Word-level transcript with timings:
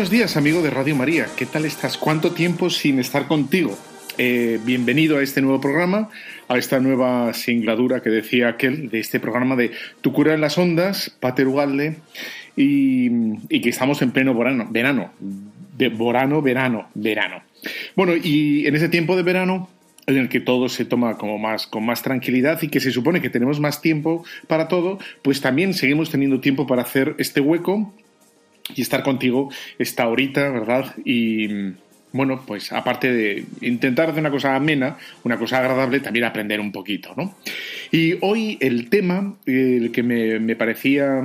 Buenos 0.00 0.12
días, 0.12 0.38
amigo 0.38 0.62
de 0.62 0.70
Radio 0.70 0.96
María. 0.96 1.26
¿Qué 1.36 1.44
tal 1.44 1.66
estás? 1.66 1.98
¿Cuánto 1.98 2.32
tiempo 2.32 2.70
sin 2.70 2.98
estar 2.98 3.26
contigo? 3.28 3.78
Eh, 4.16 4.58
bienvenido 4.64 5.18
a 5.18 5.22
este 5.22 5.42
nuevo 5.42 5.60
programa, 5.60 6.08
a 6.48 6.56
esta 6.56 6.80
nueva 6.80 7.34
singladura 7.34 8.00
que 8.00 8.08
decía 8.08 8.48
aquel 8.48 8.88
de 8.88 8.98
este 8.98 9.20
programa 9.20 9.56
de 9.56 9.72
Tu 10.00 10.10
cura 10.14 10.32
en 10.32 10.40
las 10.40 10.56
ondas, 10.56 11.14
Pater 11.20 11.46
Ugalde, 11.46 11.96
y, 12.56 13.60
que 13.60 13.68
estamos 13.68 14.00
en 14.00 14.12
pleno 14.12 14.32
verano, 14.32 14.68
verano, 14.70 15.12
verano, 15.76 16.40
verano, 16.40 16.88
verano. 16.94 17.42
Bueno, 17.94 18.14
y 18.16 18.66
en 18.66 18.76
ese 18.76 18.88
tiempo 18.88 19.16
de 19.16 19.22
verano 19.22 19.68
en 20.06 20.16
el 20.16 20.30
que 20.30 20.40
todo 20.40 20.70
se 20.70 20.86
toma 20.86 21.18
como 21.18 21.36
más 21.36 21.66
con 21.66 21.84
más 21.84 22.02
tranquilidad 22.02 22.58
y 22.62 22.68
que 22.68 22.80
se 22.80 22.90
supone 22.90 23.20
que 23.20 23.28
tenemos 23.28 23.60
más 23.60 23.82
tiempo 23.82 24.24
para 24.46 24.66
todo, 24.66 24.98
pues 25.20 25.42
también 25.42 25.74
seguimos 25.74 26.08
teniendo 26.08 26.40
tiempo 26.40 26.66
para 26.66 26.80
hacer 26.80 27.16
este 27.18 27.42
hueco 27.42 27.92
y 28.74 28.82
estar 28.82 29.02
contigo 29.02 29.50
esta 29.78 30.08
horita, 30.08 30.50
¿verdad? 30.50 30.94
Y 31.04 31.74
bueno, 32.12 32.42
pues 32.46 32.72
aparte 32.72 33.12
de 33.12 33.44
intentar 33.60 34.10
hacer 34.10 34.20
una 34.20 34.30
cosa 34.30 34.56
amena, 34.56 34.96
una 35.24 35.38
cosa 35.38 35.58
agradable, 35.58 36.00
también 36.00 36.24
aprender 36.24 36.60
un 36.60 36.72
poquito, 36.72 37.14
¿no? 37.16 37.36
Y 37.92 38.16
hoy 38.20 38.58
el 38.60 38.90
tema, 38.90 39.34
el 39.46 39.92
que 39.92 40.02
me, 40.02 40.40
me 40.40 40.56
parecía 40.56 41.22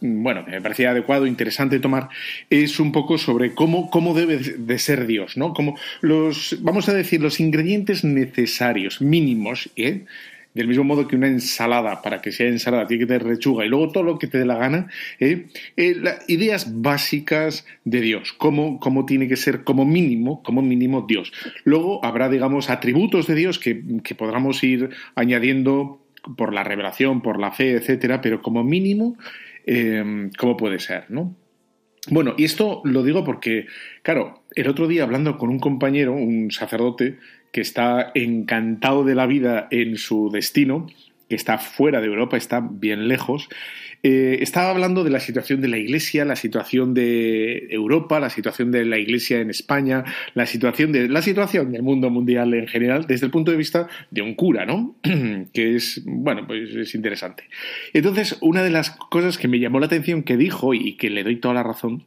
bueno, 0.00 0.44
me 0.46 0.60
parecía 0.60 0.90
adecuado, 0.90 1.26
interesante 1.26 1.80
tomar, 1.80 2.08
es 2.50 2.78
un 2.78 2.92
poco 2.92 3.18
sobre 3.18 3.54
cómo, 3.54 3.90
cómo 3.90 4.14
debe 4.14 4.38
de 4.38 4.78
ser 4.78 5.06
Dios, 5.06 5.36
¿no? 5.36 5.52
Como 5.52 5.76
los, 6.00 6.58
vamos 6.60 6.88
a 6.88 6.94
decir, 6.94 7.20
los 7.20 7.40
ingredientes 7.40 8.04
necesarios, 8.04 9.00
mínimos, 9.00 9.70
¿eh? 9.76 10.04
Del 10.58 10.66
mismo 10.66 10.82
modo 10.82 11.06
que 11.06 11.14
una 11.14 11.28
ensalada, 11.28 12.02
para 12.02 12.20
que 12.20 12.32
sea 12.32 12.48
ensalada, 12.48 12.88
tiene 12.88 13.04
que 13.04 13.06
tener 13.06 13.24
lechuga 13.24 13.64
y 13.64 13.68
luego 13.68 13.92
todo 13.92 14.02
lo 14.02 14.18
que 14.18 14.26
te 14.26 14.38
dé 14.38 14.44
la 14.44 14.56
gana, 14.56 14.88
¿eh? 15.20 15.46
Eh, 15.76 16.02
ideas 16.26 16.82
básicas 16.82 17.64
de 17.84 18.00
Dios, 18.00 18.32
cómo, 18.32 18.80
cómo 18.80 19.06
tiene 19.06 19.28
que 19.28 19.36
ser 19.36 19.62
como 19.62 19.84
mínimo, 19.84 20.42
como 20.42 20.60
mínimo 20.60 21.06
Dios. 21.08 21.32
Luego 21.62 22.04
habrá, 22.04 22.28
digamos, 22.28 22.70
atributos 22.70 23.28
de 23.28 23.36
Dios 23.36 23.60
que, 23.60 23.80
que 24.02 24.16
podamos 24.16 24.64
ir 24.64 24.90
añadiendo 25.14 26.04
por 26.36 26.52
la 26.52 26.64
revelación, 26.64 27.22
por 27.22 27.38
la 27.38 27.52
fe, 27.52 27.74
etcétera, 27.74 28.20
pero 28.20 28.42
como 28.42 28.64
mínimo 28.64 29.16
eh, 29.64 30.28
cómo 30.36 30.56
puede 30.56 30.80
ser, 30.80 31.04
¿no? 31.08 31.36
Bueno, 32.10 32.34
y 32.36 32.44
esto 32.44 32.80
lo 32.84 33.02
digo 33.02 33.22
porque, 33.22 33.66
claro, 34.02 34.42
el 34.54 34.68
otro 34.68 34.88
día 34.88 35.02
hablando 35.02 35.36
con 35.36 35.50
un 35.50 35.58
compañero, 35.58 36.14
un 36.14 36.50
sacerdote, 36.50 37.18
que 37.52 37.60
está 37.60 38.10
encantado 38.14 39.04
de 39.04 39.14
la 39.14 39.26
vida 39.26 39.68
en 39.70 39.96
su 39.96 40.30
destino, 40.30 40.86
que 41.28 41.36
está 41.36 41.58
fuera 41.58 42.00
de 42.00 42.06
Europa, 42.06 42.36
está 42.36 42.60
bien 42.60 43.08
lejos, 43.08 43.48
eh, 44.02 44.38
estaba 44.42 44.70
hablando 44.70 45.02
de 45.02 45.10
la 45.10 45.18
situación 45.18 45.60
de 45.60 45.68
la 45.68 45.76
Iglesia, 45.76 46.24
la 46.24 46.36
situación 46.36 46.94
de 46.94 47.66
Europa, 47.70 48.20
la 48.20 48.30
situación 48.30 48.70
de 48.70 48.84
la 48.84 48.98
Iglesia 48.98 49.40
en 49.40 49.50
España, 49.50 50.04
la 50.34 50.46
situación 50.46 50.92
de 50.92 51.08
la 51.08 51.20
situación 51.20 51.72
del 51.72 51.82
mundo 51.82 52.08
mundial 52.08 52.54
en 52.54 52.68
general, 52.68 53.06
desde 53.06 53.26
el 53.26 53.32
punto 53.32 53.50
de 53.50 53.56
vista 53.56 53.88
de 54.10 54.22
un 54.22 54.34
cura, 54.34 54.64
¿no? 54.66 54.96
que 55.52 55.74
es, 55.74 56.02
bueno, 56.06 56.46
pues 56.46 56.74
es 56.74 56.94
interesante. 56.94 57.44
Entonces, 57.92 58.38
una 58.40 58.62
de 58.62 58.70
las 58.70 58.90
cosas 58.90 59.36
que 59.36 59.48
me 59.48 59.58
llamó 59.58 59.80
la 59.80 59.86
atención 59.86 60.22
que 60.22 60.36
dijo 60.36 60.74
y 60.74 60.96
que 60.96 61.10
le 61.10 61.24
doy 61.24 61.36
toda 61.36 61.54
la 61.54 61.64
razón, 61.64 62.04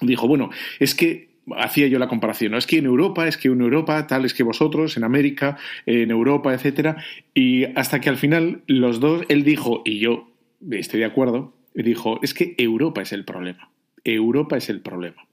dijo, 0.00 0.26
bueno, 0.26 0.50
es 0.80 0.96
que 0.96 1.31
hacía 1.56 1.88
yo 1.88 1.98
la 1.98 2.08
comparación, 2.08 2.52
¿no? 2.52 2.58
Es 2.58 2.66
que 2.66 2.78
en 2.78 2.86
Europa, 2.86 3.26
es 3.26 3.36
que 3.36 3.48
en 3.48 3.60
Europa, 3.60 4.06
tal 4.06 4.24
es 4.24 4.34
que 4.34 4.42
vosotros, 4.42 4.96
en 4.96 5.04
América, 5.04 5.56
en 5.86 6.10
Europa, 6.10 6.54
etcétera, 6.54 6.96
y 7.34 7.64
hasta 7.76 8.00
que 8.00 8.08
al 8.08 8.16
final 8.16 8.62
los 8.66 9.00
dos, 9.00 9.24
él 9.28 9.44
dijo, 9.44 9.82
y 9.84 9.98
yo 9.98 10.28
estoy 10.70 11.00
de 11.00 11.06
acuerdo, 11.06 11.54
dijo, 11.74 12.20
es 12.22 12.34
que 12.34 12.54
Europa 12.58 13.02
es 13.02 13.12
el 13.12 13.24
problema. 13.24 13.70
Europa 14.04 14.56
es 14.56 14.68
el 14.68 14.80
problema. 14.80 15.26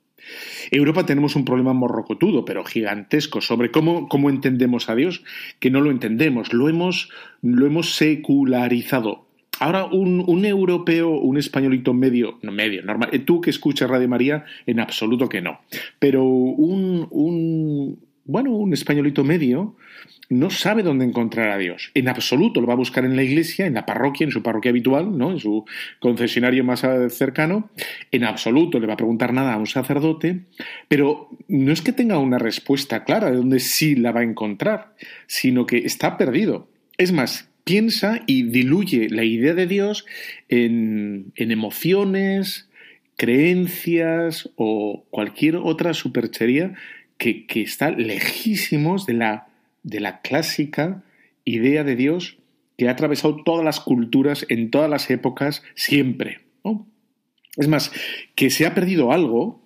Europa 0.71 1.05
tenemos 1.05 1.35
un 1.35 1.45
problema 1.45 1.73
morrocotudo, 1.73 2.45
pero 2.45 2.63
gigantesco, 2.63 3.41
sobre 3.41 3.71
cómo, 3.71 4.07
cómo 4.09 4.29
entendemos 4.29 4.89
a 4.89 4.95
Dios, 4.95 5.23
que 5.59 5.71
no 5.71 5.81
lo 5.81 5.91
entendemos, 5.91 6.53
lo 6.53 6.69
hemos, 6.69 7.09
lo 7.41 7.65
hemos 7.65 7.95
secularizado. 7.95 9.28
Ahora, 9.59 9.85
un, 9.85 10.23
un, 10.25 10.45
europeo, 10.45 11.09
un 11.09 11.37
españolito 11.37 11.93
medio, 11.93 12.39
no 12.41 12.51
medio, 12.51 12.81
normal, 12.83 13.09
tú 13.25 13.41
que 13.41 13.49
escuchas 13.49 13.89
Radio 13.89 14.07
María, 14.07 14.45
en 14.65 14.79
absoluto 14.79 15.29
que 15.29 15.41
no, 15.41 15.59
pero 15.99 16.23
un, 16.23 17.07
un 17.11 17.99
bueno, 18.25 18.51
un 18.51 18.73
españolito 18.73 19.23
medio 19.23 19.75
no 20.29 20.51
sabe 20.51 20.83
dónde 20.83 21.05
encontrar 21.05 21.49
a 21.49 21.57
Dios. 21.57 21.89
En 21.95 22.07
absoluto 22.07 22.61
lo 22.61 22.67
va 22.67 22.73
a 22.73 22.77
buscar 22.77 23.03
en 23.03 23.15
la 23.15 23.23
iglesia, 23.23 23.65
en 23.65 23.73
la 23.73 23.85
parroquia, 23.85 24.25
en 24.25 24.31
su 24.31 24.43
parroquia 24.43 24.69
habitual, 24.69 25.17
¿no? 25.17 25.31
en 25.31 25.39
su 25.39 25.65
concesionario 25.99 26.63
más 26.63 26.85
cercano. 27.09 27.71
En 28.11 28.23
absoluto 28.23 28.79
le 28.79 28.85
va 28.85 28.93
a 28.93 28.97
preguntar 28.97 29.33
nada 29.33 29.53
a 29.53 29.57
un 29.57 29.65
sacerdote, 29.65 30.41
pero 30.87 31.29
no 31.47 31.71
es 31.71 31.81
que 31.81 31.91
tenga 31.91 32.19
una 32.19 32.37
respuesta 32.37 33.03
clara 33.03 33.31
de 33.31 33.37
dónde 33.37 33.59
sí 33.59 33.95
la 33.95 34.11
va 34.11 34.19
a 34.19 34.23
encontrar, 34.23 34.93
sino 35.25 35.65
que 35.65 35.79
está 35.79 36.15
perdido. 36.15 36.67
Es 36.97 37.11
más, 37.11 37.48
piensa 37.69 38.23
y 38.25 38.41
diluye 38.41 39.09
la 39.11 39.23
idea 39.23 39.53
de 39.53 39.67
Dios 39.67 40.03
en, 40.47 41.31
emociones, 41.35 42.67
creencias 43.15 44.49
o 44.55 45.05
cualquier 45.11 45.57
otra 45.57 45.93
superchería 45.93 46.73
que, 47.19 47.45
está 47.53 47.91
lejísimos 47.91 49.05
de 49.05 49.13
la, 49.13 49.49
de 49.83 49.99
la 49.99 50.21
clásica 50.21 51.03
idea 51.45 51.83
de 51.83 51.95
Dios 51.95 52.39
que 52.75 52.87
ha 52.87 52.91
atravesado 52.93 53.43
todas 53.43 53.63
las 53.63 53.79
culturas 53.79 54.47
en 54.49 54.71
todas 54.71 54.89
las 54.89 55.11
épocas 55.11 55.61
siempre. 55.75 56.39
Es 57.55 57.67
más, 57.67 57.91
que 58.33 58.49
se 58.49 58.65
ha 58.65 58.73
perdido 58.73 59.11
algo 59.11 59.61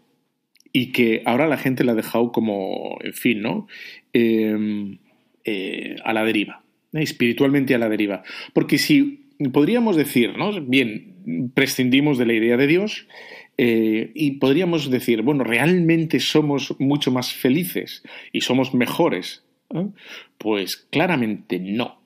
y 0.74 0.91
que 0.91 1.22
ahora 1.25 1.47
la 1.47 1.58
gente 1.58 1.85
la 1.85 1.94
ha 1.94 1.96
dejado 1.96 2.34
como, 2.34 2.97
en 3.02 3.14
fin, 3.14 3.41
¿no? 3.41 3.68
Eh, 4.12 4.97
eh, 5.46 5.96
a 6.03 6.11
la 6.11 6.26
deriva. 6.26 6.63
Espiritualmente 6.93 7.75
a 7.75 7.79
la 7.79 7.90
deriva. 7.90 8.23
Porque 8.53 8.78
si 8.78 9.23
podríamos 9.51 9.95
decir, 9.95 10.37
¿no? 10.37 10.61
Bien, 10.61 11.51
prescindimos 11.53 12.17
de 12.17 12.25
la 12.25 12.34
idea 12.34 12.57
de 12.57 12.67
Dios 12.67 13.07
eh, 13.57 14.11
y 14.16 14.31
podríamos 14.31 14.90
decir, 14.90 15.22
bueno, 15.22 15.43
¿realmente 15.43 16.19
somos 16.19 16.75
mucho 16.79 17.11
más 17.11 17.34
felices 17.34 18.03
y 18.31 18.41
somos 18.41 18.73
mejores? 18.73 19.43
¿Eh? 19.73 19.87
Pues 20.37 20.78
claramente 20.78 21.59
no. 21.59 22.01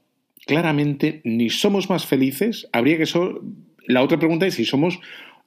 Claramente 0.45 1.21
ni 1.23 1.49
somos 1.49 1.89
más 1.89 2.05
felices. 2.05 2.67
Habría 2.71 2.97
que 2.97 3.05
ser. 3.05 3.21
La 3.85 4.01
otra 4.01 4.19
pregunta 4.19 4.47
es 4.47 4.55
si 4.55 4.65
somos 4.65 4.99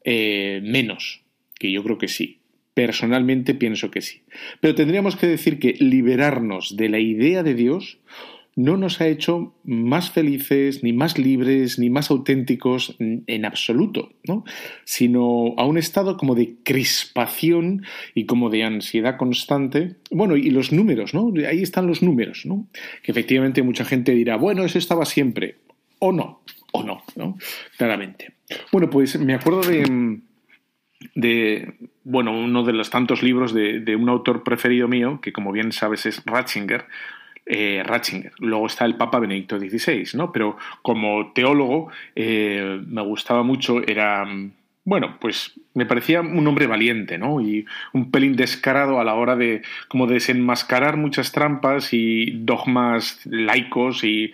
eh, 0.04 0.60
menos, 0.62 1.22
que 1.58 1.70
yo 1.72 1.82
creo 1.82 1.98
que 1.98 2.08
sí. 2.08 2.38
Personalmente 2.74 3.54
pienso 3.54 3.90
que 3.90 4.00
sí. 4.00 4.22
Pero 4.60 4.74
tendríamos 4.74 5.16
que 5.16 5.26
decir 5.26 5.58
que 5.58 5.74
liberarnos 5.78 6.76
de 6.76 6.88
la 6.88 6.98
idea 6.98 7.42
de 7.42 7.54
Dios 7.54 7.98
no 8.64 8.76
nos 8.76 9.00
ha 9.00 9.06
hecho 9.06 9.54
más 9.64 10.10
felices, 10.10 10.82
ni 10.82 10.92
más 10.92 11.18
libres, 11.18 11.78
ni 11.78 11.90
más 11.90 12.10
auténticos 12.10 12.96
en 12.98 13.44
absoluto, 13.44 14.12
¿no? 14.24 14.44
sino 14.84 15.54
a 15.56 15.64
un 15.64 15.78
estado 15.78 16.16
como 16.16 16.34
de 16.34 16.56
crispación 16.62 17.84
y 18.14 18.26
como 18.26 18.50
de 18.50 18.64
ansiedad 18.64 19.16
constante. 19.16 19.96
Bueno, 20.10 20.36
y 20.36 20.50
los 20.50 20.72
números, 20.72 21.14
¿no? 21.14 21.32
Ahí 21.48 21.62
están 21.62 21.86
los 21.86 22.02
números, 22.02 22.44
¿no? 22.44 22.66
Que 23.02 23.12
efectivamente 23.12 23.62
mucha 23.62 23.84
gente 23.84 24.12
dirá, 24.12 24.36
bueno, 24.36 24.64
eso 24.64 24.78
estaba 24.78 25.04
siempre, 25.04 25.56
o 25.98 26.12
no, 26.12 26.42
o 26.72 26.82
no, 26.82 27.02
¿no? 27.16 27.38
Claramente. 27.76 28.34
Bueno, 28.72 28.90
pues 28.90 29.18
me 29.18 29.34
acuerdo 29.34 29.62
de, 29.62 30.20
de 31.14 31.74
bueno, 32.04 32.36
uno 32.36 32.62
de 32.64 32.72
los 32.72 32.90
tantos 32.90 33.22
libros 33.22 33.54
de, 33.54 33.80
de 33.80 33.96
un 33.96 34.08
autor 34.08 34.42
preferido 34.42 34.88
mío, 34.88 35.20
que 35.22 35.32
como 35.32 35.52
bien 35.52 35.72
sabes 35.72 36.06
es 36.06 36.22
Ratzinger, 36.26 36.86
eh, 37.46 37.82
Ratzinger. 37.84 38.32
Luego 38.38 38.66
está 38.66 38.84
el 38.84 38.96
Papa 38.96 39.18
Benedicto 39.18 39.58
XVI, 39.58 40.08
¿no? 40.14 40.32
Pero 40.32 40.56
como 40.82 41.32
teólogo 41.32 41.90
eh, 42.14 42.80
me 42.86 43.02
gustaba 43.02 43.42
mucho, 43.42 43.82
era, 43.86 44.26
bueno, 44.84 45.18
pues 45.20 45.52
me 45.74 45.86
parecía 45.86 46.20
un 46.20 46.46
hombre 46.46 46.66
valiente, 46.66 47.18
¿no? 47.18 47.40
Y 47.40 47.66
un 47.92 48.10
pelín 48.10 48.36
descarado 48.36 49.00
a 49.00 49.04
la 49.04 49.14
hora 49.14 49.36
de 49.36 49.62
como 49.88 50.06
desenmascarar 50.06 50.96
muchas 50.96 51.32
trampas 51.32 51.92
y 51.92 52.30
dogmas 52.44 53.20
laicos 53.24 54.04
y 54.04 54.32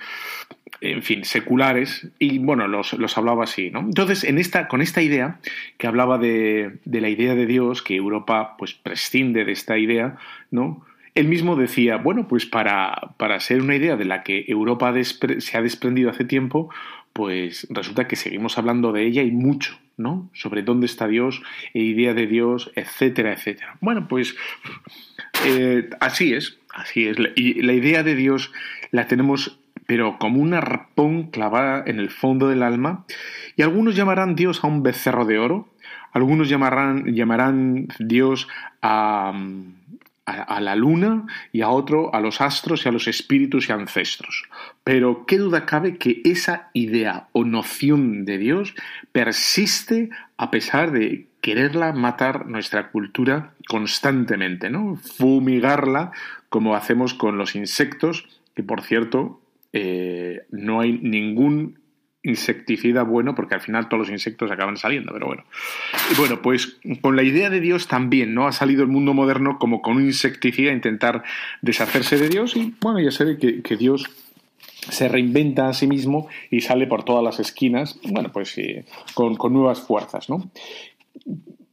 en 0.81 1.03
fin, 1.03 1.25
seculares, 1.25 2.09
y 2.19 2.39
bueno, 2.39 2.69
los, 2.69 2.93
los, 2.95 3.17
hablaba 3.17 3.45
así, 3.45 3.71
¿no? 3.71 3.81
Entonces, 3.81 4.25
en 4.25 4.39
esta, 4.39 4.69
con 4.69 4.83
esta 4.83 5.01
idea, 5.01 5.41
que 5.79 5.87
hablaba 5.87 6.19
de, 6.19 6.79
de, 6.85 7.01
la 7.01 7.09
idea 7.09 7.35
de 7.35 7.47
Dios, 7.47 7.83
que 7.83 7.97
Europa 7.97 8.57
pues 8.59 8.75
prescinde 8.75 9.45
de 9.45 9.53
esta 9.53 9.79
idea, 9.79 10.17
¿no? 10.51 10.85
Él 11.17 11.29
mismo 11.29 11.57
decía, 11.57 11.97
bueno, 11.97 12.29
pues 12.29 12.45
para, 12.45 13.15
para 13.17 13.41
ser 13.41 13.63
una 13.63 13.75
idea 13.75 13.97
de 13.97 14.05
la 14.05 14.23
que 14.23 14.45
Europa 14.49 14.95
se 15.03 15.57
ha 15.57 15.63
desprendido 15.63 16.11
hace 16.11 16.27
tiempo, 16.27 16.69
pues 17.15 17.67
resulta 17.71 18.07
que 18.07 18.17
seguimos 18.17 18.59
hablando 18.59 18.93
de 18.93 19.07
ella 19.07 19.23
y 19.23 19.31
mucho, 19.31 19.79
¿no? 19.97 20.29
Sobre 20.35 20.63
dónde 20.63 20.85
está 20.85 21.09
Dios, 21.09 21.43
e 21.73 21.81
idea 21.81 22.13
de 22.13 22.27
Dios, 22.27 22.71
etcétera, 22.77 23.33
etcétera. 23.33 23.79
Bueno, 23.81 24.09
pues 24.09 24.37
eh, 25.47 25.89
así 26.01 26.35
es, 26.35 26.59
así 26.75 27.09
es. 27.09 27.17
Y 27.35 27.63
la 27.63 27.73
idea 27.73 28.03
de 28.03 28.15
Dios 28.15 28.53
la 28.91 29.07
tenemos, 29.07 29.59
pero 29.87 30.19
como 30.19 30.43
un 30.43 30.53
arpón 30.53 31.31
clavada 31.31 31.83
en 31.87 31.99
el 31.99 32.11
fondo 32.11 32.49
del 32.49 32.63
alma. 32.63 33.07
Y 33.57 33.63
algunos 33.63 33.97
llamarán 33.97 34.35
Dios 34.35 34.63
a 34.63 34.67
un 34.67 34.83
becerro 34.83 35.25
de 35.25 35.39
oro, 35.39 35.71
algunos 36.13 36.51
llamarán, 36.51 37.15
llamarán 37.15 37.89
Dios 37.99 38.49
a 38.83 39.33
a, 40.27 40.61
la 40.61 40.75
luna 40.75 41.25
y 41.53 41.63
a 41.63 41.69
otro 41.69 42.13
a 42.15 42.21
los 42.21 42.41
astros 42.41 42.85
y 42.85 42.89
a 42.89 42.93
los 42.93 43.07
espíritus 43.07 43.69
y 43.69 43.73
ancestros. 43.73 44.45
Pero 44.83 45.25
qué 45.25 45.39
duda 45.39 45.67
cabe 45.67 45.97
que 45.99 46.21
esa 46.25 46.71
idea 46.73 47.29
o 47.33 47.45
noción 47.45 48.25
de 48.25 48.39
Dios 48.39 48.75
persiste 49.13 50.11
a 50.37 50.51
pesar 50.51 50.91
de 50.91 51.29
quererla 51.41 51.93
matar 51.93 52.47
nuestra 52.47 52.91
cultura 52.91 53.53
constantemente, 53.69 54.69
¿no? 54.69 54.97
Fumigarla 54.97 56.11
como 56.49 56.75
hacemos 56.75 57.15
con 57.15 57.39
los 57.39 57.55
insectos, 57.55 58.27
que 58.55 58.65
por 58.65 58.83
cierto 58.83 59.41
eh, 59.73 60.43
no 60.51 60.81
hay 60.81 60.93
ningún 60.93 61.79
insecticida 62.27 63.03
bueno, 63.05 63.35
porque 63.35 63.55
al 63.55 63.61
final 63.61 63.89
todos 63.89 64.01
los 64.01 64.11
insectos 64.11 64.51
acaban 64.51 64.77
saliendo, 64.77 65.13
pero 65.13 65.27
bueno. 65.27 65.45
Bueno, 66.19 66.43
pues 66.43 66.79
con 67.01 67.17
la 67.17 67.23
idea 67.23 67.51
de 67.51 67.61
Dios 67.61 67.87
también, 67.89 68.35
¿no? 68.35 68.47
Ha 68.47 68.53
salido 68.53 68.83
el 68.83 68.89
mundo 68.89 69.15
moderno 69.15 69.59
como 69.59 69.81
con 69.81 69.97
un 69.97 70.07
insecticida 70.07 70.73
intentar 70.73 71.23
deshacerse 71.63 72.19
de 72.19 72.29
Dios 72.29 72.57
y 72.57 72.75
bueno, 72.81 73.01
ya 73.01 73.11
se 73.11 73.25
ve 73.25 73.39
que, 73.39 73.77
Dios 73.77 74.09
se 74.91 75.09
reinventa 75.09 75.69
a 75.69 75.75
sí 75.75 75.87
mismo 75.87 76.29
y 76.51 76.63
sale 76.63 76.87
por 76.87 77.05
todas 77.05 77.23
las 77.23 77.41
esquinas, 77.41 77.99
bueno, 78.11 78.33
pues 78.33 78.57
con, 79.15 79.37
nuevas 79.53 79.81
fuerzas, 79.81 80.29
¿no? 80.29 80.51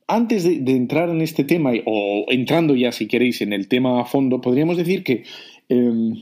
Antes 0.07 0.43
de, 0.43 0.71
entrar 0.71 1.09
en 1.09 1.21
este 1.21 1.43
tema, 1.43 1.71
o 1.85 2.25
entrando 2.29 2.75
ya, 2.75 2.91
si 2.91 3.07
queréis, 3.07 3.41
en 3.41 3.53
el 3.53 3.67
tema 3.67 4.01
a 4.01 4.05
fondo, 4.05 4.41
podríamos 4.41 4.77
decir 4.77 5.03
que 5.03 5.23
em, 5.69 6.15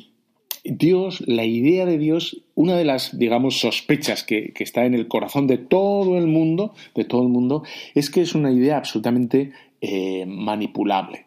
Dios, 0.64 1.24
la 1.28 1.46
idea 1.46 1.86
de 1.86 1.98
Dios, 1.98 2.44
una 2.56 2.76
de 2.76 2.86
las, 2.86 3.18
digamos, 3.18 3.60
sospechas 3.60 4.24
que, 4.24 4.54
está 4.60 4.86
en 4.86 4.94
el 4.94 5.08
corazón 5.08 5.48
de 5.48 5.58
todo 5.58 6.18
el 6.18 6.28
mundo, 6.28 6.74
de 6.96 7.04
todo 7.04 7.24
el 7.24 7.30
mundo, 7.30 7.64
es 7.96 8.10
que 8.10 8.22
es 8.22 8.36
una 8.36 8.52
idea 8.52 8.78
absolutamente 8.78 9.52
eh, 9.82 10.26
manipulable, 10.28 11.26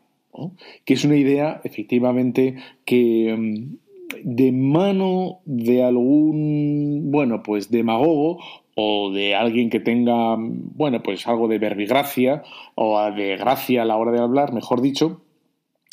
que 0.85 0.95
es 0.95 1.05
una 1.05 1.17
idea, 1.17 1.61
efectivamente, 1.65 2.57
que 2.85 3.35
mm, 3.37 3.85
de 4.23 4.53
mano 4.53 5.41
de 5.45 5.83
algún, 5.83 7.11
bueno, 7.11 7.43
pues 7.43 7.71
demagogo 7.71 8.39
o 8.77 9.11
de 9.13 9.35
alguien 9.35 9.71
que 9.71 9.81
tenga, 9.81 10.37
bueno, 10.39 11.03
pues 11.03 11.27
algo 11.27 11.49
de 11.49 11.59
verbigracia 11.59 12.43
o 12.75 13.01
de 13.11 13.37
gracia 13.37 13.83
a 13.83 13.85
la 13.85 13.97
hora 13.97 14.13
de 14.13 14.21
hablar, 14.21 14.53
mejor 14.53 14.81
dicho, 14.81 15.24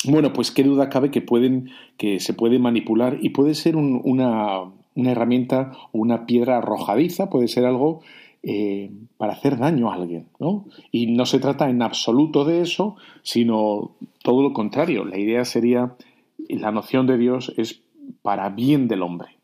bueno, 0.04 0.32
pues 0.32 0.50
qué 0.50 0.64
duda 0.64 0.88
cabe 0.88 1.10
que 1.10 1.20
pueden, 1.20 1.70
que 1.96 2.20
se 2.20 2.34
puede 2.34 2.58
manipular 2.58 3.18
y 3.20 3.30
puede 3.30 3.54
ser 3.54 3.76
una, 3.76 4.60
una, 4.94 5.10
herramienta 5.10 5.72
o 5.92 5.98
una 5.98 6.26
piedra 6.26 6.58
arrojadiza, 6.58 7.30
puede 7.30 7.48
ser 7.48 7.64
algo 7.64 8.00
eh, 8.42 8.90
para 9.16 9.34
hacer 9.34 9.58
daño 9.58 9.90
a 9.90 9.94
alguien, 9.94 10.26
¿no? 10.40 10.64
Y 10.90 11.06
no 11.06 11.26
se 11.26 11.38
trata 11.38 11.70
en 11.70 11.82
absoluto 11.82 12.44
de 12.44 12.62
eso, 12.62 12.96
sino 13.22 13.92
todo 14.22 14.42
lo 14.42 14.52
contrario. 14.52 15.04
La 15.04 15.18
idea 15.18 15.44
sería, 15.44 15.94
la 16.48 16.72
noción 16.72 17.06
de 17.06 17.18
Dios 17.18 17.52
es 17.56 17.82
para 18.22 18.48
bien 18.48 18.88
del 18.88 19.02
hombre, 19.02 19.36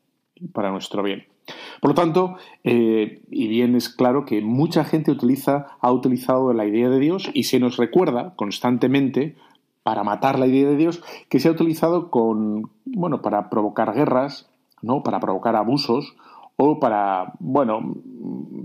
para 0.52 0.70
nuestro 0.70 1.02
bien. 1.02 1.24
Por 1.80 1.90
lo 1.90 1.94
tanto, 1.94 2.36
eh, 2.64 3.22
y 3.30 3.48
bien 3.48 3.74
es 3.74 3.88
claro 3.88 4.24
que 4.24 4.40
mucha 4.42 4.84
gente 4.84 5.10
utiliza, 5.10 5.78
ha 5.80 5.92
utilizado 5.92 6.52
la 6.52 6.66
idea 6.66 6.88
de 6.88 6.98
Dios 6.98 7.30
y 7.32 7.44
se 7.44 7.60
nos 7.60 7.76
recuerda 7.76 8.34
constantemente 8.36 9.36
para 9.88 10.04
matar 10.04 10.38
la 10.38 10.46
idea 10.46 10.68
de 10.68 10.76
Dios, 10.76 11.02
que 11.30 11.40
se 11.40 11.48
ha 11.48 11.52
utilizado 11.52 12.10
con, 12.10 12.70
bueno, 12.84 13.22
para 13.22 13.48
provocar 13.48 13.94
guerras, 13.94 14.50
¿no? 14.82 15.02
Para 15.02 15.18
provocar 15.18 15.56
abusos 15.56 16.14
o 16.56 16.78
para, 16.78 17.32
bueno, 17.38 17.94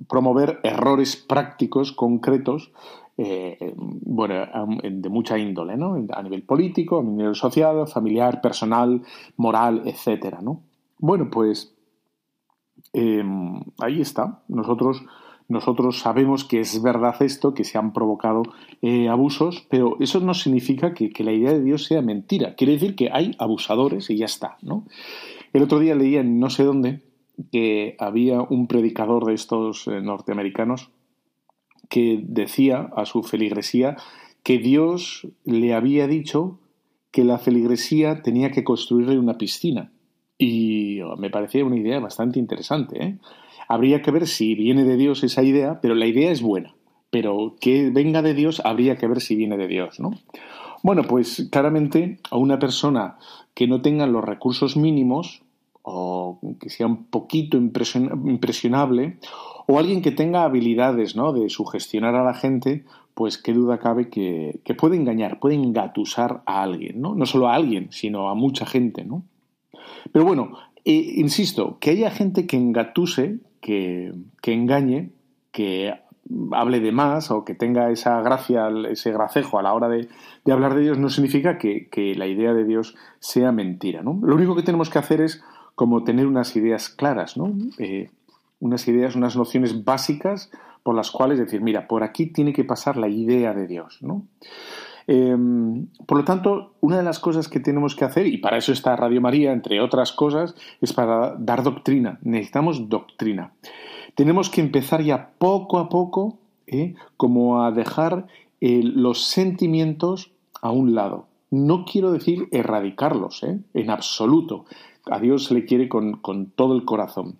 promover 0.10 0.60
errores 0.64 1.16
prácticos 1.16 1.94
concretos, 1.94 2.74
eh, 3.16 3.74
bueno, 3.78 4.34
de 4.84 5.10
mucha 5.10 5.38
índole, 5.38 5.78
¿no? 5.78 5.96
A 6.12 6.22
nivel 6.24 6.44
político, 6.44 7.00
a 7.00 7.04
nivel 7.04 7.36
social, 7.36 7.88
familiar, 7.88 8.42
personal, 8.42 9.02
moral, 9.38 9.84
etcétera, 9.86 10.42
¿no? 10.42 10.60
Bueno, 11.00 11.30
pues 11.32 11.74
em, 12.92 13.62
ahí 13.80 14.02
está. 14.02 14.42
Nosotros 14.50 15.06
nosotros 15.54 16.00
sabemos 16.00 16.44
que 16.44 16.60
es 16.60 16.82
verdad 16.82 17.16
esto, 17.22 17.54
que 17.54 17.64
se 17.64 17.78
han 17.78 17.94
provocado 17.94 18.44
eh, 18.82 19.08
abusos, 19.08 19.66
pero 19.70 19.98
eso 20.00 20.20
no 20.20 20.34
significa 20.34 20.94
que, 20.94 21.12
la 21.24 21.32
idea 21.32 21.54
de 21.54 21.64
Dios 21.64 21.86
sea 21.86 22.02
mentira. 22.02 22.56
Quiere 22.56 22.74
decir 22.74 22.96
que 22.96 23.10
hay 23.12 23.36
abusadores 23.40 24.10
y 24.10 24.18
ya 24.18 24.26
está, 24.26 24.58
¿no? 24.62 24.86
El 25.54 25.64
otro 25.64 25.80
día 25.80 25.96
leía 25.96 26.22
en 26.22 26.40
no 26.40 26.50
sé 26.50 26.64
dónde 26.64 27.02
que 27.52 27.96
había 28.00 28.42
un 28.42 28.68
predicador 28.68 29.26
de 29.26 29.34
estos 29.34 29.88
eh, 29.88 30.02
norteamericanos 30.02 30.90
que 31.90 32.20
decía 32.24 32.90
a 32.96 33.06
su 33.06 33.24
feligresía 33.24 33.98
que 34.44 34.58
Dios 34.58 35.28
le 35.46 35.74
había 35.74 36.08
dicho 36.08 36.60
que 37.12 37.24
la 37.24 37.38
feligresía 37.38 38.22
tenía 38.24 38.52
que 38.52 38.64
construirle 38.64 39.20
una 39.20 39.38
piscina. 39.38 39.92
Y 40.38 41.00
me 41.18 41.30
parecía 41.30 41.66
una 41.66 41.78
idea 41.78 42.00
bastante 42.00 42.40
interesante, 42.40 43.04
¿eh? 43.04 43.18
Habría 43.68 44.02
que 44.02 44.12
ver 44.12 44.28
si 44.28 44.56
viene 44.56 44.84
de 44.84 44.98
Dios 44.98 45.24
esa 45.24 45.42
idea, 45.42 45.80
pero 45.82 45.96
la 45.96 46.06
idea 46.06 46.32
es 46.32 46.42
buena. 46.42 46.76
Pero 47.10 47.56
que 47.60 47.90
venga 47.92 48.22
de 48.22 48.34
Dios, 48.34 48.62
habría 48.66 48.98
que 48.98 49.08
ver 49.08 49.22
si 49.22 49.36
viene 49.36 49.58
de 49.58 49.68
Dios, 49.68 50.00
¿no? 50.00 50.12
Bueno, 50.84 51.04
pues 51.04 51.48
claramente 51.50 52.20
a 52.30 52.38
una 52.38 52.60
persona 52.60 53.18
que 53.54 53.68
no 53.68 53.82
tenga 53.82 54.06
los 54.06 54.24
recursos 54.24 54.76
mínimos 54.76 55.44
o 55.82 56.40
que 56.60 56.70
sea 56.70 56.88
un 56.88 57.06
poquito 57.06 57.58
impresionable 57.58 59.18
o 59.68 59.80
alguien 59.80 60.02
que 60.02 60.12
tenga 60.12 60.44
habilidades 60.44 61.16
¿no? 61.16 61.32
de 61.32 61.50
sugestionar 61.50 62.16
a 62.16 62.24
la 62.24 62.34
gente, 62.34 62.84
pues 63.14 63.38
qué 63.38 63.54
duda 63.54 63.80
cabe 63.80 64.10
que, 64.10 64.60
que, 64.66 64.74
puede 64.74 64.98
engañar, 64.98 65.40
puede 65.40 65.56
engatusar 65.56 66.42
a 66.46 66.64
alguien, 66.64 67.00
¿no? 67.00 67.16
No 67.16 67.26
solo 67.26 67.48
a 67.48 67.56
alguien, 67.56 67.88
sino 67.92 68.30
a 68.30 68.36
mucha 68.36 68.66
gente, 68.66 69.06
¿no? 69.06 69.24
Pero 70.12 70.26
bueno, 70.26 70.58
eh, 70.86 71.14
insisto, 71.16 71.78
que 71.80 71.92
haya 71.92 72.12
gente 72.12 72.46
que 72.46 72.58
engatuse, 72.58 73.40
que, 73.62 74.14
engañe, 74.44 75.12
que 75.52 75.94
hable 76.52 76.80
de 76.80 76.92
más 76.92 77.32
o 77.32 77.46
que 77.46 77.56
tenga 77.56 77.90
esa 77.92 78.22
gracia, 78.22 78.70
ese 78.90 79.12
gracejo 79.12 79.60
a 79.60 79.64
la 79.64 79.74
hora 79.74 79.90
de, 79.90 80.10
hablar 80.52 80.76
de 80.76 80.82
Dios, 80.82 80.98
no 80.98 81.10
significa 81.10 81.58
que, 81.58 82.14
la 82.18 82.28
idea 82.28 82.54
de 82.54 82.66
Dios 82.66 82.96
sea 83.20 83.52
mentira. 83.52 84.02
¿no? 84.02 84.20
Lo 84.22 84.36
único 84.36 84.56
que 84.56 84.64
tenemos 84.64 84.90
que 84.90 85.00
hacer 85.00 85.22
es 85.22 85.44
como 85.76 86.04
tener 86.04 86.28
unas 86.28 86.56
ideas 86.56 86.90
claras, 86.90 87.36
¿no? 87.36 87.52
Eh, 87.80 88.12
unas 88.60 88.88
ideas, 88.88 89.16
unas 89.16 89.36
nociones 89.36 89.84
básicas 89.84 90.52
por 90.84 90.96
las 90.96 91.12
cuales 91.12 91.40
decir, 91.40 91.62
mira, 91.62 91.88
por 91.88 92.04
aquí 92.04 92.28
tiene 92.28 92.54
que 92.54 92.64
pasar 92.64 92.98
la 92.98 93.08
idea 93.08 93.54
de 93.54 93.68
Dios. 93.68 94.00
¿no? 94.02 94.28
Em, 95.08 95.88
por 96.06 96.18
lo 96.18 96.24
tanto, 96.24 96.74
una 96.82 96.98
de 96.98 97.04
las 97.04 97.20
cosas 97.20 97.48
que 97.48 97.60
tenemos 97.60 97.96
que 97.96 98.06
hacer, 98.06 98.28
y 98.28 98.38
para 98.38 98.58
eso 98.58 98.72
está 98.72 98.96
Radio 98.96 99.22
María, 99.22 99.52
entre 99.52 99.82
otras 99.82 100.12
cosas, 100.12 100.56
es 100.82 100.94
para 100.94 101.36
dar 101.38 101.64
doctrina. 101.64 102.20
Necesitamos 102.22 102.90
doctrina. 102.90 103.54
Tenemos 104.16 104.50
que 104.50 104.62
empezar 104.62 105.02
ya 105.02 105.32
poco 105.38 105.80
a 105.80 105.90
poco, 105.90 106.38
¿eh? 106.68 106.96
como 107.18 107.64
a 107.64 107.72
dejar 107.72 108.28
eh, 108.62 108.82
los 108.84 109.24
sentimientos 109.24 110.32
a 110.62 110.72
un 110.72 110.96
lado. 110.96 111.28
No 111.52 111.86
quiero 111.86 112.12
decir 112.12 112.48
erradicarlos, 112.52 113.44
¿eh? 113.44 113.60
en 113.74 113.90
absoluto. 113.90 114.66
A 115.06 115.20
Dios 115.20 115.46
se 115.46 115.54
le 115.54 115.66
quiere 115.66 115.90
con, 115.90 116.14
con 116.14 116.48
todo 116.48 116.76
el 116.76 116.86
corazón. 116.86 117.36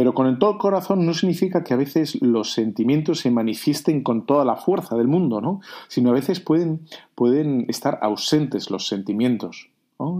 Pero 0.00 0.14
con 0.14 0.26
el 0.26 0.38
todo 0.38 0.56
corazón 0.56 1.04
no 1.04 1.12
significa 1.12 1.62
que 1.62 1.74
a 1.74 1.76
veces 1.76 2.22
los 2.22 2.54
sentimientos 2.54 3.20
se 3.20 3.30
manifiesten 3.30 4.02
con 4.02 4.24
toda 4.24 4.46
la 4.46 4.56
fuerza 4.56 4.96
del 4.96 5.08
mundo, 5.08 5.42
¿no? 5.42 5.60
Sino 5.88 6.08
a 6.08 6.14
veces 6.14 6.40
pueden, 6.40 6.86
pueden 7.14 7.66
estar 7.68 7.98
ausentes 8.00 8.70
los 8.70 8.88
sentimientos. 8.88 9.68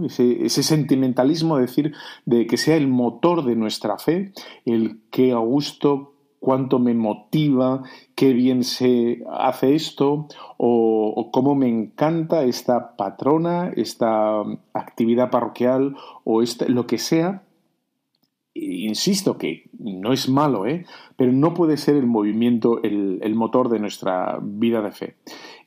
ese, 0.05 0.61
sentimentalismo, 0.61 1.57
decir, 1.57 1.95
de 2.27 2.45
que 2.45 2.57
sea 2.57 2.75
el 2.75 2.89
motor 2.89 3.43
de 3.43 3.55
nuestra 3.55 3.97
fe, 3.97 4.33
el 4.65 4.99
que 5.09 5.31
a 5.31 5.39
gusto, 5.39 6.13
cuánto 6.39 6.77
me 6.77 6.93
motiva, 6.93 7.81
qué 8.13 8.33
bien 8.33 8.63
se 8.63 9.23
hace 9.31 9.73
esto, 9.73 10.27
o, 10.57 11.11
o 11.15 11.31
cómo 11.31 11.55
me 11.55 11.69
encanta 11.69 12.43
esta 12.43 12.95
patrona, 12.95 13.73
esta 13.75 14.43
actividad 14.73 15.31
parroquial, 15.31 15.95
o 16.23 16.43
este, 16.43 16.69
lo 16.69 16.85
que 16.85 16.99
sea, 16.99 17.41
insisto 18.53 19.37
que 19.37 19.69
no 19.79 20.11
es 20.11 20.27
malo, 20.27 20.65
¿eh? 20.65 20.85
pero 21.15 21.31
no 21.31 21.53
puede 21.53 21.77
ser 21.77 21.95
el 21.95 22.05
movimiento 22.05 22.81
el, 22.83 23.35
motor 23.35 23.69
de 23.69 23.79
nuestra 23.79 24.39
vida 24.41 24.81
de 24.81 24.91
fe. 24.91 25.15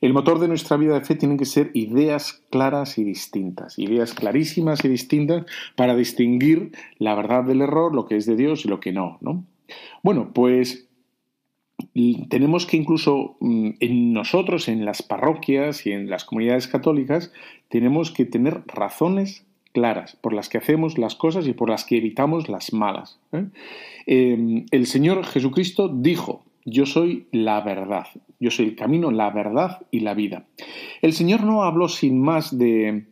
El 0.01 0.13
motor 0.13 0.39
de 0.39 0.47
nuestra 0.47 0.77
vida 0.77 0.93
de 0.93 1.05
fe 1.05 1.15
tienen 1.15 1.37
que 1.37 1.45
ser 1.45 1.71
ideas 1.73 2.43
claras 2.51 2.97
y 2.97 3.03
distintas, 3.03 3.79
ideas 3.79 4.13
clarísimas 4.13 4.85
y 4.85 4.87
distintas 4.87 5.45
para 5.75 5.95
distinguir 5.95 6.71
la 6.99 7.15
verdad 7.15 7.43
del 7.43 7.61
error, 7.61 7.93
lo 7.95 8.05
que 8.05 8.17
es 8.17 8.25
de 8.25 8.35
Dios 8.35 8.65
y 8.65 8.67
lo 8.67 8.79
que 8.79 8.91
no. 8.91 9.17
¿no? 9.21 9.45
Bueno, 10.03 10.31
pues 10.33 10.87
tenemos 12.29 12.65
que 12.65 12.77
incluso 12.77 13.37
mm, 13.39 13.71
en 13.79 14.13
nosotros, 14.13 14.67
en 14.67 14.85
las 14.85 15.01
parroquias 15.01 15.85
y 15.85 15.91
en 15.91 16.09
las 16.09 16.23
comunidades 16.23 16.67
católicas, 16.67 17.33
tenemos 17.69 18.11
que 18.11 18.25
tener 18.25 18.63
razones 18.67 19.44
claras, 19.75 20.15
por 20.21 20.31
las 20.31 20.47
que 20.47 20.57
hacemos 20.57 20.97
las 20.97 21.15
cosas 21.15 21.45
y 21.47 21.53
por 21.53 21.69
las 21.69 21.83
que 21.83 21.97
evitamos 21.97 22.47
las 22.47 22.71
malas. 22.71 23.19
¿eh? 23.33 23.43
Eh, 24.07 24.65
el 24.71 24.85
Señor 24.87 25.25
Jesucristo 25.25 25.89
dijo, 25.89 26.43
yo 26.63 26.85
soy 26.85 27.27
la 27.33 27.59
verdad, 27.59 28.07
yo 28.39 28.51
soy 28.51 28.67
el 28.67 28.75
camino, 28.77 29.11
la 29.11 29.31
verdad 29.31 29.81
y 29.91 29.99
la 29.99 30.13
vida. 30.13 30.45
El 31.01 31.11
Señor 31.11 31.43
no 31.43 31.63
habló 31.63 31.89
sin 31.89 32.21
más 32.21 32.57
de 32.57 33.03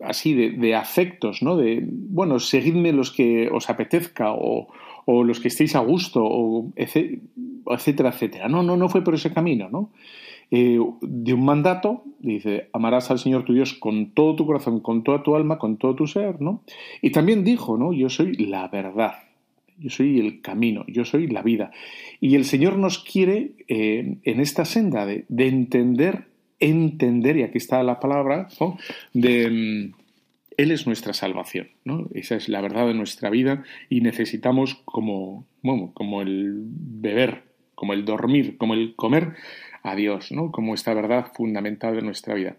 así 0.00 0.34
de, 0.34 0.74
afectos, 0.74 1.40
¿no? 1.40 1.56
De 1.56 1.80
bueno, 1.88 2.40
seguidme 2.40 2.92
los 2.92 3.12
que 3.12 3.48
os 3.50 3.70
apetezca 3.70 4.32
o, 4.32 4.68
o 5.06 5.24
los 5.24 5.38
que 5.38 5.48
estéis 5.48 5.76
a 5.76 5.78
gusto, 5.78 6.20
o 6.22 6.72
etcétera, 6.76 8.10
etcétera. 8.10 8.48
No, 8.48 8.62
no, 8.64 8.76
no 8.76 8.88
fue 8.88 9.02
por 9.04 9.14
ese 9.14 9.32
camino, 9.32 9.70
¿no? 9.70 9.90
Eh, 10.50 10.78
de 11.00 11.34
un 11.34 11.44
mandato, 11.44 12.04
dice, 12.20 12.68
amarás 12.72 13.10
al 13.10 13.18
Señor 13.18 13.44
tu 13.44 13.54
Dios 13.54 13.74
con 13.74 14.10
todo 14.10 14.36
tu 14.36 14.46
corazón, 14.46 14.80
con 14.80 15.02
toda 15.02 15.22
tu 15.22 15.36
alma, 15.36 15.58
con 15.58 15.76
todo 15.76 15.94
tu 15.94 16.06
ser, 16.06 16.40
¿no? 16.40 16.62
Y 17.02 17.10
también 17.10 17.44
dijo, 17.44 17.76
¿no? 17.76 17.92
Yo 17.92 18.08
soy 18.08 18.34
la 18.36 18.68
verdad, 18.68 19.14
yo 19.78 19.90
soy 19.90 20.20
el 20.20 20.40
camino, 20.40 20.84
yo 20.86 21.04
soy 21.04 21.26
la 21.26 21.42
vida. 21.42 21.70
Y 22.20 22.34
el 22.34 22.44
Señor 22.44 22.78
nos 22.78 22.98
quiere 22.98 23.52
eh, 23.68 24.18
en 24.22 24.40
esta 24.40 24.64
senda 24.64 25.06
de, 25.06 25.24
de, 25.28 25.48
entender, 25.48 26.28
entender, 26.60 27.36
y 27.36 27.42
aquí 27.42 27.58
está 27.58 27.82
la 27.82 28.00
palabra, 28.00 28.48
de... 29.12 29.50
Mm, 29.50 30.04
él 30.56 30.70
es 30.70 30.86
nuestra 30.86 31.12
salvación, 31.12 31.68
¿no? 31.84 32.08
Esa 32.14 32.36
es 32.36 32.48
la 32.48 32.60
verdad 32.60 32.86
de 32.86 32.94
nuestra 32.94 33.30
vida 33.30 33.64
y 33.88 34.00
necesitamos 34.00 34.76
como, 34.84 35.46
como 35.94 36.22
el 36.22 36.54
beber, 36.64 37.42
como 37.74 37.92
el 37.92 38.04
dormir, 38.04 38.56
como 38.56 38.74
el 38.74 38.94
comer, 38.94 39.34
a 39.84 39.94
Dios, 39.94 40.32
¿no? 40.32 40.50
Como 40.50 40.74
esta 40.74 40.92
verdad 40.94 41.26
fundamental 41.32 41.94
de 41.94 42.02
nuestra 42.02 42.34
vida. 42.34 42.56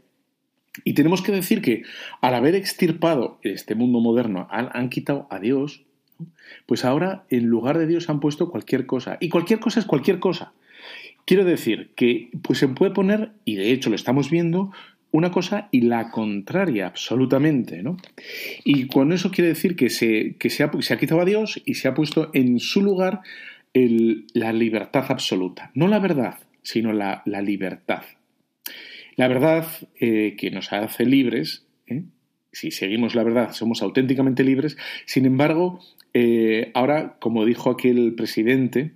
Y 0.84 0.94
tenemos 0.94 1.22
que 1.22 1.32
decir 1.32 1.62
que 1.62 1.84
al 2.22 2.36
haber 2.36 2.56
extirpado 2.56 3.40
este 3.42 3.76
mundo 3.76 4.00
moderno, 4.00 4.48
han, 4.50 4.90
quitado 4.90 5.28
a 5.30 5.40
Dios, 5.40 5.84
pues 6.66 6.86
ahora 6.86 7.26
en 7.30 7.46
lugar 7.46 7.78
de 7.78 7.88
Dios 7.88 8.10
han 8.10 8.20
puesto 8.20 8.50
cualquier 8.50 8.86
cosa. 8.86 9.18
Y 9.20 9.30
cualquier 9.30 9.60
cosa 9.60 9.80
es 9.80 9.86
cualquier 9.86 10.20
cosa. 10.20 10.54
Quiero 11.26 11.44
decir 11.44 11.92
que 11.96 12.30
pues 12.42 12.60
se 12.60 12.68
puede 12.68 12.92
poner, 12.92 13.32
y 13.46 13.56
de 13.56 13.72
hecho 13.72 13.90
lo 13.90 13.96
estamos 13.96 14.30
viendo, 14.30 14.72
una 15.12 15.32
cosa 15.32 15.70
y 15.72 15.82
la 15.82 16.12
contraria, 16.12 16.88
absolutamente, 16.88 17.82
¿no? 17.82 17.98
Y 18.64 18.88
con 18.88 19.14
eso 19.14 19.32
quiere 19.32 19.48
decir 19.48 19.76
que 19.76 19.90
se, 19.90 20.36
que 20.38 20.50
se, 20.50 20.64
ha, 20.64 20.70
quitado 21.00 21.22
a 21.22 21.26
Dios 21.26 21.62
y 21.66 21.76
se 21.76 21.88
ha 21.88 21.94
puesto 21.94 22.30
en 22.34 22.60
su 22.60 22.82
lugar 22.82 23.22
la 23.74 24.54
libertad 24.54 25.06
absoluta. 25.10 25.72
No 25.74 25.88
la 25.88 26.00
verdad, 26.00 26.36
sino 26.66 26.92
la, 26.92 27.22
la 27.26 27.42
libertad. 27.42 28.04
La 29.16 29.28
verdad 29.30 29.66
eh, 30.00 30.36
que 30.38 30.52
nos 30.52 30.74
hace 30.74 31.06
libres, 31.06 31.66
¿eh? 31.88 32.04
si 32.52 32.72
seguimos 32.72 33.16
la 33.16 33.24
verdad, 33.24 33.54
somos 33.54 33.82
auténticamente 33.82 34.44
libres. 34.44 34.78
Sin 35.06 35.26
embargo, 35.26 35.80
eh, 36.14 36.72
ahora, 36.74 37.18
como 37.20 37.46
dijo 37.46 37.70
aquel 37.70 38.14
presidente, 38.16 38.92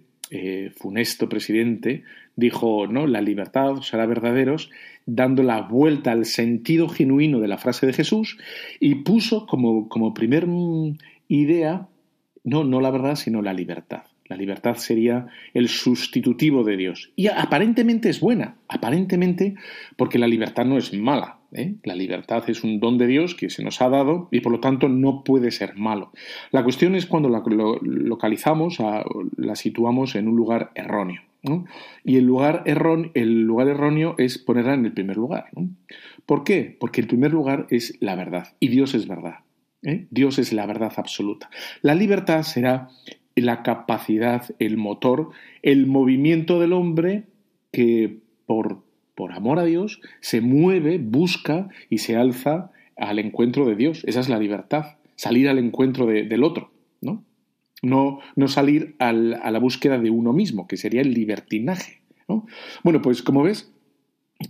funesto 0.76 1.28
presidente, 1.28 2.04
dijo, 2.36 2.86
¿no? 2.86 3.08
La 3.08 3.20
libertad 3.20 3.72
os 3.72 3.92
hará 3.96 4.06
verdaderos, 4.06 4.70
dando 5.08 5.42
la 5.42 5.62
vuelta 5.62 6.12
al 6.12 6.26
sentido 6.26 6.88
genuino 6.88 7.40
de 7.40 7.48
la 7.48 7.58
frase 7.58 7.88
de 7.88 7.94
Jesús 7.94 8.38
y 8.80 8.96
puso 8.96 9.48
como, 9.48 9.90
como 9.90 10.14
primer 10.14 10.46
mm, 10.46 10.98
idea, 11.30 11.88
no, 12.44 12.64
no 12.64 12.80
la 12.80 12.92
verdad, 12.92 13.16
sino 13.16 13.42
la 13.42 13.54
libertad. 13.54 14.04
La 14.30 14.38
libertad 14.38 14.76
sería 14.76 15.28
el 15.56 15.68
sustitutivo 15.68 16.64
de 16.64 16.78
Dios. 16.78 17.12
Y 17.16 17.28
aparentemente 17.28 18.10
es 18.10 18.20
buena, 18.20 18.56
aparentemente 18.68 19.56
porque 19.98 20.20
la 20.20 20.28
libertad 20.28 20.66
no 20.66 20.78
es 20.78 20.94
mala. 20.94 21.40
¿eh? 21.52 21.76
La 21.84 21.96
libertad 21.96 22.44
es 22.48 22.64
un 22.64 22.80
don 22.80 23.00
de 23.00 23.08
Dios 23.08 23.34
que 23.34 23.50
se 23.50 23.64
nos 23.64 23.82
ha 23.82 23.90
dado 23.90 24.30
y 24.32 24.42
por 24.42 24.52
lo 24.52 24.60
tanto 24.60 24.88
no 24.88 25.24
puede 25.24 25.50
ser 25.50 25.76
malo. 25.76 26.12
La 26.52 26.64
cuestión 26.64 26.96
es 26.96 27.08
cuando 27.08 27.28
la 27.28 27.44
localizamos, 27.82 28.78
la 29.36 29.56
situamos 29.56 30.14
en 30.16 30.28
un 30.28 30.36
lugar 30.36 30.72
erróneo. 30.76 31.24
Y 32.04 32.18
el 32.18 32.26
lugar, 32.26 32.64
erróneo, 32.66 33.12
el 33.14 33.44
lugar 33.44 33.70
erróneo 33.70 34.16
es 34.18 34.38
ponerla 34.38 34.74
en 34.74 34.86
el 34.86 34.94
primer 34.94 35.18
lugar. 35.18 35.50
¿Por 36.26 36.44
qué? 36.44 36.78
Porque 36.80 37.02
el 37.02 37.08
primer 37.08 37.32
lugar 37.32 37.66
es 37.70 37.98
la 38.00 38.16
verdad 38.16 38.50
y 38.60 38.68
Dios 38.68 38.94
es 38.94 39.08
verdad. 39.08 39.40
¿eh? 39.84 40.08
Dios 40.12 40.38
es 40.40 40.54
la 40.54 40.66
verdad 40.66 40.94
absoluta. 40.98 41.50
La 41.82 41.96
libertad 41.96 42.44
será 42.44 42.90
la 43.42 43.64
capacidad, 43.64 44.44
el 44.60 44.78
motor, 44.78 45.30
el 45.62 45.88
movimiento 45.88 46.60
del 46.60 46.74
hombre 46.74 47.26
que 47.72 48.20
por, 48.46 48.84
por 49.16 49.32
amor 49.32 49.60
a 49.60 49.66
Dios 49.66 50.02
se 50.20 50.42
mueve, 50.42 50.98
busca 50.98 51.70
y 51.90 52.00
se 52.00 52.16
alza 52.16 52.72
al 52.98 53.20
encuentro 53.20 53.66
de 53.66 53.76
Dios. 53.76 54.04
Esa 54.06 54.20
es 54.20 54.30
la 54.30 54.40
libertad, 54.40 54.98
salir 55.16 55.50
al 55.50 55.60
encuentro 55.60 56.06
de, 56.06 56.24
del 56.24 56.44
otro, 56.44 56.72
¿no? 57.02 57.24
No, 57.82 58.20
no 58.36 58.48
salir 58.50 58.96
al, 59.00 59.36
a 59.42 59.52
la 59.52 59.60
búsqueda 59.60 60.00
de 60.00 60.10
uno 60.10 60.34
mismo, 60.34 60.68
que 60.68 60.76
sería 60.76 61.02
el 61.02 61.14
libertinaje. 61.14 62.02
¿no? 62.28 62.46
Bueno, 62.84 63.02
pues 63.02 63.24
como 63.24 63.44
ves, 63.44 63.74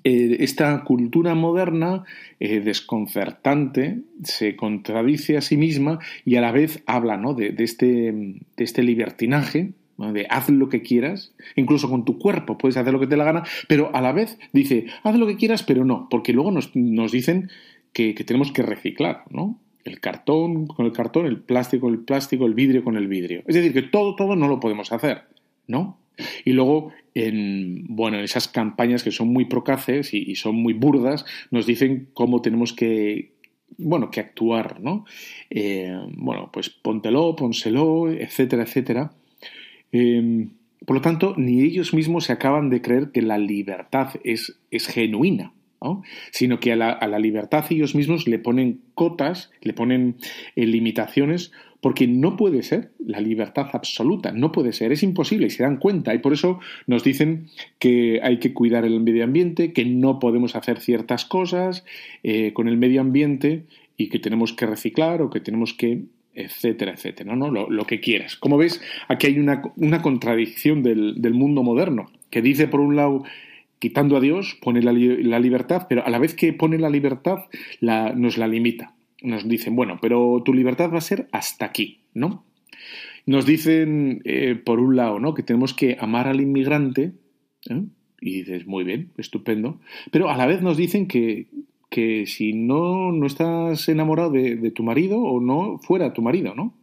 eh, 0.03 0.37
esta 0.41 0.83
cultura 0.83 1.33
moderna 1.33 2.03
eh, 2.39 2.59
desconcertante 2.59 4.01
se 4.23 4.55
contradice 4.55 5.35
a 5.35 5.41
sí 5.41 5.57
misma 5.57 5.99
y 6.25 6.35
a 6.35 6.41
la 6.41 6.51
vez 6.51 6.83
habla 6.85 7.17
¿no? 7.17 7.33
de, 7.33 7.51
de, 7.51 7.63
este, 7.63 8.11
de 8.11 8.63
este 8.63 8.83
libertinaje, 8.83 9.73
de 9.97 10.27
haz 10.29 10.49
lo 10.49 10.69
que 10.69 10.81
quieras, 10.81 11.33
incluso 11.55 11.89
con 11.89 12.05
tu 12.05 12.19
cuerpo 12.19 12.57
puedes 12.57 12.77
hacer 12.77 12.93
lo 12.93 12.99
que 12.99 13.07
te 13.07 13.17
la 13.17 13.25
gana, 13.25 13.43
pero 13.67 13.93
a 13.93 14.01
la 14.01 14.13
vez 14.13 14.37
dice 14.53 14.85
haz 15.03 15.15
lo 15.15 15.27
que 15.27 15.35
quieras, 15.35 15.63
pero 15.63 15.83
no, 15.83 16.07
porque 16.09 16.33
luego 16.33 16.51
nos, 16.51 16.75
nos 16.75 17.11
dicen 17.11 17.49
que, 17.91 18.13
que, 18.13 18.23
tenemos 18.23 18.51
que 18.51 18.61
reciclar, 18.61 19.23
¿no? 19.29 19.59
El 19.83 19.99
cartón 19.99 20.67
con 20.67 20.85
el 20.85 20.93
cartón, 20.93 21.25
el 21.25 21.41
plástico 21.41 21.87
con 21.87 21.93
el 21.95 22.01
plástico, 22.01 22.45
el 22.45 22.53
vidrio 22.53 22.83
con 22.83 22.95
el 22.95 23.07
vidrio. 23.07 23.41
Es 23.47 23.55
decir, 23.55 23.73
que 23.73 23.81
todo, 23.81 24.15
todo 24.15 24.35
no 24.35 24.47
lo 24.47 24.59
podemos 24.59 24.91
hacer, 24.91 25.23
¿no? 25.67 25.97
Y 26.45 26.53
luego, 26.53 26.91
en, 27.13 27.85
bueno, 27.87 28.17
en 28.17 28.23
esas 28.23 28.47
campañas 28.47 29.03
que 29.03 29.11
son 29.11 29.29
muy 29.29 29.45
procaces 29.45 30.13
y, 30.13 30.35
son 30.35 30.55
muy 30.55 30.73
burdas, 30.73 31.25
nos 31.51 31.65
dicen 31.65 32.09
cómo 32.13 32.41
tenemos 32.41 32.73
que, 32.73 33.33
bueno, 33.77 34.11
que 34.11 34.19
actuar, 34.19 34.79
¿no? 34.81 35.05
Eh, 35.49 35.97
bueno, 36.17 36.49
pues 36.51 36.69
póntelo, 36.69 37.35
pónselo, 37.35 38.11
etcétera, 38.11 38.63
etcétera. 38.63 39.11
Eh, 39.91 40.47
por 40.85 40.95
lo 40.95 41.01
tanto, 41.01 41.33
ni 41.37 41.61
ellos 41.61 41.93
mismos 41.93 42.25
se 42.25 42.33
acaban 42.33 42.69
de 42.69 42.81
creer 42.81 43.11
que 43.11 43.21
la 43.21 43.37
libertad 43.37 44.11
es, 44.23 44.59
es 44.71 44.87
genuina, 44.87 45.53
¿no? 45.81 46.03
sino 46.31 46.59
que 46.59 46.71
a 46.71 46.75
la, 46.75 46.91
a 46.91 47.07
la, 47.07 47.19
libertad 47.19 47.65
ellos 47.69 47.95
mismos 47.95 48.27
le 48.27 48.39
ponen 48.39 48.81
cotas, 48.93 49.51
le 49.61 49.73
ponen 49.73 50.17
eh, 50.55 50.65
limitaciones 50.65 51.51
porque 51.81 52.07
no 52.07 52.35
puede 52.35 52.63
ser 52.63 52.91
la 52.99 53.21
libertad 53.21 53.67
absoluta, 53.73 54.31
no 54.31 54.51
puede 54.51 54.73
ser, 54.73 54.91
es 54.91 55.03
imposible 55.03 55.47
y 55.47 55.49
se 55.49 55.63
dan 55.63 55.77
cuenta 55.77 56.13
y 56.13 56.19
por 56.19 56.33
eso 56.33 56.59
nos 56.87 57.03
dicen 57.03 57.47
que 57.79 58.19
hay 58.21 58.39
que 58.39 58.53
cuidar 58.53 58.85
el 58.85 58.99
medio 58.99 59.23
ambiente, 59.23 59.71
que 59.71 59.85
no 59.85 60.19
podemos 60.19 60.55
hacer 60.55 60.79
ciertas 60.79 61.25
cosas 61.25 61.85
eh, 62.23 62.51
con 62.53 62.67
el 62.67 62.77
medio 62.77 63.01
ambiente 63.01 63.63
y 63.95 64.09
que 64.09 64.19
tenemos 64.19 64.53
que 64.53 64.65
reciclar 64.65 65.21
o 65.21 65.29
que 65.29 65.39
tenemos 65.39 65.73
que 65.73 66.03
etcétera, 66.33 66.93
etcétera, 66.93 67.35
¿no? 67.35 67.51
Lo, 67.51 67.69
lo 67.69 67.85
que 67.85 67.99
quieras. 67.99 68.35
Como 68.37 68.57
ves, 68.57 68.81
aquí 69.07 69.27
hay 69.27 69.39
una, 69.39 69.61
contradicción 70.01 70.83
del, 70.83 71.33
mundo 71.33 71.63
moderno, 71.63 72.11
que 72.29 72.41
dice 72.41 72.67
por 72.67 72.79
un 72.79 72.95
lado 72.95 73.23
quitando 73.79 74.17
a 74.17 74.19
Dios, 74.19 74.57
pone 74.61 74.81
la, 74.81 74.91
libertad, 74.91 75.87
pero 75.89 76.05
a 76.05 76.09
la 76.09 76.19
vez 76.19 76.35
que 76.35 76.53
pone 76.53 76.77
la 76.77 76.89
libertad, 76.89 77.45
nos 77.81 78.37
la 78.37 78.47
limita 78.47 78.93
nos 79.21 79.47
dicen, 79.47 79.75
bueno, 79.75 79.99
pero 80.01 80.41
tu 80.45 80.53
libertad 80.53 80.91
va 80.91 80.99
a 80.99 81.01
ser 81.01 81.27
hasta 81.31 81.65
aquí, 81.65 81.99
¿no? 82.13 82.45
Nos 83.25 83.45
dicen, 83.45 84.21
eh, 84.23 84.55
por 84.55 84.79
un 84.79 84.95
lado, 84.95 85.19
¿no? 85.19 85.33
Que 85.33 85.43
tenemos 85.43 85.73
que 85.73 85.97
amar 85.99 86.27
al 86.27 86.41
inmigrante, 86.41 87.13
¿eh? 87.69 87.83
y 88.21 88.39
dices, 88.39 88.65
muy 88.65 88.83
bien, 88.83 89.11
estupendo, 89.17 89.79
pero 90.11 90.29
a 90.29 90.37
la 90.37 90.45
vez 90.45 90.61
nos 90.61 90.77
dicen 90.77 91.07
que, 91.07 91.47
que 91.89 92.25
si 92.25 92.53
no, 92.53 93.11
no 93.11 93.25
estás 93.25 93.87
enamorado 93.89 94.31
de, 94.31 94.71
tu 94.71 94.83
marido 94.83 95.21
o 95.21 95.39
no 95.39 95.77
fuera 95.79 96.13
tu 96.13 96.21
marido, 96.21 96.55
¿no? 96.55 96.73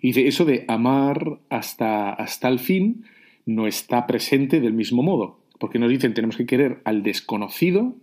Y 0.00 0.12
de 0.12 0.28
eso 0.28 0.44
de 0.44 0.64
amar 0.68 1.38
hasta, 1.48 2.12
hasta 2.12 2.48
el 2.48 2.58
fin 2.58 3.04
no 3.46 3.66
está 3.66 4.06
presente 4.06 4.60
del 4.60 4.74
mismo 4.74 5.02
modo, 5.02 5.40
porque 5.58 5.78
nos 5.78 5.90
dicen 5.90 6.14
tenemos 6.14 6.36
que 6.36 6.46
querer 6.46 6.80
al 6.84 7.02
desconocido, 7.02 7.96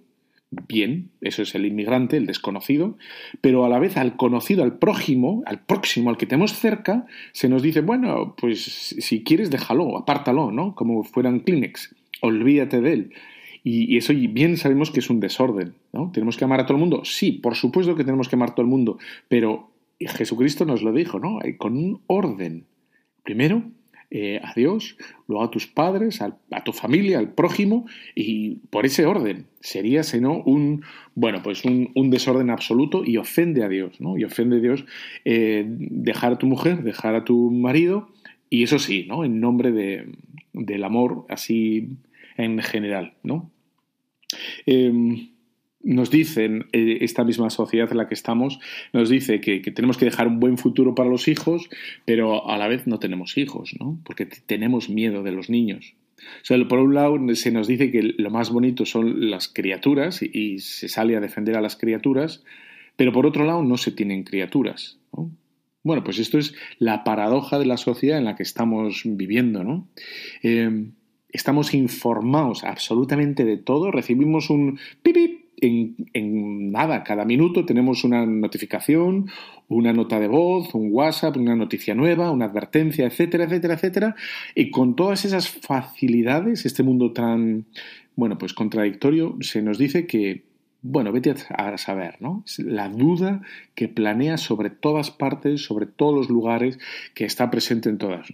bien, 0.67 1.11
eso 1.21 1.41
es 1.41 1.55
el 1.55 1.65
inmigrante, 1.65 2.17
el 2.17 2.25
desconocido, 2.25 2.97
pero 3.41 3.65
a 3.65 3.69
la 3.69 3.79
vez 3.79 3.97
al 3.97 4.15
conocido, 4.15 4.63
al 4.63 4.77
prójimo, 4.77 5.43
al 5.45 5.59
próximo, 5.65 6.09
al 6.09 6.17
que 6.17 6.25
tenemos 6.25 6.53
cerca, 6.53 7.05
se 7.33 7.49
nos 7.49 7.61
dice, 7.61 7.81
bueno, 7.81 8.35
pues 8.37 8.63
si 8.63 9.23
quieres 9.23 9.49
déjalo, 9.49 9.97
apártalo, 9.97 10.51
¿no? 10.51 10.75
Como 10.75 11.03
fueran 11.03 11.41
Kleenex, 11.41 11.95
olvídate 12.21 12.81
de 12.81 12.93
él. 12.93 13.13
Y, 13.63 13.97
eso 13.97 14.13
bien 14.13 14.57
sabemos 14.57 14.91
que 14.91 14.99
es 14.99 15.09
un 15.09 15.19
desorden, 15.19 15.73
¿no? 15.91 16.11
¿Tenemos 16.13 16.37
que 16.37 16.45
amar 16.45 16.59
a 16.59 16.65
todo 16.65 16.77
el 16.77 16.81
mundo? 16.81 17.01
Sí, 17.03 17.31
por 17.31 17.55
supuesto 17.55 17.95
que 17.95 18.03
tenemos 18.03 18.29
que 18.29 18.35
amar 18.35 18.51
a 18.51 18.55
todo 18.55 18.61
el 18.63 18.69
mundo, 18.69 18.99
pero 19.27 19.71
Jesucristo 19.99 20.65
nos 20.65 20.83
lo 20.83 20.93
dijo, 20.93 21.19
¿no? 21.19 21.39
Con 21.57 21.75
un 21.77 22.01
orden. 22.07 22.65
Primero, 23.23 23.63
eh, 24.17 24.39
a 24.41 24.53
Dios, 24.55 24.95
luego 25.27 25.43
a 25.43 25.51
tus 25.51 25.67
padres, 25.67 26.21
a, 26.21 26.37
tu 26.63 26.71
familia, 26.71 27.19
al 27.19 27.33
prójimo, 27.33 27.85
y 28.15 28.59
por 28.69 28.85
ese 28.85 29.05
orden. 29.05 29.47
Sería, 29.59 30.03
si 30.03 30.21
no, 30.21 30.41
un, 30.43 30.85
bueno, 31.15 31.43
pues 31.43 31.65
un, 31.65 31.91
desorden 32.09 32.49
absoluto 32.49 33.03
y 33.03 33.17
ofende 33.17 33.65
a 33.65 33.67
Dios, 33.67 33.99
¿no? 33.99 34.17
Y 34.17 34.23
ofende 34.23 34.55
a 34.55 34.59
Dios 34.61 34.85
eh, 35.25 35.65
dejar 35.67 36.31
a 36.31 36.37
tu 36.37 36.47
mujer, 36.47 36.81
dejar 36.81 37.13
a 37.15 37.25
tu 37.25 37.51
marido, 37.51 38.07
y 38.49 38.63
eso 38.63 38.79
sí, 38.79 39.05
¿no? 39.05 39.25
En 39.25 39.41
nombre 39.41 39.73
de, 39.73 40.07
del 40.53 40.85
amor, 40.85 41.25
así 41.27 41.89
en 42.37 42.61
general, 42.61 43.15
¿no? 43.21 43.51
Em, 44.65 45.27
nos 45.85 46.09
dicen, 46.09 46.65
eh, 46.73 46.97
esta 47.01 47.23
misma 47.23 47.49
sociedad 47.51 47.89
en 47.91 47.97
la 47.97 48.07
que 48.07 48.15
estamos, 48.15 48.59
nos 48.91 49.07
dice 49.07 49.39
que, 49.39 49.59
tenemos 49.59 49.97
que 49.97 50.05
dejar 50.05 50.27
un 50.27 50.39
buen 50.39 50.57
futuro 50.57 50.95
para 50.95 51.09
los 51.09 51.27
hijos, 51.27 51.69
pero 52.05 52.49
a 52.49 52.57
la 52.57 52.67
vez 52.67 52.87
no 52.87 52.99
tenemos 52.99 53.37
hijos, 53.37 53.75
¿no? 53.79 53.99
Porque 54.03 54.25
tenemos 54.25 54.89
miedo 54.89 55.21
de 55.21 55.31
los 55.31 55.49
niños. 55.49 55.93
O 56.17 56.45
sea, 56.45 56.57
por 56.67 56.79
un 56.79 56.95
lado 56.95 57.17
se 57.35 57.51
nos 57.51 57.67
dice 57.67 57.91
que 57.91 58.01
lo 58.01 58.31
más 58.31 58.49
bonito 58.49 58.85
son 58.85 59.29
las 59.29 59.47
criaturas 59.47 60.21
y, 60.23 60.57
se 60.59 60.89
sale 60.89 61.15
a 61.15 61.21
defender 61.21 61.55
a 61.55 61.61
las 61.61 61.75
criaturas, 61.75 62.43
pero 62.95 63.13
por 63.13 63.27
otro 63.27 63.45
lado 63.45 63.63
no 63.63 63.77
se 63.77 63.91
tienen 63.91 64.23
criaturas. 64.23 64.97
Bueno, 65.83 66.03
pues 66.03 66.17
esto 66.17 66.39
es 66.39 66.55
la 66.79 67.03
paradoja 67.03 67.59
de 67.59 67.67
la 67.67 67.77
sociedad 67.77 68.17
en 68.17 68.25
la 68.25 68.35
que 68.35 68.43
estamos 68.43 69.03
viviendo, 69.05 69.63
¿no? 69.63 69.87
Em, 70.41 70.93
estamos 71.29 71.75
informados 71.75 72.63
absolutamente 72.63 73.45
de 73.45 73.57
todo, 73.57 73.91
recibimos 73.91 74.49
un 74.49 74.79
pipip 75.03 75.34
en, 75.57 76.71
nada, 76.71 77.03
cada 77.03 77.25
minuto 77.25 77.65
tenemos 77.65 78.03
una 78.03 78.25
notificación, 78.25 79.29
una 79.67 79.93
nota 79.93 80.19
de 80.19 80.27
voz, 80.27 80.73
un 80.75 80.89
WhatsApp, 80.91 81.37
una 81.37 81.55
noticia 81.55 81.95
nueva, 81.95 82.31
una 82.31 82.45
advertencia, 82.45 83.05
etcétera, 83.05 83.45
etcétera, 83.45 83.73
etcétera. 83.75 84.15
Y 84.53 84.71
con 84.71 84.95
todas 84.95 85.25
esas 85.25 85.49
facilidades, 85.49 86.65
este 86.65 86.83
mundo 86.83 87.13
tan, 87.13 87.65
bueno, 88.15 88.37
pues 88.37 88.53
contradictorio, 88.53 89.37
se 89.41 89.61
nos 89.61 89.77
dice 89.77 90.05
que, 90.07 90.43
bueno, 90.81 91.11
vete 91.11 91.33
a 91.49 91.77
saber, 91.77 92.17
¿no? 92.19 92.43
La 92.57 92.89
duda 92.89 93.41
que 93.73 93.87
planea 93.87 94.37
sobre 94.37 94.69
todas 94.69 95.09
partes, 95.09 95.63
sobre 95.63 95.85
todos 95.85 96.13
los 96.13 96.29
lugares, 96.29 96.77
que 97.13 97.25
está 97.25 97.49
presente 97.49 97.89
en 97.89 97.97
todas. 97.97 98.27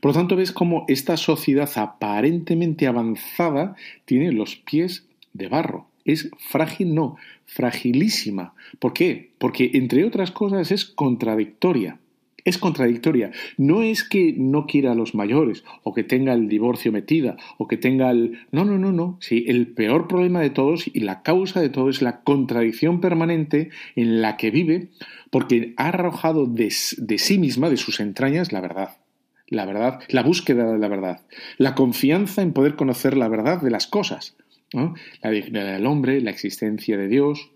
Por 0.00 0.10
lo 0.10 0.12
tanto, 0.12 0.36
ves 0.36 0.52
cómo 0.52 0.84
esta 0.88 1.16
sociedad 1.16 1.70
aparentemente 1.76 2.86
avanzada 2.86 3.76
tiene 4.04 4.32
los 4.32 4.56
pies 4.56 5.06
de 5.32 5.48
barro. 5.48 5.86
Es 6.04 6.30
frágil, 6.38 6.94
no, 6.94 7.16
fragilísima. 7.46 8.54
¿Por 8.78 8.92
qué? 8.92 9.32
Porque, 9.38 9.70
entre 9.74 10.04
otras 10.04 10.30
cosas, 10.30 10.70
es 10.70 10.84
contradictoria. 10.84 11.98
Es 12.44 12.58
contradictoria. 12.58 13.32
No 13.56 13.82
es 13.82 14.04
que 14.04 14.34
no 14.36 14.66
quiera 14.66 14.92
a 14.92 14.94
los 14.94 15.14
mayores, 15.14 15.64
o 15.82 15.94
que 15.94 16.04
tenga 16.04 16.34
el 16.34 16.46
divorcio 16.46 16.92
metida, 16.92 17.38
o 17.56 17.66
que 17.66 17.78
tenga 17.78 18.10
el. 18.10 18.38
No, 18.52 18.66
no, 18.66 18.76
no, 18.76 18.92
no. 18.92 19.16
Sí, 19.20 19.46
el 19.48 19.68
peor 19.68 20.08
problema 20.08 20.42
de 20.42 20.50
todos 20.50 20.86
y 20.92 21.00
la 21.00 21.22
causa 21.22 21.62
de 21.62 21.70
todo 21.70 21.88
es 21.88 22.02
la 22.02 22.20
contradicción 22.20 23.00
permanente 23.00 23.70
en 23.96 24.20
la 24.20 24.36
que 24.36 24.50
vive, 24.50 24.90
porque 25.30 25.72
ha 25.78 25.88
arrojado 25.88 26.44
de 26.46 26.70
sí 26.70 27.38
misma, 27.38 27.70
de 27.70 27.78
sus 27.78 27.98
entrañas, 28.00 28.52
la 28.52 28.60
verdad 28.60 28.98
la 29.46 29.66
verdad, 29.66 30.00
la 30.08 30.22
búsqueda 30.22 30.72
de 30.72 30.78
la 30.78 30.88
verdad, 30.88 31.20
la 31.58 31.74
confianza 31.74 32.42
en 32.42 32.52
poder 32.52 32.76
conocer 32.76 33.16
la 33.16 33.28
verdad 33.28 33.60
de 33.60 33.70
las 33.70 33.86
cosas, 33.86 34.36
la 35.22 35.30
dignidad 35.30 35.72
del 35.72 35.86
hombre, 35.86 36.20
la 36.20 36.30
existencia 36.30 36.96
de 36.96 37.08
Dios, 37.08 37.50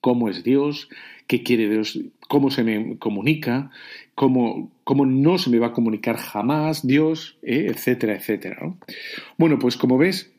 cómo 0.00 0.28
es 0.28 0.44
Dios, 0.44 0.88
qué 1.26 1.42
quiere 1.42 1.68
Dios, 1.68 1.98
cómo 2.28 2.50
se 2.50 2.64
me 2.64 2.98
comunica, 2.98 3.70
cómo, 4.14 4.72
cómo 4.84 5.06
no 5.06 5.38
se 5.38 5.50
me 5.50 5.58
va 5.58 5.68
a 5.68 5.72
comunicar 5.72 6.16
jamás 6.16 6.86
Dios, 6.86 7.38
¿eh? 7.42 7.66
etcétera, 7.68 8.14
etcétera. 8.14 8.76
Bueno, 9.36 9.58
pues 9.58 9.76
como 9.76 9.98
ves, 9.98 10.32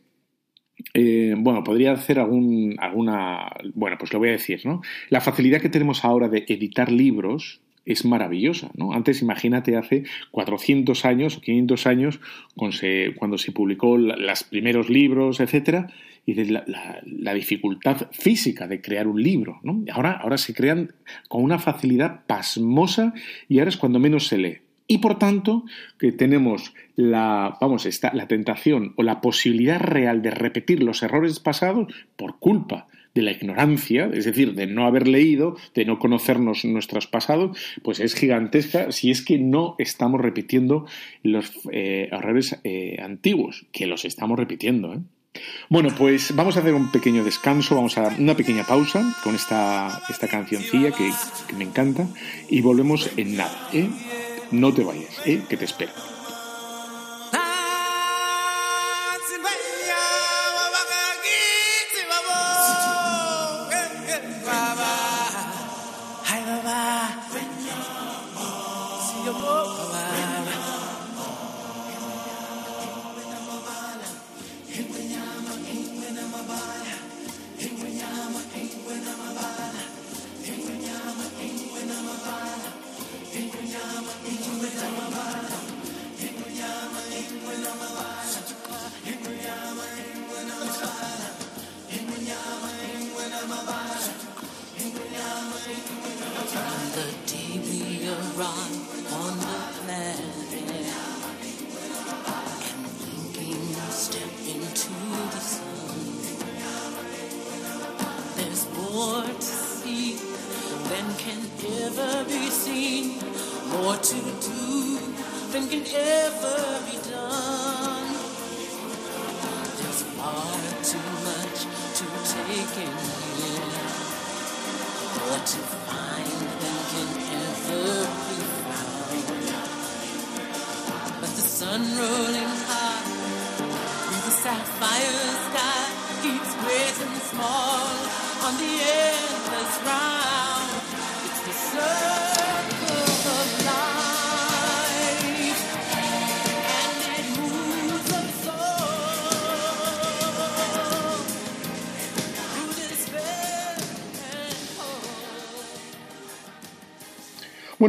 eh, 0.93 1.36
bueno, 1.38 1.63
podría 1.63 1.93
hacer 1.93 2.19
algún, 2.19 2.75
alguna, 2.80 3.49
bueno, 3.73 3.97
pues 3.99 4.13
lo 4.13 4.19
voy 4.19 4.30
a 4.30 4.34
decir, 4.34 4.62
¿no? 4.65 4.82
La 5.10 5.21
facilidad 5.21 5.62
que 5.62 5.69
tenemos 5.69 6.06
ahora 6.06 6.30
de 6.30 6.45
editar 6.47 6.91
libros, 6.91 7.62
es 7.89 8.06
maravillosa. 8.06 8.69
¿no? 8.75 8.93
Antes, 8.93 9.21
imagínate, 9.21 9.75
hace 9.75 10.04
400 10.32 11.06
años 11.06 11.38
o 11.38 11.41
500 11.41 11.88
años, 11.88 12.19
cuando 12.56 13.38
se 13.38 13.52
publicó 13.52 13.97
los 13.97 14.43
primeros 14.43 14.89
libros, 14.89 15.39
etcétera, 15.39 15.88
y 16.25 16.36
la, 16.45 16.63
la, 17.04 17.34
dificultad 17.34 18.08
física 18.12 18.67
de 18.67 18.82
crear 18.82 19.08
un 19.08 19.21
libro. 19.21 19.60
Ahora, 19.91 20.12
ahora 20.21 20.38
se 20.38 20.54
crean 20.54 20.93
con 21.28 21.43
una 21.43 21.58
facilidad 21.58 22.25
pasmosa 22.28 23.13
y 23.47 23.58
ahora 23.58 23.69
es 23.69 23.78
cuando 23.78 23.99
menos 23.99 24.28
se 24.28 24.38
lee. 24.38 24.58
Y 24.88 24.99
por 24.99 25.17
tanto, 25.17 25.65
que 25.97 26.12
tenemos 26.12 26.73
la, 26.95 27.58
vamos, 27.60 27.86
está 27.86 28.13
la 28.13 28.28
tentación 28.28 28.93
o 28.97 29.04
la 29.04 29.21
posibilidad 29.21 29.80
real 29.80 30.21
de 30.21 30.32
repetir 30.32 30.84
los 30.84 31.02
errores 31.02 31.39
pasados 31.39 31.93
por 32.15 32.39
culpa 32.39 32.88
de 33.13 33.22
la 33.22 33.32
ignorancia, 33.32 34.10
es 34.13 34.26
decir, 34.26 34.54
de 34.54 34.67
no 34.67 34.86
haber 34.86 35.08
leído, 35.08 35.58
de 35.74 35.86
no 35.86 36.00
conocernos 36.00 36.65
nuestros 36.65 37.08
pasados, 37.08 37.58
pues 37.84 38.00
es 38.00 38.13
gigantesca 38.13 38.91
si 38.91 39.12
es 39.12 39.24
que 39.24 39.39
no 39.39 39.76
estamos 39.80 40.22
repitiendo 40.22 40.86
los 41.24 41.52
eh, 41.72 42.10
errores 42.12 42.60
eh, 42.63 42.98
antiguos, 43.02 43.65
que 43.72 43.88
los 43.88 44.06
estamos 44.06 44.38
repitiendo. 44.38 44.93
¿eh? 44.93 45.00
Bueno, 45.69 45.89
pues 45.98 46.36
vamos 46.36 46.58
a 46.58 46.62
hacer 46.62 46.74
un 46.74 46.91
pequeño 46.91 47.24
descanso, 47.24 47.76
vamos 47.76 47.98
a 47.98 48.15
una 48.19 48.36
pequeña 48.36 48.63
pausa 48.63 49.15
con 49.24 49.36
esta, 49.36 50.02
esta 50.10 50.28
cancioncilla 50.28 50.91
que, 50.91 51.12
que 51.48 51.56
me 51.56 51.63
encanta 51.63 52.08
y 52.50 52.62
volvemos 52.62 53.10
en 53.17 53.36
nada. 53.38 53.69
¿eh? 53.74 53.88
No 54.52 54.74
te 54.74 54.84
vayas, 54.84 55.19
que 55.24 55.58
te 55.58 55.65
espero. 55.65 56.18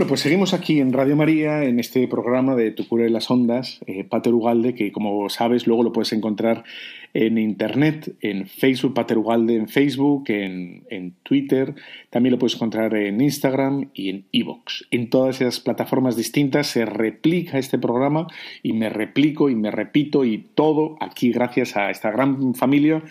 Bueno, 0.01 0.09
pues 0.09 0.23
seguimos 0.23 0.55
aquí 0.55 0.81
en 0.81 0.95
Radio 0.95 1.15
María, 1.15 1.63
en 1.63 1.79
este 1.79 2.09
programa 2.09 2.57
de 2.57 2.71
Tu 2.71 2.89
cura 2.89 3.05
de 3.05 3.11
las 3.11 3.31
ondas, 3.31 3.81
eh, 3.87 4.03
Pater 4.03 4.33
Ugalde, 4.33 4.75
que 4.75 4.93
como 4.93 5.29
sabes 5.29 5.67
luego 5.67 5.83
lo 5.83 5.93
puedes 5.93 6.15
encontrar 6.15 6.65
en 7.13 7.37
Internet, 7.37 8.17
en 8.23 8.47
Facebook, 8.47 8.95
Pater 8.95 9.19
Ugalde 9.19 9.57
en 9.57 9.69
Facebook, 9.69 10.25
en, 10.29 10.85
en 10.89 11.13
Twitter, 11.23 11.75
también 12.09 12.33
lo 12.33 12.39
puedes 12.39 12.55
encontrar 12.55 12.95
en 12.95 13.21
Instagram 13.21 13.91
y 13.93 14.09
en 14.09 14.25
Evox. 14.33 14.87
En 14.91 15.11
todas 15.11 15.43
esas 15.43 15.61
plataformas 15.61 16.17
distintas 16.17 16.69
se 16.69 16.87
replica 16.87 17.59
este 17.59 17.79
programa 17.79 18.27
y 18.63 18.73
me 18.73 18.89
replico 18.89 19.51
y 19.51 19.55
me 19.55 19.71
repito 19.71 20.25
y 20.25 20.39
todo 20.55 20.97
aquí 21.01 21.31
gracias 21.31 21.77
a 21.77 21.91
esta 21.91 22.11
gran 22.11 22.55
familia 22.55 23.03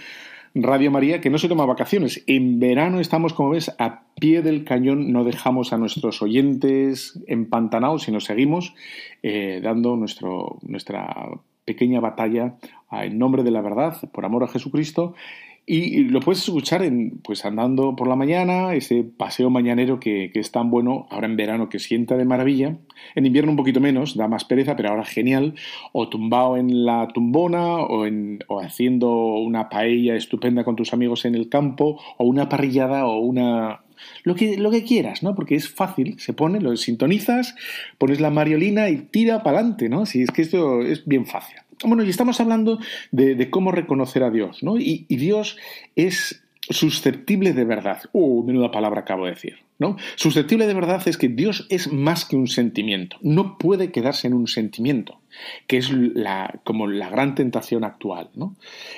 Radio 0.55 0.91
María, 0.91 1.21
que 1.21 1.29
no 1.29 1.38
se 1.38 1.47
toma 1.47 1.65
vacaciones. 1.65 2.23
En 2.27 2.59
verano 2.59 2.99
estamos, 2.99 3.33
como 3.33 3.51
ves, 3.51 3.73
a 3.79 4.03
pie 4.19 4.41
del 4.41 4.63
cañón, 4.63 5.12
no 5.12 5.23
dejamos 5.23 5.73
a 5.73 5.77
nuestros 5.77 6.21
oyentes 6.21 7.19
empantanados, 7.27 8.03
sino 8.03 8.19
seguimos 8.19 8.73
eh, 9.23 9.62
dando 9.63 9.95
nuestro, 9.95 10.57
nuestra 10.62 11.29
pequeña 11.65 11.99
batalla 11.99 12.55
en 12.91 13.19
nombre 13.19 13.43
de 13.43 13.51
la 13.51 13.62
verdad, 13.62 13.97
por 14.12 14.25
amor 14.25 14.43
a 14.43 14.47
Jesucristo, 14.47 15.13
y 15.71 16.05
lo 16.05 16.19
puedes 16.19 16.39
escuchar 16.39 16.82
en, 16.82 17.19
pues 17.23 17.45
andando 17.45 17.95
por 17.95 18.08
la 18.08 18.15
mañana, 18.15 18.73
ese 18.73 19.03
paseo 19.03 19.51
mañanero 19.51 19.99
que, 19.99 20.32
es 20.34 20.51
tan 20.51 20.71
bueno, 20.71 21.05
ahora 21.12 21.27
en 21.27 21.38
verano 21.38 21.69
que 21.69 21.77
sienta 21.77 22.17
de 22.17 22.25
maravilla, 22.25 22.77
en 23.13 23.25
invierno 23.27 23.51
un 23.51 23.55
poquito 23.55 23.79
menos, 23.79 24.17
da 24.17 24.27
más 24.27 24.45
pereza, 24.45 24.75
pero 24.75 24.89
ahora 24.89 25.05
genial, 25.05 25.53
o 25.91 26.10
tumbado 26.10 26.58
en 26.58 26.86
la 26.86 27.08
tumbona, 27.13 27.82
o, 27.82 28.08
en, 28.08 28.39
o 28.47 28.60
haciendo 28.62 29.12
una 29.12 29.69
paella 29.69 30.15
estupenda 30.15 30.63
con 30.63 30.75
tus 30.75 30.91
amigos 30.91 31.25
en 31.25 31.36
el 31.36 31.49
campo, 31.49 32.01
o 32.17 32.25
una 32.25 32.49
parrillada, 32.49 33.05
o 33.05 33.19
una, 33.19 33.82
lo 34.23 34.34
que, 34.34 34.58
lo 34.58 34.71
que 34.71 34.84
quieras, 34.84 35.21
¿no? 35.21 35.36
Porque 35.36 35.53
es 35.53 35.69
fácil, 35.69 36.19
se 36.19 36.34
pone, 36.34 36.60
lo 36.62 36.75
sintonizas, 36.77 37.55
pones 37.99 38.19
la 38.19 38.32
mariolina 38.32 38.89
y 38.89 38.97
tira 38.97 39.43
para 39.43 39.60
adelante, 39.60 39.88
¿no? 39.88 40.08
Si 40.08 40.23
es 40.23 40.32
que 40.32 40.41
esto 40.41 40.82
es 40.82 41.05
bien 41.05 41.27
fácil. 41.27 41.58
Bueno, 41.83 42.03
y 42.03 42.09
estamos 42.09 42.39
hablando 42.41 42.79
de, 43.11 43.49
cómo 43.49 43.71
reconocer 43.71 44.23
a 44.23 44.29
Dios, 44.29 44.63
¿no? 44.63 44.77
Y, 44.77 45.05
Dios 45.09 45.57
es 45.95 46.43
susceptible 46.69 47.53
de 47.53 47.65
verdad. 47.65 48.01
Uh, 48.11 48.43
menuda 48.43 48.71
palabra 48.71 49.01
acabo 49.01 49.25
de 49.25 49.31
decir, 49.31 49.57
¿no? 49.79 49.95
Susceptible 50.15 50.67
de 50.67 50.73
verdad 50.73 51.01
es 51.07 51.17
que 51.17 51.29
Dios 51.29 51.65
es 51.69 51.91
más 51.91 52.25
que 52.25 52.35
un 52.35 52.47
sentimiento. 52.47 53.17
No 53.21 53.57
puede 53.57 53.91
quedarse 53.91 54.27
en 54.27 54.33
un 54.33 54.47
sentimiento, 54.47 55.19
que 55.67 55.77
es 55.77 55.91
la, 55.91 56.59
como 56.63 56.87
la 56.87 57.09
gran 57.09 57.33
tentación 57.33 57.83
actual, 57.83 58.29
¿no? 58.35 58.55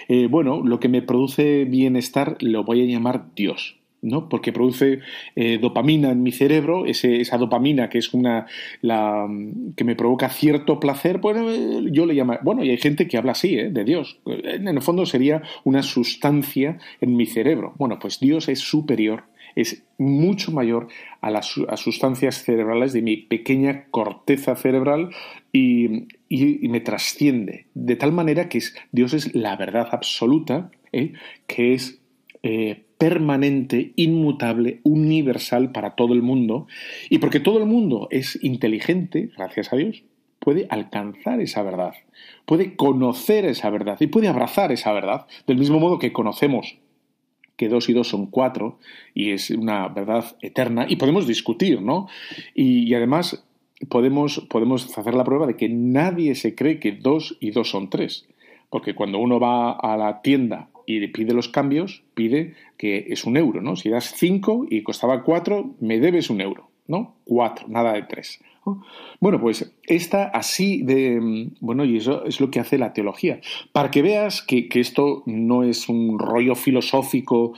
Eh, 0.07 0.27
bueno, 0.27 0.61
lo 0.63 0.79
que 0.79 0.89
me 0.89 1.01
produce 1.01 1.65
bienestar 1.65 2.37
lo 2.39 2.63
voy 2.63 2.81
a 2.81 2.91
llamar 2.91 3.27
Dios. 3.35 3.80
¿No? 4.01 4.29
porque 4.29 4.51
produce 4.51 4.99
eh, 5.35 5.59
dopamina 5.59 6.11
en 6.11 6.23
mi 6.23 6.31
cerebro, 6.31 6.85
esa 6.85 7.37
dopamina 7.37 7.89
que 7.89 7.99
es 7.99 8.13
una 8.13 8.47
la, 8.81 9.27
que 9.75 9.83
me 9.83 9.95
provoca 9.95 10.29
cierto 10.29 10.79
placer, 10.79 11.19
bueno, 11.19 11.49
eh, 11.51 11.89
yo 11.91 12.05
le 12.05 12.13
llamo, 12.13 12.37
bueno, 12.43 12.63
y 12.63 12.69
hay 12.69 12.77
gente 12.77 13.07
que 13.07 13.17
habla 13.17 13.33
así, 13.33 13.57
¿eh? 13.57 13.69
de 13.69 13.83
Dios. 13.83 14.19
En 14.25 14.67
el 14.67 14.81
fondo 14.81 15.05
sería 15.05 15.43
una 15.63 15.83
sustancia 15.83 16.79
en 16.99 17.15
mi 17.15 17.25
cerebro. 17.25 17.73
Bueno, 17.77 17.99
pues 17.99 18.19
Dios 18.19 18.49
es 18.49 18.59
superior, 18.59 19.25
es 19.55 19.83
mucho 19.97 20.51
mayor 20.51 20.87
a 21.19 21.29
las 21.29 21.47
sustancias 21.75 22.43
cerebrales 22.43 22.93
de 22.93 23.01
mi 23.01 23.17
pequeña 23.17 23.85
corteza 23.91 24.55
cerebral 24.55 25.09
y, 25.51 26.07
me 26.29 26.79
trasciende, 26.79 27.67
de 27.73 27.97
tal 27.97 28.13
manera 28.13 28.47
que 28.47 28.59
es, 28.59 28.75
Dios 28.91 29.13
es 29.13 29.35
la 29.35 29.57
verdad 29.57 29.89
absoluta, 29.91 30.71
que 30.91 31.73
es 31.73 31.99
permanente, 33.01 33.93
inmutable, 33.95 34.79
universal 34.83 35.71
para 35.71 35.95
todo 35.95 36.13
el 36.13 36.21
mundo, 36.21 36.67
y 37.09 37.17
porque 37.17 37.39
todo 37.39 37.57
el 37.57 37.65
mundo 37.65 38.07
es 38.11 38.37
inteligente, 38.43 39.31
gracias 39.35 39.73
a 39.73 39.75
Dios, 39.75 40.03
puede 40.37 40.67
alcanzar 40.69 41.41
esa 41.41 41.63
verdad, 41.63 41.95
puede 42.45 42.75
conocer 42.75 43.45
esa 43.45 43.71
verdad 43.71 43.97
y 43.99 44.05
puede 44.05 44.27
abrazar 44.27 44.71
esa 44.71 44.93
verdad, 44.93 45.25
del 45.47 45.57
mismo 45.57 45.79
modo 45.79 45.97
que 45.97 46.13
conocemos 46.13 46.77
que 47.57 47.69
dos 47.69 47.89
y 47.89 47.93
dos 47.93 48.07
son 48.07 48.27
cuatro 48.27 48.77
y 49.15 49.31
es 49.31 49.49
una 49.49 49.87
verdad 49.87 50.37
eterna 50.39 50.85
y 50.87 50.97
podemos 50.97 51.25
discutir, 51.25 51.81
¿no? 51.81 52.07
Y, 52.53 52.93
además 52.93 53.43
podemos, 53.89 54.45
podemos 54.47 54.95
hacer 54.95 55.15
la 55.15 55.23
prueba 55.23 55.47
de 55.47 55.57
que 55.57 55.69
nadie 55.69 56.35
se 56.35 56.53
cree 56.53 56.79
que 56.79 56.91
dos 56.91 57.35
y 57.39 57.49
dos 57.49 57.71
son 57.71 57.89
tres, 57.89 58.27
porque 58.69 58.93
cuando 58.93 59.17
uno 59.17 59.39
va 59.39 59.71
a 59.71 59.97
la 59.97 60.21
tienda 60.21 60.69
y 60.97 61.08
pide 61.08 61.34
los 61.34 61.49
cambios, 61.49 62.04
pide 62.13 62.54
que 62.77 63.08
es 63.10 63.25
un 63.25 63.38
euro, 63.38 63.62
¿no? 63.62 63.75
Si 63.75 63.89
das 63.89 64.13
cinco 64.15 64.65
y 64.69 64.84
costaba 64.84 65.23
cuatro, 65.23 65.75
me 65.80 65.99
debes 65.99 66.30
un 66.30 66.41
euro, 66.41 66.69
¿no? 66.88 67.15
Cuatro, 67.23 67.67
nada 67.67 67.93
de 67.93 68.04
tres. 68.04 68.39
Bueno, 69.19 69.39
pues 69.39 69.73
esta 69.84 70.25
así 70.25 70.84
de... 70.84 71.49
Bueno, 71.60 71.84
y 71.84 71.97
eso 71.97 72.25
es 72.25 72.39
lo 72.39 72.51
que 72.51 72.60
hace 72.60 72.77
la 72.77 72.93
teología. 72.93 73.39
Para 73.71 73.89
que 73.89 74.01
veas 74.01 74.41
que, 74.41 74.69
que 74.69 74.80
esto 74.80 75.23
no 75.25 75.63
es 75.63 75.89
un 75.89 76.19
rollo 76.19 76.56
filosófico 76.56 77.54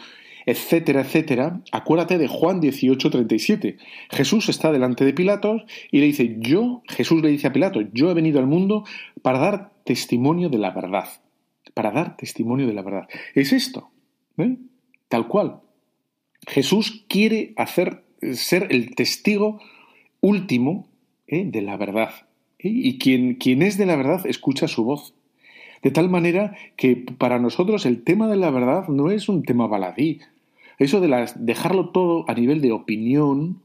etcétera, 0.45 1.01
etcétera, 1.01 1.61
acuérdate 1.71 2.17
de 2.17 2.27
Juan 2.27 2.59
18, 2.59 3.09
37. 3.09 3.77
Jesús 4.09 4.49
está 4.49 4.71
delante 4.71 5.05
de 5.05 5.13
Pilatos 5.13 5.63
y 5.91 5.99
le 5.99 6.07
dice, 6.07 6.35
yo, 6.39 6.81
Jesús 6.87 7.21
le 7.21 7.29
dice 7.29 7.47
a 7.47 7.53
Pilatos, 7.53 7.85
yo 7.93 8.11
he 8.11 8.13
venido 8.13 8.39
al 8.39 8.47
mundo 8.47 8.83
para 9.21 9.39
dar 9.39 9.71
testimonio 9.85 10.49
de 10.49 10.57
la 10.57 10.71
verdad 10.71 11.07
para 11.73 11.91
dar 11.91 12.17
testimonio 12.17 12.67
de 12.67 12.73
la 12.73 12.81
verdad. 12.81 13.07
Es 13.33 13.53
esto, 13.53 13.89
¿eh? 14.37 14.57
tal 15.09 15.27
cual. 15.27 15.61
Jesús 16.47 17.05
quiere 17.07 17.53
hacer 17.55 18.03
ser 18.33 18.67
el 18.71 18.95
testigo 18.95 19.59
último 20.21 20.87
¿eh? 21.27 21.45
de 21.45 21.61
la 21.61 21.77
verdad. 21.77 22.11
¿eh? 22.59 22.69
Y 22.69 22.97
quien, 22.97 23.35
quien 23.35 23.61
es 23.61 23.77
de 23.77 23.85
la 23.85 23.95
verdad 23.95 24.25
escucha 24.25 24.67
su 24.67 24.83
voz. 24.83 25.13
De 25.81 25.91
tal 25.91 26.09
manera 26.09 26.55
que 26.77 26.95
para 26.95 27.39
nosotros 27.39 27.85
el 27.85 28.03
tema 28.03 28.29
de 28.29 28.37
la 28.37 28.51
verdad 28.51 28.87
no 28.87 29.11
es 29.11 29.27
un 29.27 29.43
tema 29.43 29.67
baladí. 29.67 30.21
Eso 30.79 31.01
de 31.01 31.27
dejarlo 31.35 31.89
todo 31.89 32.25
a 32.29 32.33
nivel 32.33 32.61
de 32.61 32.71
opinión, 32.71 33.61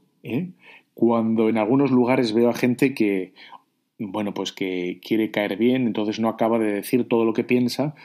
cuando 0.93 1.47
en 1.47 1.57
algunos 1.57 1.91
lugares 1.91 2.33
veo 2.33 2.49
a 2.49 2.53
gente 2.53 2.93
que 2.93 3.33
bueno, 3.99 4.33
pues 4.33 4.51
que 4.53 4.99
quiere 5.05 5.29
caer 5.29 5.57
bien, 5.57 5.85
entonces 5.85 6.19
no 6.19 6.29
acaba 6.29 6.57
de 6.57 6.71
decir 6.71 7.07
todo 7.07 7.25
lo 7.25 7.33
que 7.33 7.43
piensa. 7.43 7.95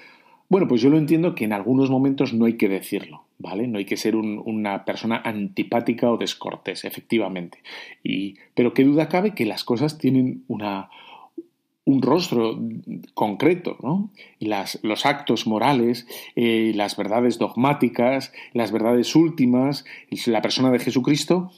Bueno, 0.49 0.69
pues 0.69 0.83
yo 0.83 0.91
lo 0.91 0.99
entiendo 0.99 1.35
que 1.35 1.45
en 1.45 1.53
algunos 1.53 1.89
momentos 1.89 2.35
no 2.35 2.45
hay 2.45 2.55
que 2.55 2.69
decirlo, 2.69 3.25
¿vale? 3.39 3.67
No 3.67 3.79
hay 3.79 3.87
que 3.87 3.97
ser 3.97 4.17
una 4.17 4.85
persona 4.85 5.23
antipática 5.25 6.11
o 6.11 6.19
descortés, 6.19 6.85
efectivamente. 6.85 7.59
Y, 8.03 8.35
pero 8.55 8.75
qué 8.75 8.85
duda 8.85 9.09
cabe 9.09 9.35
que 9.35 9.47
las 9.47 9.65
cosas 9.65 9.97
tienen 9.97 10.45
una, 10.49 10.91
un 11.85 12.03
rostro 12.03 12.59
concreto, 13.15 13.77
¿no? 13.83 14.11
Las, 14.39 14.79
los 14.83 15.07
actos 15.07 15.47
morales, 15.47 16.07
eh, 16.35 16.73
las 16.75 16.97
verdades 16.97 17.39
dogmáticas, 17.39 18.33
las 18.53 18.73
verdades 18.73 19.15
últimas, 19.15 19.85
la 20.27 20.43
persona 20.43 20.71
de 20.71 20.79
Jesucristo, 20.79 21.53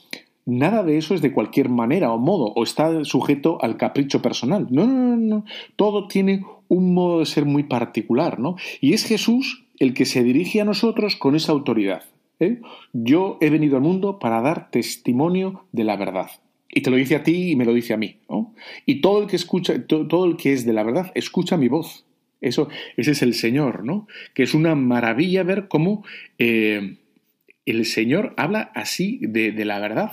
nada 0.47 0.81
de 0.81 0.97
eso 0.97 1.13
es 1.13 1.21
de 1.21 1.33
cualquier 1.33 1.69
manera 1.69 2.11
o 2.11 2.17
modo 2.17 2.53
o 2.55 2.63
está 2.63 3.03
sujeto 3.03 3.59
al 3.61 3.77
capricho 3.77 4.21
personal. 4.21 4.67
No, 4.71 4.87
no, 4.87 4.93
no, 4.93 5.17
no. 5.17 5.45
Todo 5.75 6.07
tiene 6.07 6.43
un 6.69 6.93
modo 6.93 7.19
de 7.19 7.25
ser 7.25 7.45
muy 7.45 7.63
particular, 7.63 8.39
¿no? 8.39 8.55
Y 8.81 8.93
es 8.93 9.05
Jesús 9.05 9.65
el 9.77 9.93
que 9.93 10.05
se 10.05 10.23
dirige 10.23 10.61
a 10.61 10.65
nosotros 10.65 11.17
con 11.17 11.35
esa 11.35 11.51
autoridad. 11.51 12.03
¿eh? 12.39 12.61
Yo 12.93 13.37
he 13.41 13.49
venido 13.49 13.75
al 13.75 13.83
mundo 13.83 14.19
para 14.19 14.41
dar 14.41 14.71
testimonio 14.71 15.65
de 15.71 15.83
la 15.83 15.97
verdad. 15.97 16.29
Y 16.69 16.81
te 16.81 16.89
lo 16.89 16.95
dice 16.95 17.15
a 17.15 17.23
ti 17.23 17.51
y 17.51 17.55
me 17.55 17.65
lo 17.65 17.73
dice 17.73 17.93
a 17.93 17.97
mí. 17.97 18.17
Y 18.85 19.01
todo 19.01 19.21
el 19.21 19.27
que 19.27 19.35
escucha, 19.35 19.85
todo, 19.85 20.25
el 20.25 20.37
que 20.37 20.53
es 20.53 20.65
de 20.65 20.73
la 20.73 20.83
verdad, 20.83 21.11
escucha 21.15 21.57
mi 21.57 21.67
voz. 21.67 22.05
Eso, 22.39 22.69
ese 22.95 23.11
es 23.11 23.21
el 23.21 23.33
Señor, 23.33 23.83
¿no? 23.83 24.07
Que 24.33 24.43
es 24.43 24.53
una 24.53 24.75
maravilla 24.75 25.43
ver 25.43 25.67
cómo 25.67 26.05
eh, 26.37 26.97
el 27.65 27.85
Señor 27.85 28.33
habla 28.37 28.71
así 28.75 29.19
de 29.21 29.65
la 29.65 29.79
verdad. 29.79 30.11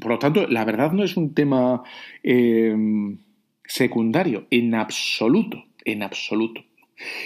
Por 0.00 0.10
lo 0.10 0.18
tanto, 0.18 0.46
la 0.46 0.64
verdad 0.64 0.92
no 0.92 1.04
es 1.04 1.16
un 1.16 1.34
tema 1.34 1.82
em, 2.22 3.18
secundario, 3.64 4.46
en 4.50 4.74
absoluto, 4.74 5.64
en 5.84 6.02
absoluto. 6.02 6.62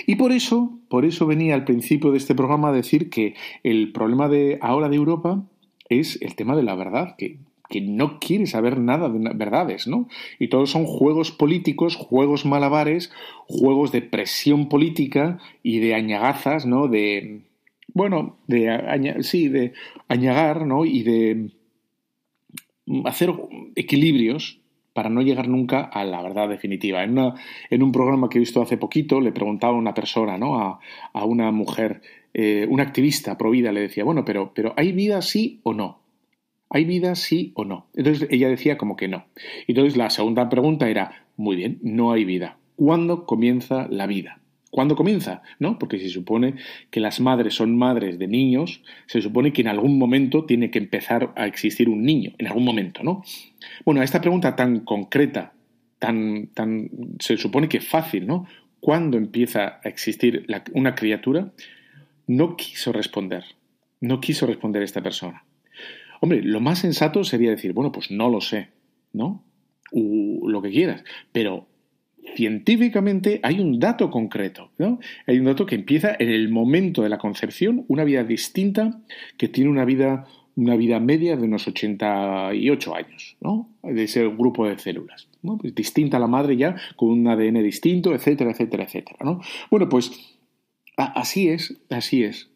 Y 0.06 0.16
por 0.16 0.32
eso, 0.32 0.78
por 0.88 1.04
eso 1.04 1.26
venía 1.26 1.54
al 1.54 1.64
principio 1.64 2.10
de 2.10 2.18
este 2.18 2.34
programa 2.34 2.68
a 2.68 2.72
decir 2.72 3.08
que 3.08 3.34
el 3.62 3.92
problema 3.92 4.28
de 4.28 4.58
ahora 4.60 4.88
de 4.88 4.96
Europa 4.96 5.44
es 5.88 6.20
el 6.22 6.34
tema 6.34 6.56
de 6.56 6.64
la 6.64 6.74
verdad, 6.74 7.14
que, 7.16 7.38
que 7.68 7.80
no 7.80 8.18
quiere 8.18 8.46
saber 8.46 8.80
nada 8.80 9.08
de 9.08 9.32
verdades, 9.34 9.86
¿no? 9.86 10.08
Y 10.40 10.48
todos 10.48 10.70
son 10.70 10.86
juegos 10.86 11.30
políticos, 11.30 11.94
juegos 11.94 12.44
malabares, 12.44 13.12
juegos 13.46 13.92
de 13.92 14.02
presión 14.02 14.68
política 14.68 15.38
y 15.62 15.78
de 15.78 15.94
añagazas, 15.94 16.66
¿no? 16.66 16.88
De, 16.88 17.42
bueno, 17.94 18.38
de, 18.48 19.18
sí, 19.20 19.48
de 19.48 19.72
añagar, 20.08 20.66
¿no? 20.66 20.84
Y 20.84 21.04
de 21.04 21.50
hacer 23.05 23.33
equilibrios 23.76 24.61
para 24.92 25.09
no 25.09 25.22
llegar 25.22 25.48
nunca 25.48 25.83
a 25.83 26.05
la 26.05 26.22
verdad 26.22 26.48
definitiva. 26.48 27.05
En, 27.05 27.16
en 27.70 27.83
un 27.83 27.92
programa 27.92 28.29
que 28.29 28.38
he 28.38 28.40
visto 28.40 28.61
hace 28.61 28.76
poquito, 28.76 29.20
le 29.20 29.33
preguntaba 29.33 29.74
a 29.74 29.79
una 29.79 29.94
persona, 29.94 30.37
¿no? 30.37 30.59
a, 30.59 30.81
a 31.12 31.24
una 31.24 31.50
mujer, 31.53 32.03
eh, 32.35 32.66
una 32.68 32.83
activista 32.83 33.38
pro 33.38 33.50
vida, 33.50 33.72
le 33.72 33.83
decía, 33.83 34.05
bueno, 34.05 34.24
pero, 34.24 34.53
pero 34.55 34.74
¿hay 34.76 34.92
vida 34.92 35.22
sí 35.22 35.61
o 35.62 35.74
no? 35.74 36.00
¿Hay 36.68 36.85
vida 36.85 37.14
sí 37.14 37.53
o 37.55 37.64
no? 37.64 37.87
Entonces 37.94 38.29
ella 38.31 38.48
decía 38.48 38.76
como 38.76 38.96
que 38.96 39.09
no. 39.09 39.24
Entonces 39.66 39.96
la 39.96 40.11
segunda 40.11 40.48
pregunta 40.48 40.88
era, 40.88 41.26
muy 41.37 41.57
bien, 41.57 41.79
no 41.83 42.12
hay 42.12 42.24
vida. 42.24 42.59
¿Cuándo 42.76 43.26
comienza 43.26 43.87
la 43.90 44.07
vida? 44.07 44.39
¿Cuándo 44.70 44.94
comienza? 44.94 45.42
¿No? 45.59 45.78
Porque 45.78 45.98
se 45.98 46.09
supone 46.09 46.54
que 46.90 47.00
las 47.00 47.20
madres 47.20 47.54
son 47.54 47.76
madres 47.76 48.18
de 48.18 48.28
niños, 48.28 48.83
se 49.06 49.20
supone 49.20 49.52
que 49.52 49.62
en 49.62 49.68
algún 49.68 49.98
momento 49.98 50.44
tiene 50.44 50.70
que 50.70 50.78
empezar 50.78 51.33
a 51.37 51.46
existir 51.46 51.88
un 51.88 52.04
niño, 52.04 52.33
en 52.38 52.46
algún 52.46 52.64
momento, 52.64 53.02
¿no? 53.02 53.24
Bueno, 53.85 54.00
a 54.00 54.04
esta 54.04 54.20
pregunta 54.20 54.54
tan 54.54 54.80
concreta, 54.80 55.54
tan, 55.98 56.48
tan, 56.54 56.88
se 57.18 57.37
supone 57.37 57.68
que 57.68 57.80
fácil, 57.80 58.28
¿no? 58.28 58.46
¿Cuándo 58.78 59.18
empieza 59.18 59.80
a 59.83 59.88
existir 59.88 60.46
una 60.72 60.94
criatura? 60.94 61.52
No 62.28 62.56
quiso 62.56 62.92
responder, 62.92 63.44
no 64.00 64.20
quiso 64.20 64.46
responder 64.46 64.83
esta 64.83 65.02
persona. 65.02 65.44
Hombre, 66.20 66.42
lo 66.42 66.61
más 66.61 66.78
sensato 66.78 67.24
sería 67.24 67.50
decir, 67.50 67.72
bueno, 67.72 67.90
pues 67.90 68.11
no 68.12 68.30
lo 68.30 68.40
sé, 68.40 68.68
¿no? 69.12 69.44
O 69.90 70.48
lo 70.48 70.62
que 70.62 70.70
quieras, 70.70 71.02
pero 71.33 71.66
científicamente 72.35 73.40
hay 73.42 73.61
un 73.61 73.78
dato 73.78 74.11
concreto, 74.11 74.70
¿no? 74.78 74.98
Hay 75.26 75.38
un 75.38 75.46
dato 75.46 75.66
que 75.66 75.74
empieza 75.74 76.14
en 76.18 76.28
el 76.28 76.48
momento 76.48 77.02
de 77.02 77.09
la 77.09 77.18
concepción, 77.18 77.85
una 77.88 78.04
vida 78.04 78.24
distinta 78.24 79.00
que 79.37 79.48
tiene 79.48 79.70
una 79.70 79.85
vida, 79.85 80.26
una 80.56 80.76
vida 80.76 81.00
media 81.00 81.37
de 81.37 81.44
unos 81.44 81.66
88 81.68 82.94
años, 82.94 83.37
¿no? 83.40 83.70
De 83.83 84.04
ese 84.04 84.26
grupo 84.26 84.66
de 84.66 84.78
células, 84.78 85.28
¿no? 85.42 85.59
Pues 85.59 85.74
distinta 85.74 86.16
a 86.16 86.20
la 86.20 86.26
madre 86.26 86.56
ya, 86.56 86.76
con 86.96 87.11
un 87.11 87.26
ADN 87.26 87.62
distinto, 87.62 88.14
etcétera, 88.14 88.50
etcétera, 88.52 88.85
etcétera, 88.85 89.18
¿no? 89.24 89.40
Bueno, 89.70 89.88
pues 89.88 90.38
así 90.96 91.48
es, 91.48 91.80
así 91.88 92.24
es. 92.24 92.50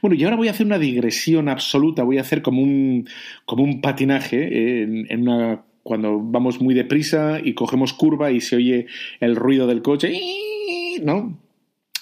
Bueno, 0.00 0.16
y 0.16 0.24
ahora 0.24 0.36
voy 0.36 0.48
a 0.48 0.52
hacer 0.52 0.66
una 0.66 0.78
digresión 0.78 1.48
absoluta, 1.48 2.02
voy 2.02 2.18
a 2.18 2.22
hacer 2.22 2.42
como 2.42 2.62
un, 2.62 3.08
como 3.44 3.62
un 3.62 3.80
patinaje 3.80 4.82
en, 4.82 5.06
en 5.10 5.28
una 5.28 5.64
cuando 5.84 6.18
vamos 6.20 6.60
muy 6.60 6.74
deprisa 6.74 7.38
y 7.44 7.54
cogemos 7.54 7.92
curva 7.92 8.32
y 8.32 8.40
se 8.40 8.56
oye 8.56 8.86
el 9.20 9.36
ruido 9.36 9.68
del 9.68 9.82
coche, 9.82 10.18
¿no? 11.02 11.38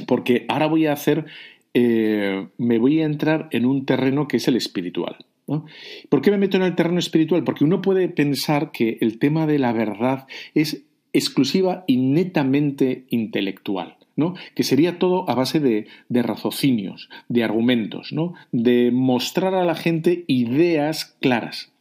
Porque 0.06 0.46
ahora 0.48 0.66
voy 0.66 0.86
a 0.86 0.92
hacer, 0.92 1.26
eh, 1.74 2.46
me 2.56 2.78
voy 2.78 3.00
a 3.00 3.04
entrar 3.04 3.48
en 3.50 3.66
un 3.66 3.84
terreno 3.84 4.28
que 4.28 4.38
es 4.38 4.48
el 4.48 4.56
espiritual. 4.56 5.16
¿no? 5.48 5.66
¿Por 6.08 6.22
qué 6.22 6.30
me 6.30 6.38
meto 6.38 6.56
en 6.56 6.62
el 6.62 6.76
terreno 6.76 7.00
espiritual? 7.00 7.44
Porque 7.44 7.64
uno 7.64 7.82
puede 7.82 8.08
pensar 8.08 8.70
que 8.70 8.98
el 9.00 9.18
tema 9.18 9.46
de 9.46 9.58
la 9.58 9.72
verdad 9.72 10.26
es 10.54 10.84
exclusiva 11.12 11.84
y 11.86 11.96
netamente 11.96 13.04
intelectual. 13.10 13.96
¿no? 14.14 14.34
que 14.54 14.62
sería 14.62 14.98
todo 14.98 15.28
a 15.30 15.34
base 15.34 15.58
de, 15.58 15.86
de, 16.10 16.22
raciocinios, 16.22 17.08
de 17.30 17.44
argumentos, 17.44 18.12
¿no? 18.12 18.34
de 18.52 18.90
mostrar 18.92 19.54
a 19.54 19.64
la 19.64 19.74
gente 19.74 20.24
ideas 20.26 21.16
claras. 21.20 21.71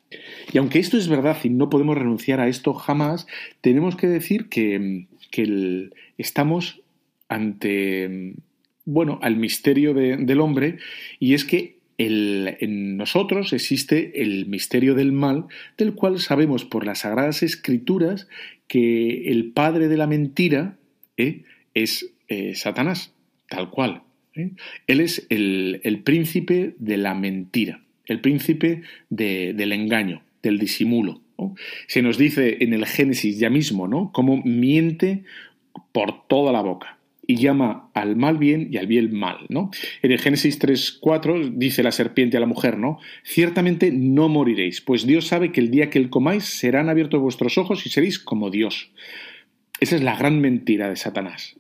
Y 0.52 0.58
aunque 0.58 0.80
esto 0.80 0.98
es 0.98 1.08
verdad 1.08 1.38
y 1.44 1.50
no 1.50 1.70
podemos 1.70 1.98
renunciar 1.98 2.40
a 2.40 2.48
esto 2.48 2.74
jamás, 2.74 3.28
tenemos 3.62 3.96
que 3.96 4.08
decir 4.08 4.50
que, 4.50 5.08
estamos 6.18 6.82
ante, 7.30 8.34
bueno, 8.86 9.20
al 9.22 9.38
misterio 9.38 9.94
del 9.94 10.42
hombre 10.42 10.78
y 11.20 11.34
es 11.34 11.46
que 11.46 11.78
en 11.98 12.98
nosotros 12.98 13.54
existe 13.54 14.22
el 14.22 14.48
misterio 14.48 14.96
del 14.96 15.12
mal, 15.12 15.46
del 15.78 15.94
cual 15.94 16.20
sabemos 16.20 16.66
por 16.66 16.86
las 16.86 17.00
sagradas 17.00 17.44
escrituras 17.44 18.28
que 18.68 19.30
el 19.30 19.52
padre 19.52 19.88
de 19.88 19.98
la 19.98 20.08
mentira 20.08 20.78
¿eh? 21.18 21.44
es 21.74 22.12
eh, 22.28 22.56
Satanás, 22.56 23.14
tal 23.50 23.70
cual. 23.70 24.04
¿eh? 24.36 24.52
Él 24.88 25.00
es 25.00 25.28
el 25.30 26.02
príncipe 26.04 26.76
de 26.80 26.98
la 26.98 27.14
mentira 27.14 27.82
el 28.08 28.20
príncipe 28.20 28.84
del 29.10 29.72
engaño, 29.72 30.22
del 30.44 30.60
disimulo. 30.60 31.22
Se 31.88 32.02
nos 32.02 32.18
dice 32.18 32.58
en 32.62 32.74
el 32.74 32.86
Génesis 32.86 33.40
ya 33.40 33.50
mismo, 33.50 33.88
¿no? 33.88 34.12
Cómo 34.14 34.42
miente 34.44 35.24
por 35.92 36.28
toda 36.28 36.52
la 36.52 36.62
boca 36.62 36.98
y 37.26 37.38
llama 37.38 37.90
al 37.94 38.16
mal 38.16 38.38
bien 38.38 38.68
y 38.72 38.78
al 38.78 38.88
bien 38.88 39.14
mal, 39.14 39.38
¿no? 39.50 39.72
En 40.02 40.12
el 40.12 40.20
Génesis 40.20 40.60
3.4 40.60 41.54
dice 41.54 41.84
la 41.84 41.92
serpiente 41.92 42.38
a 42.38 42.40
la 42.40 42.46
mujer, 42.46 42.78
¿no? 42.78 43.00
Ciertamente 43.24 43.92
no 43.92 44.28
moriréis, 44.28 44.82
pues 44.82 45.06
Dios 45.06 45.28
sabe 45.28 45.52
que 45.52 45.62
el 45.62 45.72
día 45.72 45.90
que 45.90 46.10
comáis 46.10 46.44
serán 46.44 46.90
abiertos 46.90 47.22
vuestros 47.22 47.58
ojos 47.58 47.86
y 47.86 47.90
seréis 47.90 48.20
como 48.20 48.50
Dios. 48.50 48.92
Esa 49.82 49.96
es 49.96 50.04
la 50.04 50.16
gran 50.16 50.40
mentira 50.40 50.90
de 50.90 50.96
Satanás, 50.96 51.58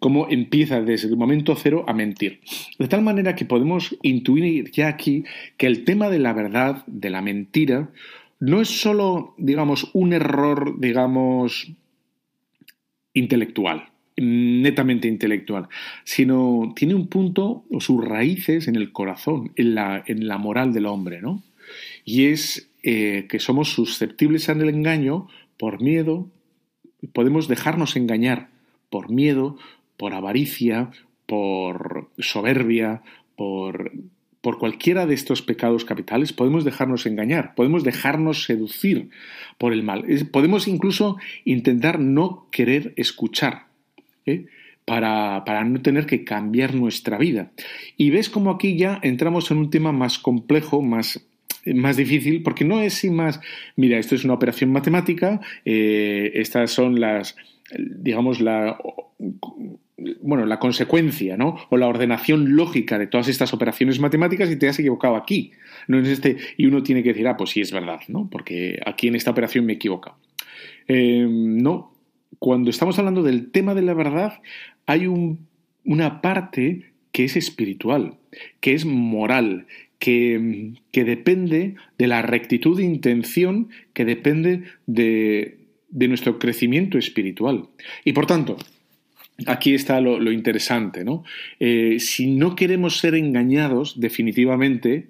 cómo 0.00 0.28
empieza 0.28 0.82
desde 0.82 1.06
el 1.06 1.16
momento 1.16 1.54
cero 1.54 1.84
a 1.86 1.94
mentir. 1.94 2.40
De 2.80 2.88
tal 2.88 3.00
manera 3.02 3.36
que 3.36 3.44
podemos 3.44 3.96
intuir 4.02 4.72
ya 4.72 4.88
aquí 4.88 5.22
que 5.56 5.68
el 5.68 5.84
tema 5.84 6.10
de 6.10 6.18
la 6.18 6.32
verdad, 6.32 6.84
de 6.88 7.10
la 7.10 7.22
mentira, 7.22 7.90
no 8.40 8.60
es 8.60 8.68
solo, 8.68 9.36
digamos, 9.38 9.88
un 9.92 10.12
error, 10.12 10.80
digamos, 10.80 11.70
intelectual, 13.14 13.90
netamente 14.16 15.06
intelectual, 15.06 15.68
sino 16.02 16.72
tiene 16.74 16.96
un 16.96 17.06
punto 17.06 17.66
o 17.70 17.80
sus 17.80 18.04
raíces 18.04 18.66
en 18.66 18.74
el 18.74 18.90
corazón, 18.90 19.52
en 19.54 19.76
la, 19.76 20.02
en 20.08 20.26
la 20.26 20.38
moral 20.38 20.72
del 20.72 20.86
hombre, 20.86 21.22
¿no? 21.22 21.44
Y 22.04 22.24
es 22.24 22.68
eh, 22.82 23.28
que 23.28 23.38
somos 23.38 23.68
susceptibles 23.72 24.48
al 24.48 24.68
engaño 24.68 25.28
por 25.56 25.80
miedo, 25.80 26.28
podemos 27.08 27.48
dejarnos 27.48 27.96
engañar 27.96 28.48
por 28.90 29.10
miedo, 29.10 29.56
por 29.96 30.14
avaricia, 30.14 30.90
por 31.26 32.10
soberbia, 32.18 33.02
por, 33.36 33.92
por 34.40 34.58
cualquiera 34.58 35.06
de 35.06 35.14
estos 35.14 35.42
pecados 35.42 35.84
capitales, 35.84 36.32
podemos 36.32 36.64
dejarnos 36.64 37.06
engañar, 37.06 37.54
podemos 37.54 37.84
dejarnos 37.84 38.44
seducir 38.44 39.10
por 39.58 39.72
el 39.72 39.82
mal, 39.82 40.04
podemos 40.32 40.66
incluso 40.68 41.18
intentar 41.44 42.00
no 42.00 42.46
querer 42.50 42.94
escuchar. 42.96 43.66
¿eh? 44.26 44.46
Para, 44.84 45.44
para, 45.44 45.62
no 45.62 45.80
tener 45.82 46.06
que 46.06 46.24
cambiar 46.24 46.74
nuestra 46.74 47.16
vida. 47.16 47.52
Y 47.96 48.10
ves 48.10 48.28
como 48.28 48.50
aquí 48.50 48.76
ya 48.76 48.98
entramos 49.02 49.52
en 49.52 49.58
un 49.58 49.70
tema 49.70 49.92
más 49.92 50.18
complejo, 50.18 50.82
más 50.82 51.24
más 51.66 51.96
difícil 51.96 52.42
porque 52.42 52.64
no 52.64 52.80
es 52.80 52.94
sin 52.94 53.14
más, 53.14 53.40
mira, 53.76 53.98
esto 53.98 54.14
es 54.14 54.24
una 54.24 54.34
operación 54.34 54.72
matemática, 54.72 55.40
eh, 55.64 56.32
estas 56.34 56.70
son 56.70 57.00
las, 57.00 57.36
digamos, 57.76 58.40
la, 58.40 58.78
bueno, 60.20 60.46
la 60.46 60.58
consecuencia, 60.58 61.36
¿no? 61.36 61.56
O 61.68 61.76
la 61.76 61.86
ordenación 61.86 62.56
lógica 62.56 62.98
de 62.98 63.06
todas 63.06 63.28
estas 63.28 63.52
operaciones 63.52 64.00
matemáticas 64.00 64.50
y 64.50 64.56
te 64.56 64.68
has 64.68 64.78
equivocado 64.78 65.16
aquí. 65.16 65.52
No 65.88 65.98
es 65.98 66.08
este, 66.08 66.36
y 66.56 66.66
uno 66.66 66.82
tiene 66.82 67.02
que 67.02 67.10
decir, 67.10 67.28
ah, 67.28 67.36
pues 67.36 67.50
sí 67.50 67.60
es 67.60 67.72
verdad, 67.72 68.00
¿no? 68.08 68.28
Porque 68.30 68.80
aquí 68.86 69.08
en 69.08 69.14
esta 69.14 69.30
operación 69.30 69.66
me 69.66 69.74
he 69.74 69.76
equivocado. 69.76 70.16
Eh, 70.88 71.26
no, 71.28 71.92
cuando 72.38 72.70
estamos 72.70 72.98
hablando 72.98 73.22
del 73.22 73.50
tema 73.50 73.74
de 73.74 73.82
la 73.82 73.94
verdad, 73.94 74.40
hay 74.86 75.06
un, 75.06 75.46
una 75.84 76.20
parte 76.20 76.92
que 77.12 77.24
es 77.24 77.36
espiritual, 77.36 78.14
que 78.60 78.74
es 78.74 78.84
moral, 78.84 79.66
que, 80.00 80.72
depende 80.92 81.76
de 81.98 82.06
la 82.08 82.22
rectitud 82.22 82.76
de 82.76 82.84
intención, 82.84 83.68
que 83.92 84.04
depende 84.04 84.64
de, 84.86 85.58
nuestro 85.92 86.40
crecimiento 86.40 86.98
espiritual. 86.98 87.68
Y 88.04 88.12
por 88.12 88.26
tanto, 88.26 88.56
aquí 89.46 89.74
está 89.74 90.00
lo, 90.00 90.32
interesante, 90.32 91.04
¿no? 91.04 91.22
Eh, 91.60 91.98
si 92.00 92.30
no 92.32 92.56
queremos 92.56 92.98
ser 92.98 93.14
engañados, 93.14 94.00
definitivamente, 94.00 95.08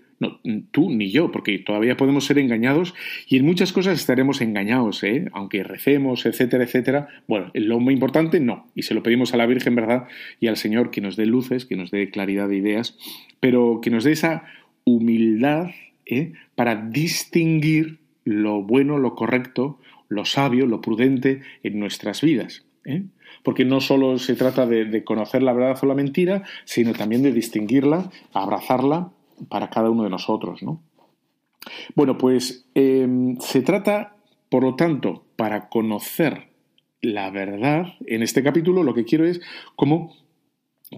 tú 0.71 0.91
ni 0.91 1.11
yo, 1.11 1.31
porque 1.33 1.59
todavía 1.61 1.97
podemos 1.97 2.27
ser 2.27 2.39
engañados 2.39 2.95
y 3.27 3.39
en 3.39 3.47
muchas 3.47 3.73
cosas 3.73 3.99
estaremos 3.99 4.43
engañados, 4.43 5.03
¿eh? 5.03 5.27
aunque 5.33 5.63
recemos, 5.63 6.27
etcétera, 6.27 6.65
etcétera. 6.65 7.09
Bueno, 7.27 7.51
lo 7.55 7.81
muy 7.81 7.95
importante 7.95 8.39
no, 8.39 8.67
y 8.75 8.83
se 8.83 8.93
lo 8.93 9.03
pedimos 9.03 9.33
a 9.33 9.39
la 9.39 9.47
Virgen, 9.47 9.75
¿verdad? 9.77 10.09
Y 10.39 10.49
al 10.49 10.59
Señor 10.59 10.91
que 10.91 11.01
nos 11.01 11.17
dé 11.17 11.25
luces, 11.25 11.65
que 11.65 11.77
nos 11.77 11.91
dé 11.91 12.11
claridad 12.11 12.49
de 12.49 12.57
ideas, 12.57 12.99
pero 13.41 13.81
que 13.83 13.89
nos 13.89 14.05
dé 14.05 14.13
esa 14.13 14.45
humildad 14.85 15.71
¿eh? 16.07 16.33
para 16.55 16.77
distinguir 16.77 18.01
lo 18.25 18.63
bueno, 18.63 18.99
lo 18.99 19.15
correcto, 19.15 19.79
lo 20.09 20.25
sabio, 20.25 20.67
lo 20.67 20.81
prudente 20.81 21.43
en 21.63 21.79
nuestras 21.79 22.21
vidas. 22.21 22.65
¿eh? 22.85 23.05
Porque 23.43 23.65
no 23.65 23.81
solo 23.81 24.19
se 24.19 24.35
trata 24.35 24.67
de, 24.67 25.05
conocer 25.05 25.43
la 25.43 25.53
verdad 25.53 25.79
o 25.83 25.87
la 25.87 25.95
mentira, 25.95 26.43
sino 26.65 26.93
también 26.93 27.23
de 27.23 27.33
distinguirla, 27.33 28.11
abrazarla 28.33 29.11
para 29.49 29.71
cada 29.71 29.91
uno 29.91 30.05
de 30.05 30.11
nosotros. 30.11 30.61
Bueno, 31.95 32.19
pues 32.19 32.67
em, 32.75 33.39
se 33.39 33.63
trata, 33.63 34.17
por 34.49 34.63
lo 34.63 34.75
tanto, 34.75 35.25
para 35.37 35.69
conocer 35.69 36.51
la 37.03 37.31
verdad, 37.31 37.95
en 38.07 38.23
este 38.23 38.43
capítulo 38.43 38.83
lo 38.83 38.95
que 38.95 39.05
quiero 39.05 39.25
es 39.25 39.41
cómo 39.75 40.15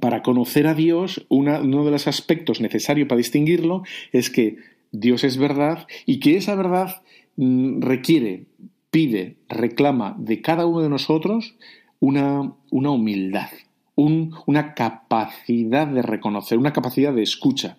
para 0.01 0.23
conocer 0.23 0.67
a 0.67 0.75
Dios, 0.75 1.27
uno 1.29 1.85
de 1.85 1.91
los 1.91 2.07
aspectos 2.07 2.61
necesarios 2.61 3.09
para 3.09 3.19
distinguirlo 3.19 3.83
es 4.13 4.31
que 4.31 4.57
Dios 4.91 5.25
es 5.25 5.37
verdad 5.37 5.87
y 6.07 6.21
que 6.21 6.37
esa 6.37 6.55
verdad 6.55 7.03
mm, 7.37 7.81
requiere, 7.81 8.47
pide, 8.91 9.37
reclama 9.49 10.15
de 10.19 10.41
cada 10.41 10.67
uno 10.67 10.81
de 10.81 10.89
nosotros 10.89 11.57
una, 12.01 12.53
una 12.71 12.91
humildad, 12.91 13.51
una 13.95 14.75
capacidad 14.75 15.87
de 15.87 16.03
reconocer, 16.03 16.59
una 16.59 16.73
capacidad 16.73 17.13
de 17.13 17.23
escucha, 17.23 17.79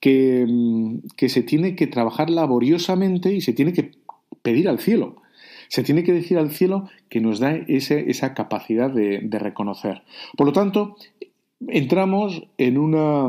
que, 0.00 0.46
mm, 0.48 1.08
que 1.16 1.28
se 1.28 1.42
tiene 1.42 1.76
que 1.76 1.86
trabajar 1.86 2.30
laboriosamente 2.30 3.34
y 3.34 3.40
se 3.40 3.52
tiene 3.52 3.72
que 3.72 3.92
pedir 4.42 4.68
al 4.68 4.78
cielo. 4.78 5.16
Se 5.70 5.84
tiene 5.84 6.02
que 6.02 6.12
decir 6.12 6.36
al 6.36 6.50
cielo 6.50 6.88
que 7.08 7.20
nos 7.20 7.38
da 7.38 7.54
esa 7.54 8.34
capacidad 8.34 8.90
de, 8.90 9.20
reconocer. 9.38 10.02
Por 10.36 10.48
lo 10.48 10.52
tanto, 10.52 10.96
entramos 11.68 12.42
en 12.58 12.76
una, 12.76 13.26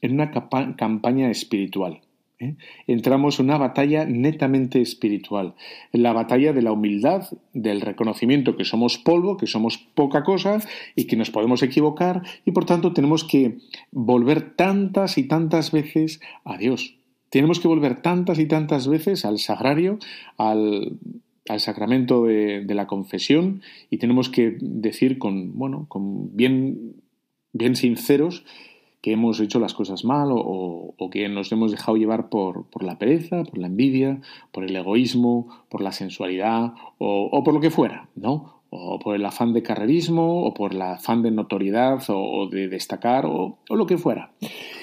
en 0.00 0.12
una 0.12 0.30
campaña 0.30 1.30
espiritual. 1.32 2.00
¿eh? 2.38 2.54
Entramos 2.86 3.40
en 3.40 3.46
una 3.46 3.58
batalla 3.58 4.04
netamente 4.04 4.80
espiritual, 4.80 5.56
la 5.90 6.12
batalla 6.12 6.52
de 6.52 6.62
la 6.62 6.70
humildad, 6.70 7.28
del 7.52 7.80
reconocimiento 7.80 8.56
que 8.56 8.64
somos 8.64 8.96
polvo, 8.96 9.36
que 9.36 9.48
somos 9.48 9.76
poca 9.78 10.22
cosa 10.22 10.60
y 10.94 11.08
que 11.08 11.16
nos 11.16 11.32
podemos 11.32 11.64
equivocar 11.64 12.22
y 12.44 12.52
por 12.52 12.66
tanto 12.66 12.92
tenemos 12.92 13.24
que 13.24 13.58
volver 13.90 14.54
tantas 14.54 15.18
y 15.18 15.24
tantas 15.24 15.72
veces 15.72 16.20
a 16.44 16.56
Dios. 16.56 16.98
Tenemos 17.30 17.58
que 17.58 17.66
volver 17.66 18.00
tantas 18.00 18.38
y 18.38 18.46
tantas 18.46 18.86
veces 18.86 19.24
al 19.24 19.40
sagrario, 19.40 19.98
al, 20.38 21.00
al 21.48 21.60
sacramento 21.60 22.24
de, 22.24 22.64
la 22.68 22.86
confesión 22.86 23.62
y 23.90 23.98
tenemos 23.98 24.28
que 24.28 24.56
decir 24.60 25.18
con, 25.18 25.58
bueno, 25.58 25.86
con 25.88 26.34
bien, 26.36 26.96
bien 27.52 27.76
sinceros 27.76 28.44
que 29.02 29.12
hemos 29.12 29.38
hecho 29.40 29.60
las 29.60 29.74
cosas 29.74 30.04
mal 30.04 30.28
o, 30.30 30.94
que 31.12 31.28
nos 31.28 31.52
hemos 31.52 31.70
dejado 31.70 31.98
llevar 31.98 32.30
por, 32.30 32.64
por, 32.70 32.82
la 32.82 32.98
pereza, 32.98 33.44
por 33.44 33.58
la 33.58 33.66
envidia, 33.66 34.20
por 34.50 34.64
el 34.64 34.74
egoísmo, 34.74 35.48
por 35.68 35.82
la 35.82 35.92
sensualidad 35.92 36.72
o, 36.98 37.42
por 37.44 37.52
lo 37.52 37.60
que 37.60 37.70
fuera, 37.70 38.08
¿no? 38.16 38.62
O 38.70 38.98
por 38.98 39.14
el 39.14 39.24
afán 39.24 39.52
de 39.52 39.62
carrerismo 39.62 40.44
o 40.44 40.54
por 40.54 40.72
el 40.72 40.80
afán 40.80 41.22
de 41.22 41.30
notoriedad 41.30 42.02
o, 42.08 42.48
de 42.48 42.68
destacar 42.68 43.26
o, 43.26 43.58
lo 43.68 43.86
que 43.86 43.98
fuera. 43.98 44.32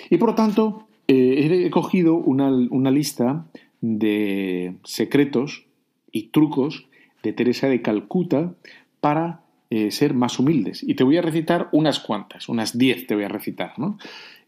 Y 0.10 0.18
por 0.18 0.30
lo 0.30 0.36
tanto, 0.36 0.88
eh, 1.08 1.66
he 1.66 1.70
cogido 1.72 2.14
una, 2.16 2.48
una 2.50 2.92
lista 2.92 3.48
de 3.82 4.76
secretos 4.84 5.66
y 6.12 6.30
trucos 6.30 6.88
de 7.24 7.34
Teresa 7.34 7.68
de 7.68 7.82
Calcuta 7.82 8.54
para 9.00 9.42
eh, 9.70 9.92
ser 9.92 10.14
más 10.14 10.38
humildes. 10.38 10.84
Y 10.84 10.96
te 10.96 11.06
voy 11.06 11.16
a 11.16 11.22
recitar 11.22 11.70
unas 11.72 12.00
cuantas, 12.00 12.50
unas 12.50 12.78
diez 12.78 13.08
te 13.08 13.16
voy 13.16 13.24
a 13.24 13.30
recitar. 13.30 13.80
¿no? 13.80 13.98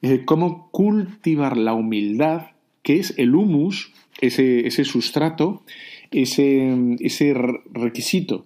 Eh, 0.01 0.25
cómo 0.25 0.69
cultivar 0.71 1.55
la 1.55 1.73
humildad, 1.73 2.47
que 2.81 2.99
es 2.99 3.13
el 3.17 3.33
humus, 3.33 3.93
ese, 4.19 4.67
ese 4.67 4.83
sustrato, 4.83 5.63
ese, 6.11 6.75
ese 6.99 7.33
requisito 7.71 8.45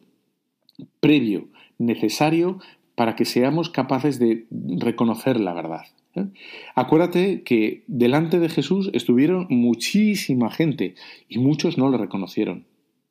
previo 0.99 1.47
necesario 1.79 2.59
para 2.93 3.15
que 3.15 3.25
seamos 3.25 3.71
capaces 3.71 4.19
de 4.19 4.45
reconocer 4.51 5.39
la 5.39 5.53
verdad. 5.53 5.85
¿eh? 6.13 6.27
Acuérdate 6.75 7.41
que 7.41 7.85
delante 7.87 8.37
de 8.37 8.49
Jesús 8.49 8.91
estuvieron 8.93 9.47
muchísima 9.49 10.51
gente 10.51 10.93
y 11.27 11.39
muchos 11.39 11.79
no 11.79 11.89
le 11.89 11.97
reconocieron. 11.97 12.66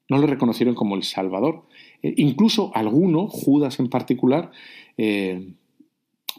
No 0.09 0.19
le 0.19 0.27
reconocieron 0.27 0.75
como 0.75 0.97
el 0.97 1.03
Salvador. 1.03 1.64
Eh, 2.03 2.14
incluso 2.16 2.71
alguno, 2.75 3.29
Judas 3.29 3.81
en 3.81 3.88
particular, 3.88 4.51
eh, 4.97 5.53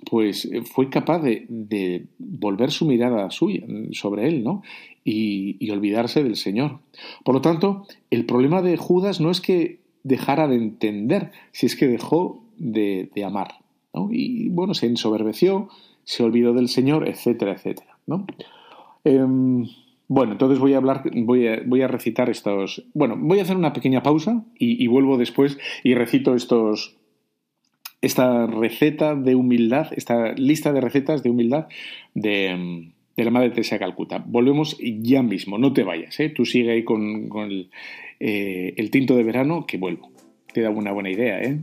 pues 0.10 0.46
eh, 0.46 0.62
fue 0.62 0.90
capaz 0.90 1.22
de, 1.22 2.08
volver 2.18 2.72
su 2.72 2.86
mirada 2.86 3.30
suya 3.32 3.66
sobre 3.92 4.28
él, 4.28 4.44
¿no? 4.44 4.62
Y, 5.04 5.70
olvidarse 5.72 6.24
del 6.24 6.36
Señor. 6.36 6.80
Por 7.24 7.36
lo 7.36 7.42
tanto, 7.42 7.86
el 8.10 8.26
problema 8.26 8.62
de 8.62 8.78
Judas 8.78 9.20
no 9.22 9.32
es 9.32 9.42
que 9.42 9.80
dejara 10.04 10.48
de 10.48 10.56
entender, 10.56 11.32
si 11.52 11.66
es 11.66 11.76
que 11.76 11.88
dejó 11.88 12.44
de, 12.58 13.10
amar. 13.26 13.60
¿no? 13.94 14.10
Y 14.12 14.50
bueno, 14.50 14.74
se 14.74 14.88
ensoberbeció, 14.88 15.70
se 16.04 16.24
olvidó 16.24 16.54
del 16.54 16.68
Señor, 16.68 17.08
etcétera, 17.08 17.54
etcétera. 17.54 17.98
¿no? 18.06 18.26
Em, 19.04 19.68
bueno, 20.08 20.34
entonces 20.34 20.60
voy 20.60 20.74
a 20.74 20.78
hablar, 20.78 21.04
voy 21.14 21.48
a, 21.48 21.88
recitar 21.88 22.30
estos. 22.30 22.86
Bueno, 22.94 23.18
voy 23.18 23.40
a 23.40 23.42
hacer 23.42 23.58
una 23.58 23.74
pequeña 23.74 24.04
pausa 24.04 24.46
y, 24.58 24.88
vuelvo 24.88 25.18
después 25.18 25.58
y 25.84 25.96
recito 25.96 26.36
estos. 26.36 26.96
Esta 28.00 28.46
receta 28.46 29.16
de 29.16 29.34
humildad, 29.34 29.88
esta 29.92 30.34
lista 30.34 30.72
de 30.72 30.82
recetas 30.82 31.24
de 31.24 31.32
humildad 31.32 31.68
de, 32.14 32.92
la 33.16 33.32
Madre 33.32 33.50
Teresa 33.50 33.76
de 33.76 33.80
Calcuta. 33.80 34.24
Volvemos 34.26 34.78
ya 34.80 35.24
mismo, 35.24 35.58
no 35.58 35.74
te 35.74 35.84
vayas, 35.84 36.20
¿eh? 36.20 36.30
tú 36.30 36.46
sigue 36.46 36.72
ahí 36.72 36.84
con, 36.84 37.28
el, 37.36 37.72
eh, 38.20 38.76
el 38.78 38.92
tinto 38.92 39.16
de 39.16 39.24
verano 39.24 39.66
que 39.66 39.78
vuelvo. 39.78 40.12
Te 40.54 40.62
da 40.62 40.70
una 40.70 40.92
buena 40.92 41.10
idea, 41.10 41.42
¿eh? 41.42 41.60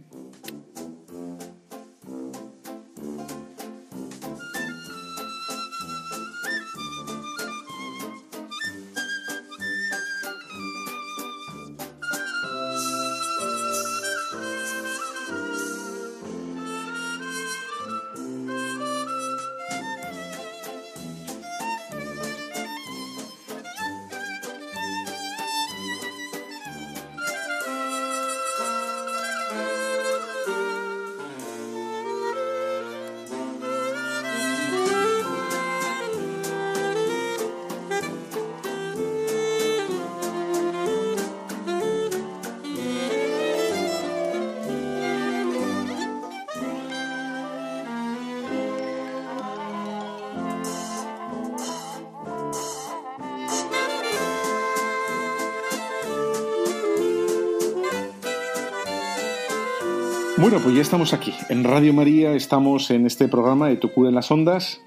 Bueno, 60.37 60.59
pues 60.61 60.75
ya 60.75 60.83
estamos 60.83 61.15
aquí. 61.15 61.33
En 61.49 61.63
Radio 61.63 61.93
María 61.93 62.35
estamos 62.35 62.91
en 62.91 63.07
este 63.07 63.29
programa 63.29 63.69
de 63.69 63.77
Tu 63.77 63.93
cura 63.93 64.09
en 64.09 64.17
las 64.17 64.33
ondas. 64.33 64.83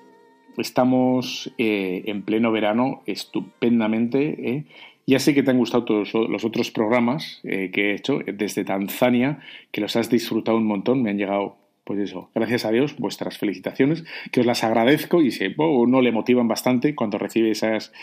Estamos 0.58 1.54
eh, 1.58 2.04
en 2.08 2.24
pleno 2.24 2.52
verano 2.52 3.02
estupendamente. 3.06 4.52
¿eh? 4.52 4.66
Ya 5.06 5.20
sé 5.20 5.34
que 5.34 5.44
te 5.44 5.52
han 5.52 5.58
gustado 5.58 5.86
todos 5.86 6.14
los 6.14 6.44
otros 6.44 6.70
programas 6.70 7.40
eh, 7.46 7.72
que 7.72 7.92
he 7.92 7.96
hecho 7.96 8.20
desde 8.26 8.66
Tanzania, 8.66 9.40
que 9.72 9.80
los 9.80 9.96
has 9.96 10.10
disfrutado 10.10 10.58
un 10.58 10.68
montón. 10.68 11.02
Me 11.02 11.12
han 11.12 11.18
llegado 11.18 11.56
pues 11.88 12.02
eso, 12.02 12.30
gracias 12.36 12.66
a 12.66 12.72
Dios, 12.72 12.98
vuestras 12.98 13.38
felicitaciones, 13.38 14.04
que 14.34 14.42
os 14.42 14.46
las 14.46 14.66
agradezco 14.66 15.22
y 15.22 15.32
si 15.32 15.56
no 15.58 16.02
le 16.02 16.12
motivan 16.12 16.50
bastante 16.50 16.96
cuando 16.96 17.18
recibe 17.18 17.50
esas, 17.50 17.94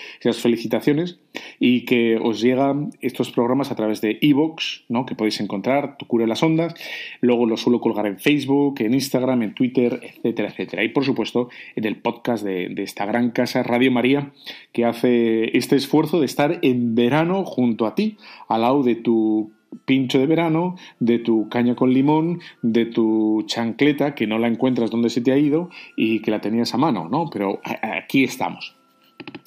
felicitaciones 0.40 1.20
y 1.60 1.84
que 1.84 2.16
os 2.16 2.40
llegan 2.40 2.92
estos 3.02 3.30
programas 3.30 3.70
a 3.70 3.76
través 3.76 4.00
de 4.00 4.16
iVoox, 4.22 4.84
¿no? 4.88 5.04
que 5.04 5.14
podéis 5.14 5.38
encontrar, 5.40 5.98
Tu 5.98 6.06
Cura 6.06 6.24
en 6.24 6.30
las 6.30 6.42
Ondas, 6.42 6.74
luego 7.20 7.44
los 7.44 7.60
suelo 7.60 7.82
colgar 7.82 8.06
en 8.06 8.18
Facebook, 8.18 8.76
en 8.80 8.94
Instagram, 8.94 9.42
en 9.42 9.54
Twitter, 9.54 10.00
etcétera, 10.02 10.48
etcétera. 10.48 10.82
Y 10.82 10.88
por 10.88 11.04
supuesto 11.04 11.50
en 11.76 11.84
el 11.84 11.96
podcast 11.96 12.42
de 12.42 12.72
esta 12.78 13.04
gran 13.04 13.32
casa 13.32 13.62
Radio 13.62 13.92
María 13.92 14.32
que 14.72 14.86
hace 14.86 15.54
este 15.58 15.76
esfuerzo 15.76 16.20
de 16.20 16.26
estar 16.26 16.58
en 16.62 16.94
verano 16.94 17.44
junto 17.44 17.84
a 17.84 17.94
ti, 17.94 18.16
al 18.48 18.62
lado 18.62 18.82
de 18.82 18.94
tu 18.94 19.52
pincho 19.84 20.18
de 20.18 20.26
verano, 20.26 20.76
de 21.00 21.18
tu 21.18 21.48
caña 21.48 21.74
con 21.74 21.92
limón, 21.92 22.40
de 22.62 22.86
tu 22.86 23.44
chancleta 23.46 24.14
que 24.14 24.26
no 24.26 24.38
la 24.38 24.48
encuentras 24.48 24.90
donde 24.90 25.10
se 25.10 25.20
te 25.20 25.32
ha 25.32 25.38
ido 25.38 25.70
y 25.96 26.20
que 26.20 26.30
la 26.30 26.40
tenías 26.40 26.74
a 26.74 26.78
mano, 26.78 27.08
¿no? 27.08 27.28
Pero 27.30 27.60
aquí 27.82 28.24
estamos. 28.24 28.74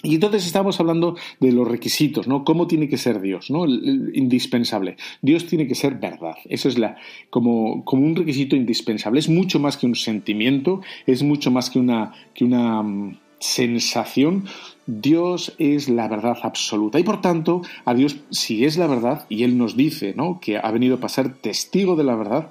Y 0.03 0.15
entonces 0.15 0.45
estamos 0.45 0.79
hablando 0.79 1.17
de 1.39 1.51
los 1.51 1.67
requisitos, 1.67 2.27
¿no? 2.27 2.43
¿Cómo 2.43 2.67
tiene 2.67 2.87
que 2.87 2.97
ser 2.97 3.19
Dios, 3.19 3.49
¿no? 3.49 3.65
indispensable. 3.65 4.95
Dios 5.21 5.47
tiene 5.47 5.67
que 5.67 5.75
ser 5.75 5.95
verdad. 5.95 6.35
Eso 6.45 6.69
es 6.69 6.77
la, 6.77 6.97
como, 7.29 7.83
como 7.83 8.05
un 8.05 8.15
requisito 8.15 8.55
indispensable. 8.55 9.19
Es 9.19 9.27
mucho 9.27 9.59
más 9.59 9.75
que 9.75 9.87
un 9.87 9.95
sentimiento, 9.95 10.81
es 11.05 11.23
mucho 11.23 11.51
más 11.51 11.69
que 11.69 11.79
una, 11.79 12.13
que 12.33 12.45
una 12.45 12.83
mm, 12.83 13.17
sensación, 13.39 14.45
Dios 14.87 15.53
es 15.59 15.89
la 15.89 16.07
verdad 16.07 16.37
absoluta 16.41 16.97
y 16.97 17.03
por 17.03 17.21
tanto 17.21 17.61
a 17.83 17.93
Dios 17.93 18.17
si 18.31 18.63
es 18.63 18.77
la 18.77 18.87
verdad 18.87 19.25
y 19.27 19.43
Él 19.43 19.57
nos 19.57 19.75
dice 19.75 20.13
¿no? 20.15 20.39
que 20.39 20.57
ha 20.57 20.71
venido 20.71 20.97
a 21.01 21.09
ser 21.09 21.35
testigo 21.35 21.97
de 21.97 22.05
la 22.05 22.15
verdad, 22.15 22.49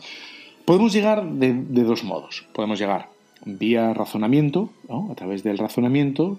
podemos 0.67 0.93
llegar 0.93 1.27
de, 1.31 1.55
dos 1.55 2.05
modos. 2.05 2.45
Podemos 2.53 2.79
llegar 2.79 3.09
vía 3.47 3.95
razonamiento, 3.95 4.71
¿no? 4.89 5.09
a 5.11 5.15
través 5.15 5.43
del 5.45 5.57
razonamiento, 5.57 6.39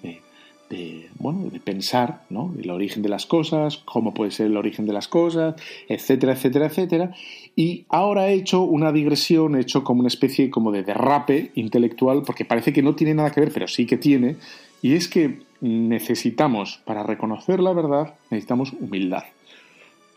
de, 0.69 1.09
bueno, 1.17 1.49
de 1.49 1.59
pensar 1.59 2.25
¿no? 2.29 2.53
el 2.61 2.69
origen 2.69 3.01
de 3.01 3.09
las 3.09 3.25
cosas, 3.25 3.77
cómo 3.77 4.13
puede 4.13 4.31
ser 4.31 4.47
el 4.47 4.57
origen 4.57 4.85
de 4.85 4.93
las 4.93 5.07
cosas, 5.07 5.55
etcétera, 5.87 6.33
etcétera, 6.33 6.67
etcétera. 6.67 7.11
Y 7.55 7.85
ahora 7.89 8.29
he 8.29 8.33
hecho 8.33 8.61
una 8.61 8.91
digresión, 8.91 9.55
he 9.55 9.61
hecho 9.61 9.83
como 9.83 10.01
una 10.01 10.09
especie 10.09 10.51
como 10.51 10.71
de 10.71 10.83
derrape 10.83 11.51
intelectual, 11.55 12.21
porque 12.23 12.45
parece 12.45 12.71
que 12.71 12.83
no 12.83 12.93
tiene 12.93 13.15
nada 13.15 13.31
que 13.31 13.39
ver, 13.39 13.51
pero 13.51 13.67
sí 13.67 13.87
que 13.87 13.97
tiene, 13.97 14.35
y 14.81 14.93
es 14.93 15.07
que 15.07 15.46
necesitamos, 15.61 16.81
para 16.85 17.03
reconocer 17.03 17.59
la 17.59 17.73
verdad, 17.73 18.15
necesitamos 18.29 18.73
humildad. 18.73 19.23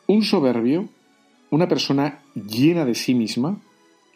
Un 0.07 0.23
soberbio, 0.23 0.89
una 1.51 1.69
persona 1.69 2.21
llena 2.35 2.85
de 2.85 2.95
sí 2.95 3.15
misma, 3.15 3.61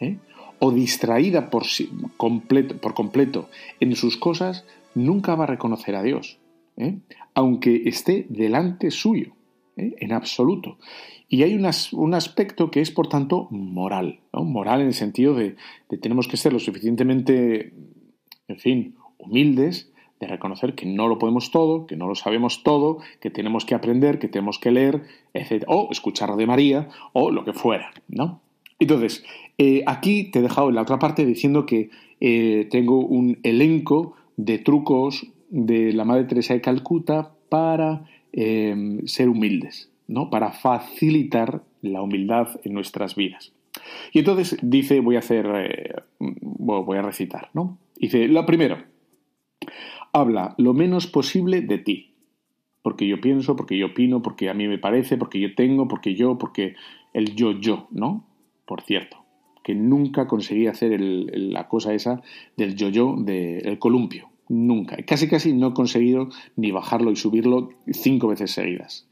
¿eh? 0.01 0.18
o 0.59 0.70
distraída 0.70 1.51
por, 1.51 1.64
completo, 2.16 2.77
por 2.79 2.95
completo 2.95 3.49
en 3.81 3.95
sus 3.97 4.16
cosas, 4.16 4.64
nunca 4.95 5.35
va 5.35 5.45
a 5.45 5.49
reconocer 5.49 5.97
a 5.97 6.03
Dios, 6.03 6.39
¿eh? 6.77 6.99
aunque 7.35 7.83
esté 7.87 8.27
delante 8.29 8.91
suyo, 8.91 9.33
¿eh? 9.77 9.95
en 9.99 10.12
absoluto. 10.12 10.79
Y 11.29 11.43
hay 11.43 11.55
un 11.55 12.14
aspecto 12.14 12.70
que 12.70 12.81
es, 12.81 12.91
por 12.91 13.09
tanto, 13.09 13.49
moral, 13.51 14.20
moral 14.33 14.83
en 14.83 14.89
el 14.89 14.95
sentido 14.95 15.35
de, 15.35 15.57
de 15.89 15.99
tenemos 15.99 16.29
que 16.29 16.37
ser 16.37 16.53
lo 16.53 16.61
suficientemente, 16.61 17.72
en 18.47 18.59
fin, 18.59 18.95
humildes 19.18 19.91
reconocer 20.27 20.75
que 20.75 20.87
no 20.87 21.09
lo 21.09 21.18
podemos 21.18 21.51
todo, 21.51 21.87
que 21.87 21.97
no 21.97 22.07
lo 22.07 22.14
sabemos 22.14 22.62
todo, 22.62 22.99
que 23.20 23.31
tenemos 23.31 23.64
que 23.64 23.75
aprender, 23.75 24.18
que 24.18 24.29
tenemos 24.29 24.59
que 24.59 24.70
leer, 24.70 25.03
etc. 25.33 25.64
O 25.66 25.89
escuchar 25.91 26.35
de 26.37 26.47
María, 26.47 26.89
o 27.12 27.31
lo 27.31 27.45
que 27.45 27.53
fuera, 27.53 27.93
¿no? 28.09 28.41
Entonces, 28.79 29.25
eh, 29.59 29.83
aquí 29.87 30.25
te 30.25 30.41
he 30.41 30.43
dejado 30.43 30.68
en 30.68 30.75
la 30.75 30.83
otra 30.83 30.99
parte 30.99 31.25
diciendo 31.25 31.64
que 31.66 31.91
eh, 32.20 32.66
tengo 32.70 32.99
un 32.99 33.39
elenco 33.43 34.14
de 34.37 34.59
trucos 34.59 35.27
de 35.49 35.93
la 35.93 36.05
Madre 36.05 36.25
Teresa 36.25 36.55
de 36.55 36.61
Calcuta 36.61 37.33
para 37.49 38.05
eh, 38.33 39.01
ser 39.07 39.29
humildes, 39.29 39.91
¿no? 40.09 40.31
Para 40.31 40.51
facilitar 40.51 41.62
la 41.83 42.03
humildad 42.03 42.61
en 42.64 42.75
nuestras 42.75 43.14
vidas. 43.14 43.53
Y 44.12 44.20
entonces 44.20 44.57
dice, 44.62 45.01
voy 45.01 45.16
a 45.16 45.20
hacer, 45.20 46.05
voy 46.18 46.99
a 46.99 47.03
recitar, 47.03 47.51
¿no? 47.55 47.79
Dice, 47.97 48.29
lo 48.29 48.45
primero, 48.47 48.79
habla 50.14 50.54
lo 50.56 50.72
menos 50.72 51.06
posible 51.06 51.60
de 51.60 51.78
ti. 51.78 52.14
Porque 52.82 53.06
yo 53.06 53.20
pienso, 53.20 53.56
porque 53.56 53.76
yo 53.76 53.86
opino, 53.86 54.22
porque 54.22 54.48
a 54.48 54.54
mí 54.54 54.68
me 54.68 54.78
parece, 54.78 55.18
porque 55.18 55.40
yo 55.40 55.54
tengo, 55.54 55.88
porque 55.88 56.14
yo, 56.14 56.38
porque 56.38 56.76
el 57.12 57.34
yo-yo, 57.34 57.88
¿no? 57.90 58.26
Por 58.66 58.82
cierto, 58.82 59.24
que 59.62 59.74
nunca 59.74 60.26
conseguí 60.26 60.66
hacer 60.66 61.00
la 61.00 61.68
cosa 61.68 61.94
esa 61.94 62.22
del 62.56 62.76
yo-yo, 62.76 63.16
del 63.18 63.78
columpio. 63.78 64.28
Nunca. 64.48 64.96
Casi 65.06 65.28
casi 65.28 65.54
no 65.54 65.68
he 65.68 65.72
conseguido 65.74 66.28
ni 66.56 66.70
bajarlo 66.70 67.10
y 67.10 67.16
subirlo 67.16 67.70
cinco 67.90 68.28
veces 68.28 68.50
seguidas. 68.50 69.08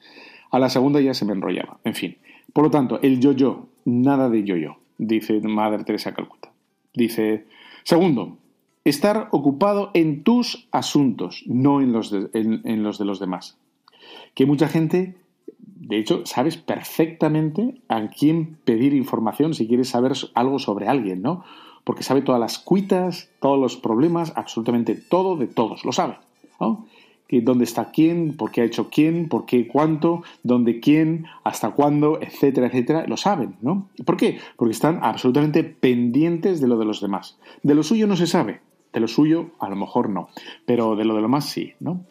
A 0.50 0.58
la 0.58 0.68
segunda 0.68 1.00
ya 1.00 1.14
se 1.14 1.24
me 1.24 1.32
enrollaba. 1.32 1.80
En 1.84 1.94
fin. 1.94 2.18
Por 2.52 2.64
lo 2.64 2.70
tanto, 2.70 3.00
el 3.00 3.18
yo-yo, 3.20 3.68
nada 3.86 4.28
de 4.28 4.44
yo-yo, 4.44 4.76
dice 4.98 5.40
Madre 5.40 5.84
Teresa 5.84 6.12
Calcuta. 6.12 6.52
Dice, 6.92 7.46
segundo, 7.84 8.36
estar 8.84 9.28
ocupado 9.30 9.90
en 9.94 10.22
tus 10.22 10.68
asuntos, 10.72 11.42
no 11.46 11.80
en 11.80 11.92
los 11.92 12.10
de, 12.10 12.28
en, 12.32 12.82
los, 12.82 12.98
de 12.98 13.04
los 13.04 13.20
demás. 13.20 13.56
Que 14.34 14.46
mucha 14.46 14.68
gente, 14.68 15.16
de 15.58 15.98
hecho, 15.98 16.22
sabes 16.24 16.56
perfectamente 16.56 17.80
a 17.88 18.08
quién 18.08 18.58
pedir 18.64 18.94
información 18.94 19.54
si 19.54 19.66
quieres 19.66 19.90
saber 19.90 20.12
algo 20.34 20.58
sobre 20.58 20.88
alguien, 20.88 21.22
¿no? 21.22 21.44
Porque 21.84 22.02
sabe 22.02 22.22
todas 22.22 22.40
las 22.40 22.58
cuitas, 22.58 23.30
todos 23.40 23.58
los 23.58 23.76
problemas, 23.76 24.32
absolutamente 24.36 24.94
todo 24.94 25.36
de 25.36 25.48
todos, 25.48 25.84
lo 25.84 25.92
sabe, 25.92 26.18
¿no? 26.60 26.86
dónde 27.40 27.64
está 27.64 27.90
quién, 27.90 28.36
por 28.36 28.50
qué 28.50 28.60
ha 28.60 28.64
hecho 28.64 28.90
quién, 28.90 29.28
por 29.28 29.46
qué 29.46 29.66
cuánto, 29.66 30.22
dónde 30.42 30.80
quién, 30.80 31.26
hasta 31.44 31.70
cuándo, 31.70 32.20
etcétera, 32.20 32.66
etcétera, 32.66 33.06
lo 33.06 33.16
saben, 33.16 33.56
¿no? 33.62 33.88
¿Por 34.04 34.16
qué? 34.18 34.38
Porque 34.56 34.72
están 34.72 34.98
absolutamente 35.02 35.64
pendientes 35.64 36.60
de 36.60 36.68
lo 36.68 36.76
de 36.76 36.84
los 36.84 37.00
demás. 37.00 37.38
De 37.62 37.74
lo 37.74 37.82
suyo 37.82 38.06
no 38.06 38.16
se 38.16 38.26
sabe, 38.26 38.60
de 38.92 39.00
lo 39.00 39.08
suyo, 39.08 39.50
a 39.58 39.68
lo 39.68 39.76
mejor 39.76 40.08
no, 40.08 40.28
pero 40.66 40.96
de 40.96 41.04
lo 41.04 41.14
de 41.14 41.22
lo 41.22 41.28
más 41.28 41.46
sí, 41.46 41.72
¿no? 41.80 42.04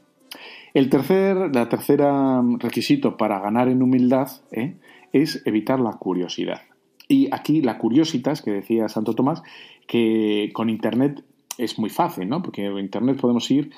El 0.73 0.89
tercer, 0.89 1.53
la 1.53 1.67
tercera 1.67 2.41
requisito 2.57 3.17
para 3.17 3.39
ganar 3.39 3.67
en 3.67 3.81
humildad 3.81 4.29
¿eh? 4.51 4.75
es 5.11 5.41
evitar 5.45 5.79
la 5.79 5.93
curiosidad. 5.93 6.61
Y 7.09 7.27
aquí 7.33 7.61
la 7.61 7.77
curiositas, 7.77 8.41
que 8.41 8.51
decía 8.51 8.87
Santo 8.87 9.13
Tomás, 9.13 9.43
que 9.85 10.49
con 10.53 10.69
Internet 10.69 11.23
es 11.57 11.77
muy 11.77 11.89
fácil, 11.89 12.29
¿no? 12.29 12.41
Porque 12.41 12.65
en 12.65 12.77
Internet 12.77 13.19
podemos 13.19 13.51
ir 13.51 13.71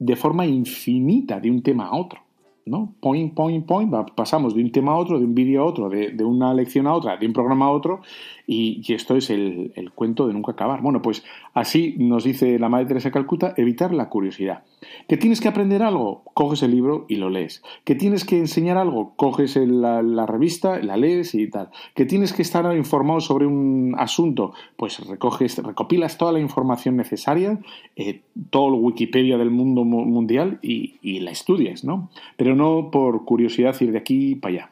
de 0.00 0.16
forma 0.16 0.44
infinita 0.44 1.38
de 1.38 1.52
un 1.52 1.62
tema 1.62 1.86
a 1.86 1.96
otro. 1.96 2.23
¿No? 2.66 2.94
Point, 3.00 3.34
point, 3.34 3.66
point, 3.66 3.92
pasamos 4.14 4.54
de 4.54 4.62
un 4.62 4.72
tema 4.72 4.92
a 4.92 4.96
otro, 4.96 5.18
de 5.18 5.24
un 5.24 5.34
vídeo 5.34 5.62
a 5.62 5.66
otro, 5.66 5.88
de, 5.88 6.24
una 6.24 6.54
lección 6.54 6.86
a 6.86 6.94
otra, 6.94 7.16
de 7.16 7.26
un 7.26 7.32
programa 7.32 7.66
a 7.66 7.70
otro, 7.70 8.00
y, 8.46 8.82
esto 8.92 9.16
es 9.16 9.30
el, 9.30 9.72
el, 9.74 9.90
cuento 9.90 10.26
de 10.26 10.34
nunca 10.34 10.52
acabar. 10.52 10.82
Bueno, 10.82 11.02
pues 11.02 11.24
así 11.54 11.94
nos 11.98 12.24
dice 12.24 12.58
la 12.58 12.68
Madre 12.68 12.86
Teresa 12.86 13.08
de 13.08 13.12
Calcuta, 13.12 13.54
evitar 13.56 13.92
la 13.92 14.08
curiosidad. 14.08 14.64
¿Que 15.08 15.16
tienes 15.16 15.40
que 15.40 15.48
aprender 15.48 15.82
algo? 15.82 16.22
Coges 16.34 16.62
el 16.62 16.70
libro 16.70 17.06
y 17.08 17.16
lo 17.16 17.30
lees. 17.30 17.62
¿Que 17.84 17.94
tienes 17.94 18.24
que 18.24 18.38
enseñar 18.38 18.76
algo? 18.76 19.14
Coges 19.16 19.56
la, 19.56 20.26
revista, 20.26 20.78
la 20.80 20.96
lees 20.96 21.34
y 21.34 21.48
tal. 21.48 21.70
¿Que 21.94 22.04
tienes 22.04 22.32
que 22.32 22.42
estar 22.42 22.74
informado 22.76 23.20
sobre 23.20 23.46
un 23.46 23.94
asunto? 23.98 24.52
Pues 24.76 25.06
recoges, 25.06 25.58
recopilas 25.62 26.18
toda 26.18 26.32
la 26.32 26.40
información 26.40 26.96
necesaria, 26.96 27.58
eh, 27.96 28.22
todo 28.50 28.68
el 28.68 28.80
Wikipedia 28.80 29.38
del 29.38 29.50
mundo 29.50 29.84
mundial 29.84 30.58
y, 30.62 30.96
y 31.02 31.20
la 31.20 31.30
estudias, 31.30 31.84
¿no? 31.84 32.10
Pero 32.36 32.53
no 32.54 32.90
por 32.90 33.24
curiosidad 33.24 33.80
ir 33.80 33.92
de 33.92 33.98
aquí 33.98 34.34
para 34.34 34.54
allá. 34.54 34.70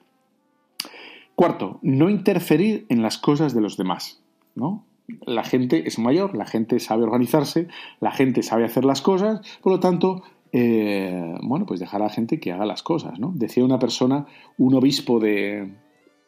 Cuarto, 1.35 1.79
no 1.83 2.11
interferir 2.11 2.87
en 2.89 3.03
las 3.03 3.19
cosas 3.19 3.55
de 3.55 3.61
los 3.61 3.77
demás, 3.77 4.23
¿no? 4.55 4.85
la 5.25 5.45
gente 5.45 5.87
es 5.87 5.99
mayor, 5.99 6.37
la 6.37 6.47
gente 6.47 6.79
sabe 6.79 7.05
organizarse, 7.05 7.69
la 8.01 8.13
gente 8.13 8.43
sabe 8.43 8.65
hacer 8.65 8.85
las 8.85 9.03
cosas, 9.03 9.41
por 9.63 9.73
lo 9.73 9.81
tanto, 9.81 10.23
eh, 10.53 11.35
bueno, 11.43 11.67
pues 11.67 11.81
dejar 11.81 12.03
a 12.03 12.07
la 12.07 12.11
gente 12.11 12.41
que 12.41 12.53
haga 12.53 12.67
las 12.67 12.83
cosas, 12.83 13.19
¿no? 13.19 13.33
Decía 13.35 13.65
una 13.65 13.79
persona, 13.79 14.27
un 14.59 14.75
obispo 14.75 15.19
de, 15.19 15.73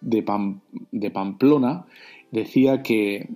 de, 0.00 0.24
de 0.92 1.10
Pamplona, 1.10 1.86
decía 2.30 2.82
que, 2.82 3.30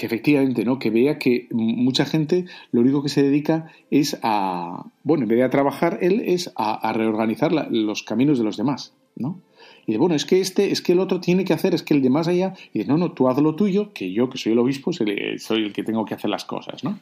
que 0.00 0.06
efectivamente, 0.06 0.64
¿no? 0.64 0.78
Que 0.78 0.88
vea 0.88 1.18
que 1.18 1.46
mucha 1.50 2.06
gente 2.06 2.46
lo 2.72 2.80
único 2.80 3.02
que 3.02 3.10
se 3.10 3.22
dedica 3.22 3.70
es 3.90 4.18
a, 4.22 4.86
bueno, 5.04 5.24
en 5.24 5.28
vez 5.28 5.36
de 5.40 5.44
a 5.44 5.50
trabajar, 5.50 5.98
él 6.00 6.22
es 6.24 6.50
a, 6.56 6.90
reorganizar 6.94 7.52
los 7.52 8.02
caminos 8.02 8.38
de 8.38 8.44
los 8.44 8.56
demás, 8.56 8.94
¿no? 9.14 9.38
Y 9.86 9.92
de 9.92 9.98
bueno, 9.98 10.14
es 10.14 10.24
que 10.24 10.40
este, 10.40 10.72
es 10.72 10.80
que 10.80 10.92
el 10.92 11.00
otro 11.00 11.20
tiene 11.20 11.44
que 11.44 11.52
hacer, 11.52 11.74
es 11.74 11.82
que 11.82 11.92
el 11.92 12.00
de 12.00 12.08
más 12.08 12.28
allá, 12.28 12.54
y 12.72 12.82
no, 12.84 12.96
no, 12.96 13.12
tú 13.12 13.28
haz 13.28 13.36
lo 13.42 13.56
tuyo, 13.56 13.92
que 13.92 14.10
yo, 14.10 14.30
que 14.30 14.38
soy 14.38 14.52
el 14.52 14.58
obispo, 14.58 14.90
soy 14.94 15.64
el 15.64 15.72
que 15.74 15.82
tengo 15.82 16.06
que 16.06 16.14
hacer 16.14 16.30
las 16.30 16.46
cosas, 16.46 16.82
¿no? 16.82 16.98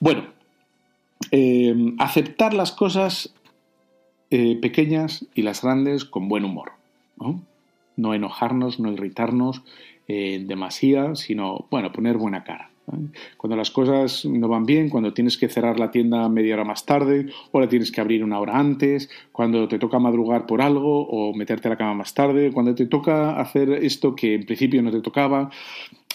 Bueno, 0.00 0.24
eh, 1.30 1.94
aceptar 2.00 2.54
las 2.54 2.72
cosas 2.72 3.32
eh, 4.32 4.58
pequeñas 4.60 5.26
y 5.36 5.42
las 5.42 5.62
grandes 5.62 6.04
con 6.04 6.28
buen 6.28 6.44
humor, 6.44 6.72
¿no? 7.20 7.40
No 7.96 8.14
enojarnos, 8.14 8.80
no 8.80 8.90
irritarnos 8.90 9.62
eh, 10.08 10.42
demasiado, 10.46 11.16
sino, 11.16 11.66
bueno, 11.70 11.92
poner 11.92 12.16
buena 12.16 12.44
cara. 12.44 12.70
Cuando 13.38 13.56
las 13.56 13.70
cosas 13.70 14.26
no 14.26 14.46
van 14.46 14.66
bien, 14.66 14.90
cuando 14.90 15.14
tienes 15.14 15.38
que 15.38 15.48
cerrar 15.48 15.78
la 15.78 15.90
tienda 15.90 16.28
media 16.28 16.54
hora 16.54 16.64
más 16.64 16.84
tarde 16.84 17.26
o 17.50 17.60
la 17.60 17.68
tienes 17.68 17.90
que 17.90 18.00
abrir 18.00 18.22
una 18.22 18.38
hora 18.38 18.58
antes, 18.58 19.08
cuando 19.32 19.68
te 19.68 19.78
toca 19.78 19.98
madrugar 19.98 20.46
por 20.46 20.60
algo 20.60 21.06
o 21.08 21.34
meterte 21.34 21.68
a 21.68 21.70
la 21.70 21.78
cama 21.78 21.94
más 21.94 22.12
tarde, 22.12 22.52
cuando 22.52 22.74
te 22.74 22.86
toca 22.86 23.40
hacer 23.40 23.70
esto 23.70 24.14
que 24.14 24.34
en 24.34 24.44
principio 24.44 24.82
no 24.82 24.90
te 24.90 25.00
tocaba 25.00 25.50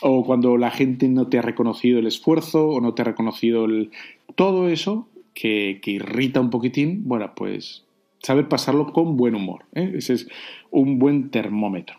o 0.02 0.24
cuando 0.24 0.58
la 0.58 0.70
gente 0.72 1.08
no 1.08 1.28
te 1.28 1.40
ha 1.40 1.42
reconocido 1.42 2.00
el 2.00 2.08
esfuerzo 2.08 2.70
o 2.70 2.82
no 2.82 2.94
te 2.94 3.02
ha 3.02 3.06
reconocido 3.06 3.66
el... 3.66 3.92
todo 4.36 4.70
eso 4.70 5.08
que, 5.34 5.82
irrita 5.86 6.40
un 6.40 6.50
poquitín, 6.50 7.08
bueno, 7.08 7.32
pues 7.36 7.84
saber 8.22 8.48
pasarlo 8.48 8.92
con 8.94 9.18
buen 9.18 9.36
humor. 9.36 9.66
¿eh? 9.74 9.94
Ese 9.96 10.14
es 10.14 10.28
un 10.70 11.00
buen 11.00 11.30
termómetro. 11.32 11.98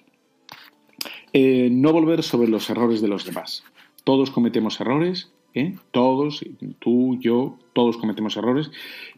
Eh, 1.33 1.68
no 1.70 1.93
volver 1.93 2.22
sobre 2.22 2.49
los 2.49 2.68
errores 2.70 3.01
de 3.01 3.09
los 3.09 3.24
demás. 3.24 3.64
Todos 4.05 4.31
cometemos 4.31 4.81
errores, 4.81 5.31
¿eh? 5.55 5.76
todos, 5.91 6.45
tú, 6.78 7.18
yo, 7.20 7.57
todos 7.72 7.96
cometemos 7.96 8.36
errores, 8.36 8.70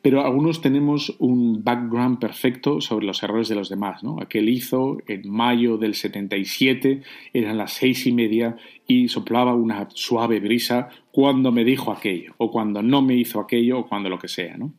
pero 0.03 0.25
algunos 0.25 0.61
tenemos 0.61 1.15
un 1.19 1.65
background 1.65 2.19
perfecto 2.19 2.81
sobre 2.81 3.07
los 3.07 3.23
errores 3.23 3.49
de 3.49 3.55
los 3.55 3.69
demás. 3.69 4.03
¿no? 4.03 4.21
Aquel 4.21 4.49
hizo 4.49 4.99
en 5.07 5.31
mayo 5.31 5.79
del 5.79 5.95
77, 5.95 7.03
eran 7.33 7.59
las 7.59 7.73
seis 7.73 8.07
y 8.07 8.13
media 8.13 8.57
y 8.87 9.09
soplaba 9.09 9.55
una 9.55 9.89
suave 9.91 10.41
brisa 10.41 10.89
cuando 11.13 11.53
me 11.53 11.65
dijo 11.65 11.93
aquello, 11.93 12.35
o 12.39 12.51
cuando 12.51 12.83
no 12.83 13.03
me 13.03 13.15
hizo 13.15 13.39
aquello, 13.39 13.81
o 13.81 13.87
cuando 13.87 14.09
lo 14.09 14.19
que 14.19 14.29
sea. 14.29 14.57
¿no? 14.57 14.73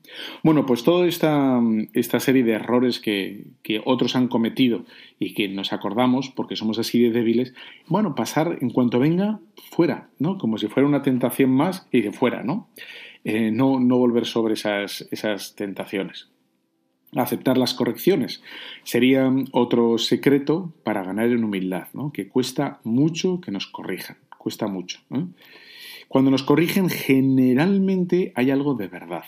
Bueno, 0.43 0.65
pues 0.65 0.84
toda 0.84 1.07
esta, 1.07 1.61
esta 1.93 2.19
serie 2.19 2.43
de 2.43 2.53
errores 2.53 2.99
que, 2.99 3.45
que, 3.61 3.82
otros 3.86 4.15
han 4.15 4.28
cometido 4.28 4.84
y 5.19 5.34
que 5.34 5.47
nos 5.47 5.74
acordamos 5.74 6.30
porque 6.30 6.55
somos 6.55 6.80
así 6.80 7.01
de 7.01 7.11
débiles, 7.11 7.53
bueno, 7.88 8.15
pasar 8.15 8.57
en 8.61 8.71
cuanto 8.71 8.99
venga 8.99 9.39
fuera, 9.71 10.09
¿no? 10.19 10.38
Como 10.38 10.57
si 10.57 10.67
fuera 10.67 10.88
una 10.88 11.01
tentación 11.01 11.51
más 11.51 11.88
y 11.91 12.01
de 12.01 12.11
fuera, 12.11 12.43
¿no? 12.43 12.67
Eh, 13.24 13.51
no, 13.51 13.80
no 13.80 13.97
volver 13.97 14.26
sobre 14.26 14.55
esas, 14.55 15.07
esas 15.11 15.55
tentaciones 15.55 16.30
aceptar 17.15 17.57
las 17.57 17.74
correcciones. 17.74 18.41
Sería 18.84 19.32
otro 19.51 19.97
secreto 19.97 20.74
para 20.84 21.03
ganar 21.03 21.28
en 21.28 21.43
humildad, 21.43 21.88
¿no? 21.93 22.11
que 22.11 22.28
cuesta 22.28 22.80
mucho 22.84 23.39
que 23.41 23.51
nos 23.51 23.67
corrijan, 23.67 24.17
cuesta 24.38 24.67
mucho. 24.67 25.01
Cuando 26.07 26.32
nos 26.32 26.43
corrigen 26.43 26.89
generalmente 26.89 28.32
hay 28.36 28.51
algo 28.51 28.74
de 28.76 28.88
verdad. 28.88 29.26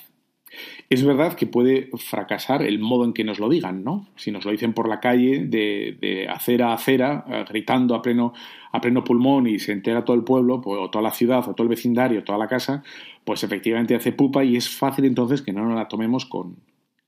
Es 0.89 1.03
verdad 1.03 1.35
que 1.35 1.47
puede 1.47 1.89
fracasar 1.97 2.61
el 2.61 2.79
modo 2.79 3.05
en 3.05 3.13
que 3.13 3.23
nos 3.23 3.39
lo 3.39 3.49
digan, 3.49 3.83
¿no? 3.83 4.07
Si 4.15 4.31
nos 4.31 4.45
lo 4.45 4.51
dicen 4.51 4.73
por 4.73 4.87
la 4.87 4.99
calle, 4.99 5.45
de, 5.45 5.97
de 5.99 6.27
acera 6.27 6.69
a 6.69 6.73
acera, 6.73 7.25
eh, 7.27 7.45
gritando 7.49 7.95
a 7.95 8.01
pleno, 8.01 8.33
a 8.71 8.81
pleno 8.81 9.03
pulmón 9.03 9.47
y 9.47 9.59
se 9.59 9.71
entera 9.71 10.05
todo 10.05 10.15
el 10.15 10.23
pueblo, 10.23 10.61
pues, 10.61 10.79
o 10.79 10.89
toda 10.89 11.03
la 11.03 11.11
ciudad, 11.11 11.47
o 11.47 11.53
todo 11.53 11.63
el 11.63 11.69
vecindario, 11.69 12.23
toda 12.23 12.37
la 12.37 12.47
casa, 12.47 12.83
pues 13.23 13.43
efectivamente 13.43 13.95
hace 13.95 14.11
pupa 14.11 14.43
y 14.43 14.55
es 14.55 14.69
fácil 14.69 15.05
entonces 15.05 15.41
que 15.41 15.53
no 15.53 15.65
nos 15.65 15.75
la 15.75 15.87
tomemos 15.87 16.25
con, 16.25 16.57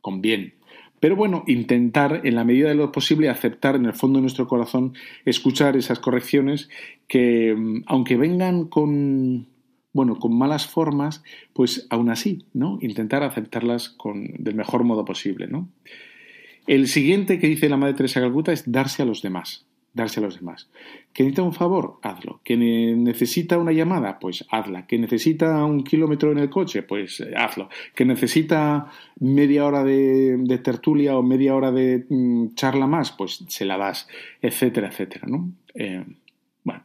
con 0.01 0.21
bien. 0.21 0.53
Pero 0.99 1.15
bueno, 1.15 1.43
intentar 1.45 2.21
en 2.23 2.35
la 2.35 2.43
medida 2.43 2.69
de 2.69 2.75
lo 2.75 2.91
posible 2.91 3.29
aceptar 3.29 3.75
en 3.75 3.85
el 3.85 3.93
fondo 3.93 4.17
de 4.17 4.23
nuestro 4.23 4.47
corazón, 4.47 4.93
escuchar 5.25 5.77
esas 5.77 5.99
correcciones 5.99 6.69
que, 7.07 7.53
mm, 7.55 7.83
aunque 7.85 8.17
vengan 8.17 8.65
con, 8.65 9.47
bueno, 9.93 10.17
con 10.17 10.37
malas 10.37 10.67
formas, 10.67 11.23
pues 11.53 11.87
aún 11.89 12.09
así, 12.09 12.45
¿no? 12.53 12.77
Intentar 12.81 13.23
aceptarlas 13.23 13.89
con, 13.89 14.25
del 14.37 14.55
mejor 14.55 14.83
modo 14.83 15.05
posible. 15.05 15.49
El 16.67 16.87
siguiente 16.87 17.39
que 17.39 17.47
dice 17.47 17.69
la 17.69 17.77
Madre 17.77 17.95
Teresa 17.95 18.21
Calcuta 18.21 18.51
es 18.51 18.71
darse 18.71 19.01
a 19.01 19.05
los 19.05 19.21
demás 19.21 19.67
darse 19.97 20.21
a 20.21 20.23
los 20.23 20.39
demás. 20.39 20.69
¿Que 21.11 21.23
necesita 21.23 21.41
un 21.41 21.53
favor? 21.53 21.99
Hazlo. 22.03 22.39
¿Que 22.43 22.55
necesita 22.55 23.57
una 23.57 23.73
llamada? 23.73 24.19
Pues 24.19 24.45
hazla. 24.49 24.87
¿Que 24.87 24.97
necesita 24.97 25.65
un 25.65 25.83
kilómetro 25.83 26.31
en 26.31 26.37
el 26.37 26.49
coche? 26.49 26.83
Pues 26.83 27.19
eh, 27.19 27.33
hazlo. 27.35 27.67
¿Que 27.93 28.05
necesita 28.05 28.89
media 29.19 29.65
hora 29.65 29.83
de, 29.83 30.61
tertulia 30.63 31.17
o 31.17 31.23
media 31.23 31.55
hora 31.55 31.71
de 31.71 32.05
mm, 32.07 32.53
charla 32.53 32.87
más? 32.87 33.11
Pues 33.11 33.43
se 33.47 33.65
la 33.65 33.77
das, 33.77 34.07
etcétera, 34.41 34.87
etcétera, 34.87 35.27
¿no? 35.27 35.51
Eh, 35.73 36.05
bueno, 36.63 36.83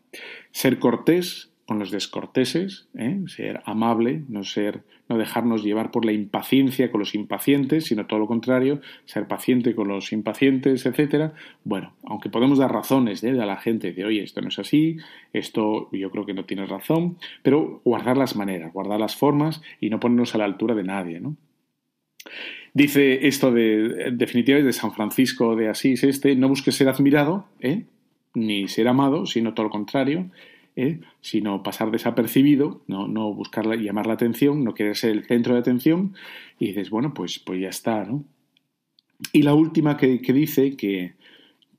ser 0.51 0.79
cortés, 0.79 1.52
con 1.73 1.79
los 1.79 1.91
descorteses, 1.91 2.87
¿eh? 2.99 3.19
ser 3.29 3.63
amable, 3.65 4.25
no 4.29 4.45
ser, 4.45 4.83
no 5.09 5.17
dejarnos 5.17 5.65
llevar 5.65 5.91
por 5.91 6.05
la 6.05 6.13
impaciencia 6.13 6.91
con 6.91 7.01
los 7.01 7.15
impacientes, 7.15 7.87
sino 7.87 8.05
todo 8.05 8.21
lo 8.21 8.27
contrario, 8.27 8.83
ser 9.07 9.27
paciente 9.27 9.75
con 9.75 9.89
los 9.89 10.13
impacientes, 10.13 10.85
etcétera. 10.85 11.33
Bueno, 11.65 11.95
aunque 12.05 12.29
podemos 12.29 12.59
dar 12.59 12.71
razones 12.71 13.25
¿eh? 13.25 13.31
a 13.41 13.47
la 13.47 13.57
gente 13.57 13.95
de 13.95 14.05
oye, 14.05 14.23
esto 14.23 14.43
no 14.43 14.49
es 14.49 14.59
así, 14.59 14.99
esto 15.33 15.89
yo 15.93 16.11
creo 16.11 16.27
que 16.27 16.35
no 16.35 16.45
tienes 16.45 16.69
razón, 16.69 17.17
pero 17.43 17.81
guardar 17.87 18.19
las 18.19 18.37
maneras, 18.37 18.71
guardar 18.71 19.01
las 19.01 19.17
formas 19.17 19.63
y 19.81 19.89
no 19.89 19.99
ponernos 19.99 20.35
a 20.35 20.39
la 20.39 20.45
altura 20.45 20.75
de 20.75 20.85
nadie, 20.85 21.21
¿no? 21.21 21.39
Dice 22.75 23.27
esto 23.27 23.51
de 23.51 24.11
definitivamente 24.13 24.67
de 24.67 24.73
San 24.75 24.93
Francisco 24.93 25.57
de 25.57 25.71
Asís, 25.71 26.05
este, 26.05 26.37
no 26.37 26.51
busques 26.51 26.75
ser 26.75 26.91
admirado, 26.91 27.47
¿eh? 27.61 27.87
ni 28.35 28.69
ser 28.69 28.89
amado, 28.89 29.25
sino 29.25 29.55
todo 29.55 29.65
lo 29.65 29.71
contrario, 29.71 30.31
¿eh? 30.77 31.01
sino 31.21 31.63
pasar 31.63 31.91
desapercibido, 31.91 32.83
no, 32.87 33.09
no 33.09 33.33
buscar 33.33 33.67
llamar 33.79 34.07
la 34.07 34.15
atención, 34.15 34.65
no 34.65 34.75
querer 34.75 34.97
ser 34.97 35.11
el 35.11 35.25
centro 35.25 35.55
de 35.55 35.61
atención, 35.61 36.15
y 36.59 36.69
dices, 36.69 36.91
bueno, 36.91 37.15
pues, 37.15 37.39
pues 37.39 37.61
ya 37.61 37.69
está, 37.69 38.05
¿no? 38.05 38.25
Y 39.33 39.43
la 39.43 39.55
última 39.55 39.97
que, 39.97 40.21
que 40.21 40.33
dice, 40.33 40.77
que, 40.77 41.15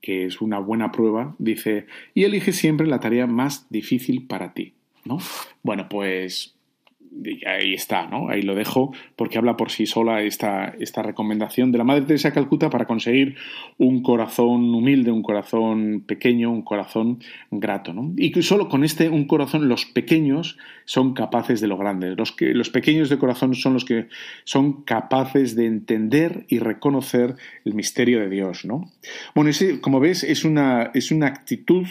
que 0.00 0.24
es 0.26 0.40
una 0.40 0.58
buena 0.58 0.92
prueba, 0.92 1.34
dice, 1.38 1.86
y 2.14 2.24
elige 2.24 2.52
siempre 2.52 2.86
la 2.86 3.00
tarea 3.00 3.26
más 3.26 3.66
difícil 3.70 4.26
para 4.26 4.54
ti, 4.54 4.74
¿no? 5.04 5.18
Bueno, 5.62 5.88
pues 5.88 6.53
ahí 7.46 7.74
está, 7.74 8.06
¿no? 8.06 8.28
Ahí 8.28 8.42
lo 8.42 8.54
dejo 8.54 8.92
porque 9.16 9.38
habla 9.38 9.56
por 9.56 9.70
sí 9.70 9.86
sola 9.86 10.22
esta, 10.22 10.74
esta 10.78 11.02
recomendación 11.02 11.72
de 11.72 11.78
la 11.78 11.84
Madre 11.84 12.02
Teresa 12.02 12.28
de 12.28 12.34
Calcuta 12.34 12.70
para 12.70 12.86
conseguir 12.86 13.36
un 13.78 14.02
corazón 14.02 14.74
humilde, 14.74 15.10
un 15.10 15.22
corazón 15.22 16.04
pequeño, 16.06 16.50
un 16.50 16.62
corazón 16.62 17.20
grato, 17.50 17.92
¿no? 17.92 18.12
Y 18.16 18.32
que 18.32 18.42
solo 18.42 18.68
con 18.68 18.84
este 18.84 19.08
un 19.08 19.26
corazón 19.26 19.68
los 19.68 19.86
pequeños 19.86 20.58
son 20.84 21.14
capaces 21.14 21.60
de 21.60 21.68
lo 21.68 21.76
grande. 21.76 22.14
Los, 22.16 22.32
que, 22.32 22.54
los 22.54 22.70
pequeños 22.70 23.08
de 23.08 23.18
corazón 23.18 23.54
son 23.54 23.74
los 23.74 23.84
que 23.84 24.08
son 24.44 24.84
capaces 24.84 25.54
de 25.56 25.66
entender 25.66 26.44
y 26.48 26.58
reconocer 26.58 27.36
el 27.64 27.74
misterio 27.74 28.20
de 28.20 28.28
Dios, 28.28 28.64
¿no? 28.64 28.90
Bueno, 29.34 29.50
ese, 29.50 29.80
como 29.80 30.00
ves, 30.00 30.24
es 30.24 30.44
una, 30.44 30.90
es 30.94 31.10
una 31.10 31.26
actitud 31.26 31.86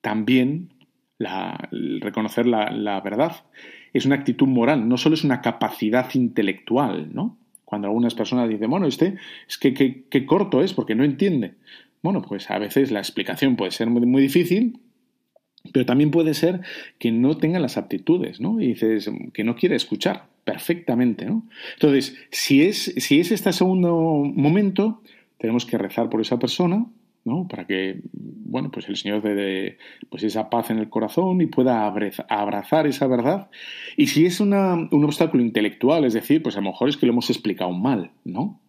también 0.00 0.72
la, 1.18 1.68
reconocer 1.70 2.46
la, 2.46 2.70
la 2.70 3.00
verdad 3.00 3.44
es 3.92 4.06
una 4.06 4.16
actitud 4.16 4.46
moral, 4.46 4.88
no 4.88 4.96
solo 4.96 5.14
es 5.14 5.24
una 5.24 5.40
capacidad 5.40 6.08
intelectual, 6.14 7.10
¿no? 7.12 7.38
Cuando 7.64 7.88
algunas 7.88 8.14
personas 8.14 8.48
dicen, 8.48 8.70
bueno, 8.70 8.86
este 8.86 9.16
es 9.48 9.58
que, 9.58 9.72
qué 10.08 10.26
corto 10.26 10.62
es 10.62 10.74
porque 10.74 10.94
no 10.94 11.04
entiende. 11.04 11.54
Bueno, 12.02 12.20
pues 12.22 12.50
a 12.50 12.58
veces 12.58 12.90
la 12.90 12.98
explicación 12.98 13.56
puede 13.56 13.70
ser 13.70 13.88
muy, 13.88 14.04
muy 14.04 14.22
difícil, 14.22 14.80
pero 15.72 15.86
también 15.86 16.10
puede 16.10 16.34
ser 16.34 16.60
que 16.98 17.12
no 17.12 17.36
tenga 17.36 17.60
las 17.60 17.76
aptitudes, 17.76 18.40
¿no? 18.40 18.60
Y 18.60 18.68
dices 18.68 19.10
que 19.32 19.44
no 19.44 19.54
quiere 19.54 19.76
escuchar 19.76 20.26
perfectamente, 20.44 21.24
¿no? 21.24 21.46
Entonces, 21.74 22.16
si 22.30 22.62
es, 22.62 22.94
si 22.96 23.20
es 23.20 23.30
este 23.30 23.52
segundo 23.52 23.94
momento, 24.24 25.02
tenemos 25.38 25.64
que 25.64 25.78
rezar 25.78 26.10
por 26.10 26.20
esa 26.20 26.38
persona, 26.38 26.86
¿no? 27.24 27.46
Para 27.48 27.66
que, 27.66 28.00
bueno, 28.12 28.70
pues 28.70 28.88
el 28.88 28.96
Señor 28.96 29.22
dé 29.22 29.78
pues 30.10 30.22
esa 30.22 30.50
paz 30.50 30.70
en 30.70 30.78
el 30.78 30.88
corazón 30.88 31.40
y 31.40 31.46
pueda 31.46 31.86
abrazar 31.86 32.86
esa 32.86 33.06
verdad. 33.06 33.50
Y 33.96 34.08
si 34.08 34.26
es 34.26 34.40
un 34.40 34.54
obstáculo 35.04 35.42
intelectual, 35.42 36.04
es 36.04 36.14
decir, 36.14 36.42
pues 36.42 36.56
a 36.56 36.60
lo 36.60 36.70
mejor 36.70 36.88
es 36.88 36.96
que 36.96 37.06
lo 37.06 37.12
hemos 37.12 37.30
explicado 37.30 37.72
mal, 37.72 38.10
¿no? 38.24 38.60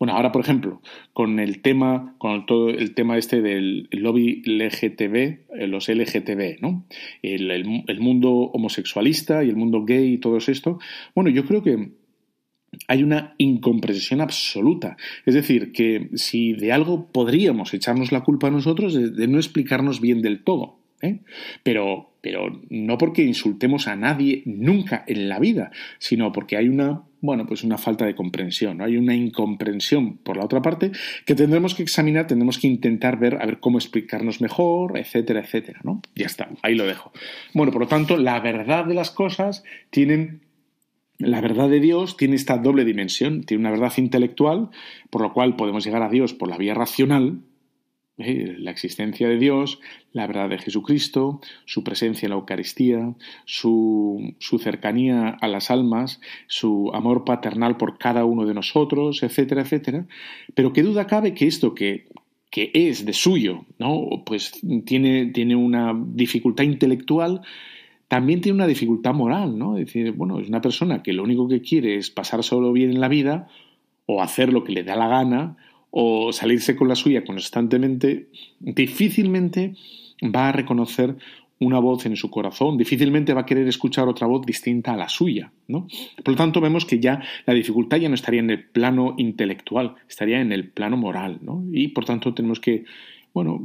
Bueno, 0.00 0.14
ahora, 0.14 0.32
por 0.32 0.42
ejemplo, 0.42 0.82
con 1.12 1.38
el 1.38 1.62
tema, 1.62 2.16
con 2.18 2.44
todo 2.44 2.70
el 2.70 2.92
tema 2.94 3.16
este 3.18 3.40
del 3.40 3.88
lobby 3.92 4.42
LGTB, 4.44 5.14
eh, 5.14 5.66
los 5.68 5.88
LGTB, 5.88 6.60
¿no? 6.60 6.86
El, 7.22 7.50
el 7.50 8.00
mundo 8.00 8.30
homosexualista 8.30 9.44
y 9.44 9.48
el 9.48 9.56
mundo 9.56 9.84
gay 9.84 10.14
y 10.14 10.18
todo 10.18 10.38
esto, 10.38 10.80
bueno, 11.14 11.30
yo 11.30 11.44
creo 11.44 11.62
que 11.62 11.92
hay 12.86 13.02
una 13.02 13.34
incomprensión 13.38 14.20
absoluta. 14.20 14.96
Es 15.26 15.34
decir, 15.34 15.72
que 15.72 16.10
si 16.14 16.52
de 16.52 16.72
algo 16.72 17.06
podríamos 17.10 17.74
echarnos 17.74 18.12
la 18.12 18.22
culpa 18.22 18.48
a 18.48 18.50
nosotros 18.50 18.94
de, 18.94 19.26
no 19.28 19.38
explicarnos 19.38 20.00
bien 20.00 20.22
del 20.22 20.42
todo. 20.42 20.78
¿eh? 21.02 21.20
Pero, 21.62 22.12
pero 22.20 22.60
no 22.68 22.98
porque 22.98 23.22
insultemos 23.22 23.88
a 23.88 23.96
nadie 23.96 24.42
nunca 24.44 25.04
en 25.06 25.28
la 25.28 25.38
vida, 25.38 25.70
sino 25.98 26.30
porque 26.30 26.56
hay 26.56 26.68
una, 26.68 27.02
bueno, 27.20 27.46
pues 27.46 27.64
una 27.64 27.78
falta 27.78 28.06
de 28.06 28.14
comprensión, 28.14 28.82
hay 28.82 28.96
una 28.96 29.14
incomprensión 29.14 30.18
por 30.18 30.36
la 30.36 30.44
otra 30.44 30.62
parte 30.62 30.92
que 31.26 31.34
tendremos 31.34 31.74
que 31.74 31.82
examinar, 31.82 32.26
tendremos 32.26 32.58
que 32.58 32.68
intentar 32.68 33.18
ver 33.18 33.36
a 33.40 33.46
ver 33.46 33.58
cómo 33.58 33.78
explicarnos 33.78 34.40
mejor, 34.40 34.96
etcétera, 34.96 35.40
etcétera, 35.40 35.80
¿no? 35.82 36.02
Ya 36.14 36.26
está, 36.26 36.50
ahí 36.62 36.74
lo 36.74 36.86
dejo. 36.86 37.12
Bueno, 37.54 37.72
por 37.72 37.82
lo 37.82 37.88
tanto, 37.88 38.16
la 38.16 38.38
verdad 38.40 38.84
de 38.84 38.94
las 38.94 39.10
cosas 39.10 39.64
tienen 39.90 40.42
la 41.20 41.40
verdad 41.40 41.68
de 41.68 41.80
Dios 41.80 42.16
tiene 42.16 42.36
esta 42.36 42.58
doble 42.58 42.84
dimensión, 42.84 43.44
tiene 43.44 43.60
una 43.60 43.70
verdad 43.70 43.92
intelectual, 43.98 44.70
por 45.10 45.20
lo 45.20 45.32
cual 45.32 45.54
podemos 45.56 45.84
llegar 45.84 46.02
a 46.02 46.08
Dios 46.08 46.32
por 46.34 46.48
la 46.48 46.56
vía 46.56 46.74
racional, 46.74 47.42
¿eh? 48.18 48.54
la 48.58 48.70
existencia 48.70 49.28
de 49.28 49.38
Dios, 49.38 49.80
la 50.12 50.26
verdad 50.26 50.48
de 50.48 50.58
Jesucristo, 50.58 51.40
su 51.66 51.84
presencia 51.84 52.26
en 52.26 52.30
la 52.30 52.36
Eucaristía, 52.36 53.14
su, 53.44 54.34
su, 54.38 54.58
cercanía 54.58 55.28
a 55.28 55.46
las 55.46 55.70
almas, 55.70 56.20
su 56.46 56.90
amor 56.94 57.24
paternal 57.24 57.76
por 57.76 57.98
cada 57.98 58.24
uno 58.24 58.46
de 58.46 58.54
nosotros, 58.54 59.22
etcétera, 59.22 59.62
etcétera. 59.62 60.06
Pero 60.54 60.72
qué 60.72 60.82
duda 60.82 61.06
cabe 61.06 61.34
que 61.34 61.46
esto 61.46 61.74
que, 61.74 62.08
que 62.50 62.70
es 62.72 63.04
de 63.04 63.12
suyo, 63.12 63.66
¿no? 63.78 64.22
Pues 64.24 64.60
tiene, 64.86 65.26
tiene 65.26 65.54
una 65.54 65.94
dificultad 65.94 66.64
intelectual 66.64 67.42
también 68.10 68.40
tiene 68.40 68.56
una 68.56 68.66
dificultad 68.66 69.14
moral, 69.14 69.56
¿no? 69.56 69.76
Es 69.76 69.86
decir, 69.86 70.10
bueno, 70.10 70.40
es 70.40 70.48
una 70.48 70.60
persona 70.60 71.00
que 71.00 71.12
lo 71.12 71.22
único 71.22 71.46
que 71.46 71.60
quiere 71.60 71.94
es 71.94 72.10
pasar 72.10 72.42
solo 72.42 72.72
bien 72.72 72.90
en 72.90 73.00
la 73.00 73.06
vida 73.06 73.46
o 74.04 74.20
hacer 74.20 74.52
lo 74.52 74.64
que 74.64 74.72
le 74.72 74.82
da 74.82 74.96
la 74.96 75.06
gana 75.06 75.56
o 75.92 76.32
salirse 76.32 76.74
con 76.74 76.88
la 76.88 76.96
suya 76.96 77.22
constantemente, 77.22 78.26
difícilmente 78.58 79.76
va 80.24 80.48
a 80.48 80.52
reconocer 80.52 81.18
una 81.60 81.78
voz 81.78 82.04
en 82.04 82.16
su 82.16 82.30
corazón, 82.30 82.76
difícilmente 82.76 83.32
va 83.32 83.42
a 83.42 83.46
querer 83.46 83.68
escuchar 83.68 84.08
otra 84.08 84.26
voz 84.26 84.44
distinta 84.44 84.94
a 84.94 84.96
la 84.96 85.08
suya. 85.08 85.52
¿no? 85.68 85.86
Por 86.24 86.32
lo 86.32 86.36
tanto, 86.36 86.60
vemos 86.60 86.86
que 86.86 86.98
ya 86.98 87.22
la 87.46 87.54
dificultad 87.54 87.98
ya 87.98 88.08
no 88.08 88.16
estaría 88.16 88.40
en 88.40 88.50
el 88.50 88.64
plano 88.64 89.14
intelectual, 89.18 89.94
estaría 90.08 90.40
en 90.40 90.50
el 90.50 90.68
plano 90.68 90.96
moral. 90.96 91.38
¿no? 91.42 91.62
Y 91.70 91.88
por 91.88 92.06
tanto 92.06 92.34
tenemos 92.34 92.58
que 92.58 92.86
bueno, 93.32 93.60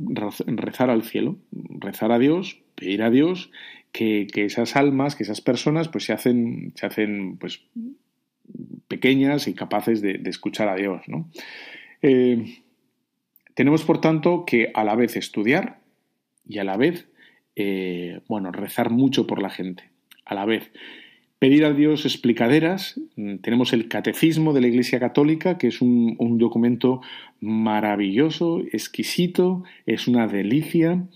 rezar 0.45 0.91
al 0.91 1.03
cielo, 1.03 1.37
rezar 1.51 2.11
a 2.11 2.19
Dios, 2.19 2.59
pedir 2.75 3.01
a 3.01 3.09
Dios 3.09 3.49
que, 3.95 4.27
esas 4.45 4.75
almas, 4.75 5.15
que 5.15 5.23
esas 5.23 5.39
personas, 5.39 5.87
pues 5.87 6.03
se 6.03 6.11
hacen, 6.11 6.73
se 6.75 6.85
hacen 6.85 7.37
pues, 7.37 7.61
pequeñas 8.89 9.47
y 9.47 9.53
capaces 9.53 10.01
de, 10.01 10.21
escuchar 10.25 10.67
a 10.67 10.75
Dios. 10.75 11.03
¿no? 11.07 11.29
Eh, 12.01 12.57
tenemos, 13.53 13.83
por 13.85 14.01
tanto, 14.01 14.43
que 14.45 14.71
a 14.73 14.83
la 14.83 14.95
vez 14.95 15.15
estudiar 15.15 15.79
y 16.45 16.57
a 16.57 16.65
la 16.65 16.75
vez, 16.75 17.07
eh, 17.55 18.19
bueno, 18.27 18.51
rezar 18.51 18.89
mucho 18.89 19.27
por 19.27 19.41
la 19.41 19.49
gente. 19.49 19.89
A 20.25 20.35
la 20.35 20.43
vez, 20.43 20.73
pedir 21.39 21.63
a 21.63 21.71
Dios 21.71 22.03
explicaderas. 22.03 22.99
Mm, 23.15 23.37
tenemos 23.37 23.71
el 23.71 23.87
Catecismo 23.87 24.51
de 24.51 24.59
la 24.59 24.67
Iglesia 24.67 24.99
Católica, 24.99 25.57
que 25.57 25.67
es 25.67 25.81
un, 25.81 26.17
un 26.19 26.37
documento 26.37 26.99
maravilloso, 27.39 28.59
exquisito, 28.73 29.63
es 29.85 30.09
una 30.09 30.27
delicia 30.27 31.07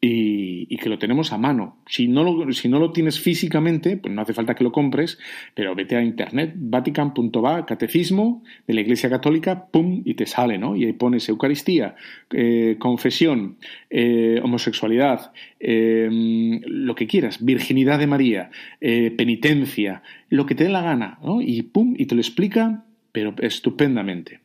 y, 0.00 0.76
que 0.76 0.88
lo 0.88 0.98
tenemos 0.98 1.32
a 1.32 1.38
mano. 1.38 1.82
Si 1.88 2.06
no 2.06 2.22
lo, 2.22 2.52
si 2.52 2.68
no 2.68 2.78
lo 2.78 2.92
tienes 2.92 3.18
físicamente, 3.18 3.96
pues 3.96 4.14
no 4.14 4.22
hace 4.22 4.32
falta 4.32 4.54
que 4.54 4.62
lo 4.62 4.70
compres, 4.70 5.18
pero 5.54 5.74
vete 5.74 5.96
a 5.96 6.02
internet, 6.02 6.54
vatican.va, 6.56 7.66
catecismo 7.66 8.44
de 8.66 8.74
la 8.74 8.80
Iglesia 8.80 9.10
Católica, 9.10 9.66
pum, 9.66 10.02
y 10.04 10.14
te 10.14 10.26
sale, 10.26 10.56
¿no? 10.56 10.76
Y 10.76 10.84
ahí 10.84 10.92
pones 10.92 11.28
Eucaristía, 11.28 11.96
eh, 12.32 12.76
confesión, 12.78 13.58
eh, 13.90 14.40
homosexualidad, 14.42 15.32
eh, 15.58 16.08
lo 16.10 16.94
que 16.94 17.06
quieras, 17.06 17.44
virginidad 17.44 17.98
de 17.98 18.06
María, 18.06 18.50
penitencia, 18.80 20.02
lo 20.28 20.46
que 20.46 20.54
te 20.54 20.64
dé 20.64 20.70
la 20.70 20.82
gana, 20.82 21.18
¿no? 21.22 21.42
Y 21.42 21.62
pum, 21.62 21.94
y 21.96 22.06
te 22.06 22.14
lo 22.14 22.20
explica, 22.20 22.84
pero 23.10 23.34
estupendamente. 23.38 24.40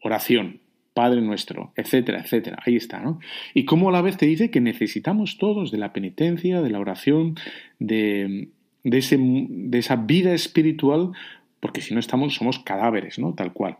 Oración, 0.00 0.61
Padre 0.94 1.22
nuestro, 1.22 1.72
etcétera, 1.76 2.20
etcétera. 2.20 2.58
Ahí 2.64 2.76
está, 2.76 3.00
¿no? 3.00 3.18
Y 3.54 3.64
cómo 3.64 3.88
a 3.88 3.92
la 3.92 4.02
vez 4.02 4.16
te 4.16 4.26
dice 4.26 4.50
que 4.50 4.60
necesitamos 4.60 5.38
todos 5.38 5.70
de 5.70 5.78
la 5.78 5.92
penitencia, 5.92 6.60
de 6.60 6.70
la 6.70 6.80
oración, 6.80 7.36
de, 7.78 8.48
de, 8.84 8.98
ese, 8.98 9.18
de 9.18 9.78
esa 9.78 9.96
vida 9.96 10.34
espiritual, 10.34 11.12
porque 11.60 11.80
si 11.80 11.94
no 11.94 12.00
estamos, 12.00 12.34
somos 12.34 12.58
cadáveres, 12.58 13.18
¿no? 13.18 13.34
Tal 13.34 13.52
cual. 13.52 13.78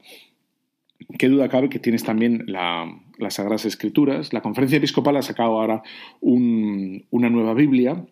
Qué 1.19 1.29
duda 1.29 1.49
cabe 1.49 1.69
que 1.69 1.79
tienes 1.79 2.05
también 2.05 2.45
las 2.47 3.35
Sagradas 3.35 3.65
Escrituras. 3.65 4.33
La 4.33 4.41
Conferencia 4.41 4.79
Episcopal 4.79 5.17
ha 5.17 5.23
sacado 5.23 5.61
ahora 5.61 5.83
una 6.21 7.29
nueva 7.29 7.55
Biblia, 7.55 8.05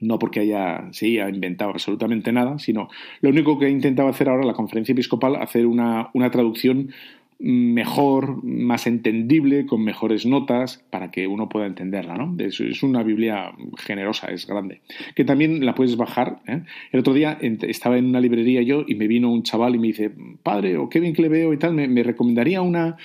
no 0.00 0.18
porque 0.18 0.40
haya, 0.40 0.88
se 0.92 1.06
haya 1.06 1.28
inventado 1.28 1.70
absolutamente 1.70 2.32
nada, 2.32 2.58
sino 2.58 2.88
lo 3.22 3.30
único 3.30 3.58
que 3.58 3.66
ha 3.66 3.70
intentado 3.70 4.08
hacer 4.08 4.28
ahora 4.28 4.44
la 4.44 4.52
Conferencia 4.52 4.92
Episcopal, 4.92 5.36
hacer 5.36 5.66
una, 5.66 6.10
una 6.12 6.30
traducción 6.30 6.90
mejor, 7.38 8.42
más 8.44 8.86
entendible, 8.86 9.66
con 9.66 9.84
mejores 9.84 10.24
notas, 10.24 10.82
para 10.90 11.10
que 11.10 11.26
uno 11.26 11.48
pueda 11.48 11.66
entenderla, 11.66 12.14
¿no? 12.14 12.34
Es, 12.38 12.82
una 12.82 13.02
Biblia 13.02 13.52
generosa, 13.76 14.28
es 14.28 14.46
grande. 14.46 14.80
Que 15.14 15.24
también 15.24 15.64
la 15.64 15.74
puedes 15.74 15.96
bajar. 15.96 16.40
¿eh? 16.46 16.62
El 16.92 17.00
otro 17.00 17.12
día 17.12 17.38
estaba 17.40 17.98
en 17.98 18.06
una 18.06 18.20
librería 18.20 18.62
yo 18.62 18.84
y 18.86 18.94
me 18.94 19.06
vino 19.06 19.30
un 19.30 19.42
chaval 19.42 19.74
y 19.74 19.78
me 19.78 19.88
dice, 19.88 20.10
padre, 20.42 20.78
o 20.78 20.88
qué 20.88 21.00
bien 21.00 21.12
que 21.12 21.22
le 21.22 21.28
veo 21.28 21.52
y 21.52 21.58
tal, 21.58 21.74
me, 21.74 22.02
recomendaría 22.02 22.62
una, 22.62 22.96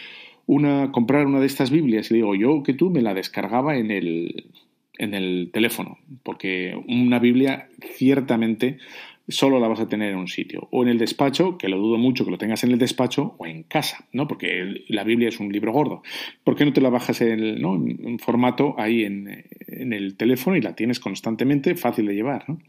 una, 0.46 0.92
comprar 0.92 1.26
una 1.26 1.40
de 1.40 1.48
estas 1.48 1.70
Biblias. 1.70 2.10
Y 2.10 2.14
le 2.14 2.18
digo, 2.20 2.36
yo 2.36 2.64
que 2.64 2.74
tú 2.74 2.90
me 2.90 3.02
la 3.02 3.14
descargaba 3.14 3.76
en 3.78 3.92
el, 3.92 4.46
en 4.98 5.14
el 5.14 5.50
teléfono, 5.52 5.98
porque 6.24 6.80
una 6.88 7.20
Biblia 7.20 7.68
ciertamente 7.98 8.78
solo 9.28 9.60
la 9.60 9.68
vas 9.68 9.80
a 9.80 9.88
tener 9.88 10.12
en 10.12 10.18
un 10.18 10.28
sitio. 10.28 10.68
O 10.72 10.84
en 10.84 10.90
el 10.90 10.98
despacho, 10.98 11.58
que 11.58 11.70
lo 11.70 11.78
dudo 11.78 11.98
mucho 11.98 12.26
que 12.26 12.32
lo 12.32 12.38
tengas 12.38 12.64
en 12.64 12.72
el 12.72 12.80
despacho, 12.80 13.36
o 13.38 13.46
en 13.46 13.64
casa, 13.64 14.06
¿no? 14.12 14.28
Porque 14.28 14.84
la 14.88 15.04
Biblia 15.04 15.30
es 15.30 15.40
un 15.40 15.52
libro 15.52 15.72
gordo. 15.72 16.04
¿Por 16.44 16.56
qué 16.56 16.66
no 16.66 16.74
te 16.74 16.82
la 16.82 16.90
bajas 16.90 17.22
en, 17.22 17.62
¿no? 17.62 17.76
en 17.76 18.20
formato 18.20 18.76
ahí 18.78 19.04
en, 19.04 19.46
en, 19.68 19.94
el 19.94 20.16
teléfono 20.16 20.58
y 20.58 20.62
la 20.62 20.76
tienes 20.76 21.00
constantemente, 21.00 21.76
fácil 21.76 22.08
de 22.08 22.16
llevar, 22.16 22.46
¿no? 22.48 22.60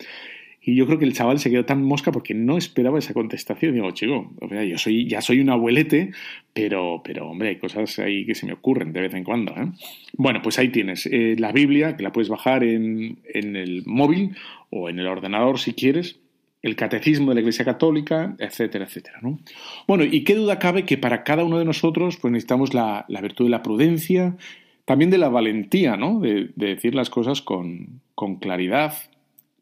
Y 0.64 0.76
yo 0.76 0.86
creo 0.86 0.96
que 0.96 1.05
el 1.05 1.12
chaval 1.12 1.40
se 1.40 1.50
quedó 1.50 1.64
tan 1.64 1.82
mosca 1.82 2.12
porque 2.12 2.34
no 2.34 2.57
esperaba 2.57 3.00
esa 3.00 3.12
contestación. 3.12 3.74
Digo, 3.74 3.90
chico, 3.90 4.30
yo 4.40 4.78
soy, 4.78 5.09
ya 5.09 5.20
soy 5.20 5.40
un 5.40 5.50
abuelete, 5.50 6.12
pero, 6.53 7.03
pero 7.05 7.28
hombre, 7.28 7.48
hay 7.48 7.57
cosas 7.57 7.98
ahí 7.98 8.24
que 8.24 8.36
se 8.36 8.46
me 8.46 8.53
ocurren 8.53 8.92
de 8.92 9.00
vez 9.00 9.12
en 9.14 9.24
cuando. 9.24 9.53
¿eh? 9.57 9.66
Bueno, 10.12 10.40
pues 10.40 10.61
ahí 10.61 10.68
tienes 10.68 11.07
eh, 11.07 11.34
la 11.36 11.50
Biblia, 11.50 11.96
que 11.96 12.05
la 12.05 12.12
puedes 12.12 12.28
bajar 12.28 12.62
en, 12.62 13.18
en 13.34 13.57
el 13.57 13.82
móvil 13.86 14.36
o 14.70 14.88
en 14.88 15.00
el 15.00 15.09
ordenador 15.09 15.59
si 15.59 15.72
quieres 15.72 16.22
el 16.62 16.76
catecismo 16.76 17.30
de 17.30 17.34
la 17.34 17.40
Iglesia 17.40 17.64
Católica, 17.64 18.36
etcétera, 18.38 18.84
etcétera. 18.84 19.18
¿no? 19.20 19.40
Bueno, 19.88 20.04
y 20.04 20.22
qué 20.24 20.34
duda 20.34 20.58
cabe 20.58 20.84
que 20.84 20.96
para 20.96 21.24
cada 21.24 21.44
uno 21.44 21.58
de 21.58 21.64
nosotros 21.64 22.16
pues 22.16 22.32
necesitamos 22.32 22.72
la, 22.72 23.04
virtud 23.20 23.46
de 23.46 23.50
la 23.50 23.62
prudencia, 23.62 24.36
también 24.84 25.10
de 25.10 25.18
la 25.18 25.28
valentía, 25.28 25.96
¿no? 25.96 26.20
De, 26.20 26.50
decir 26.54 26.94
las 26.94 27.10
cosas 27.10 27.42
con, 27.42 28.00
con 28.14 28.36
claridad, 28.36 28.94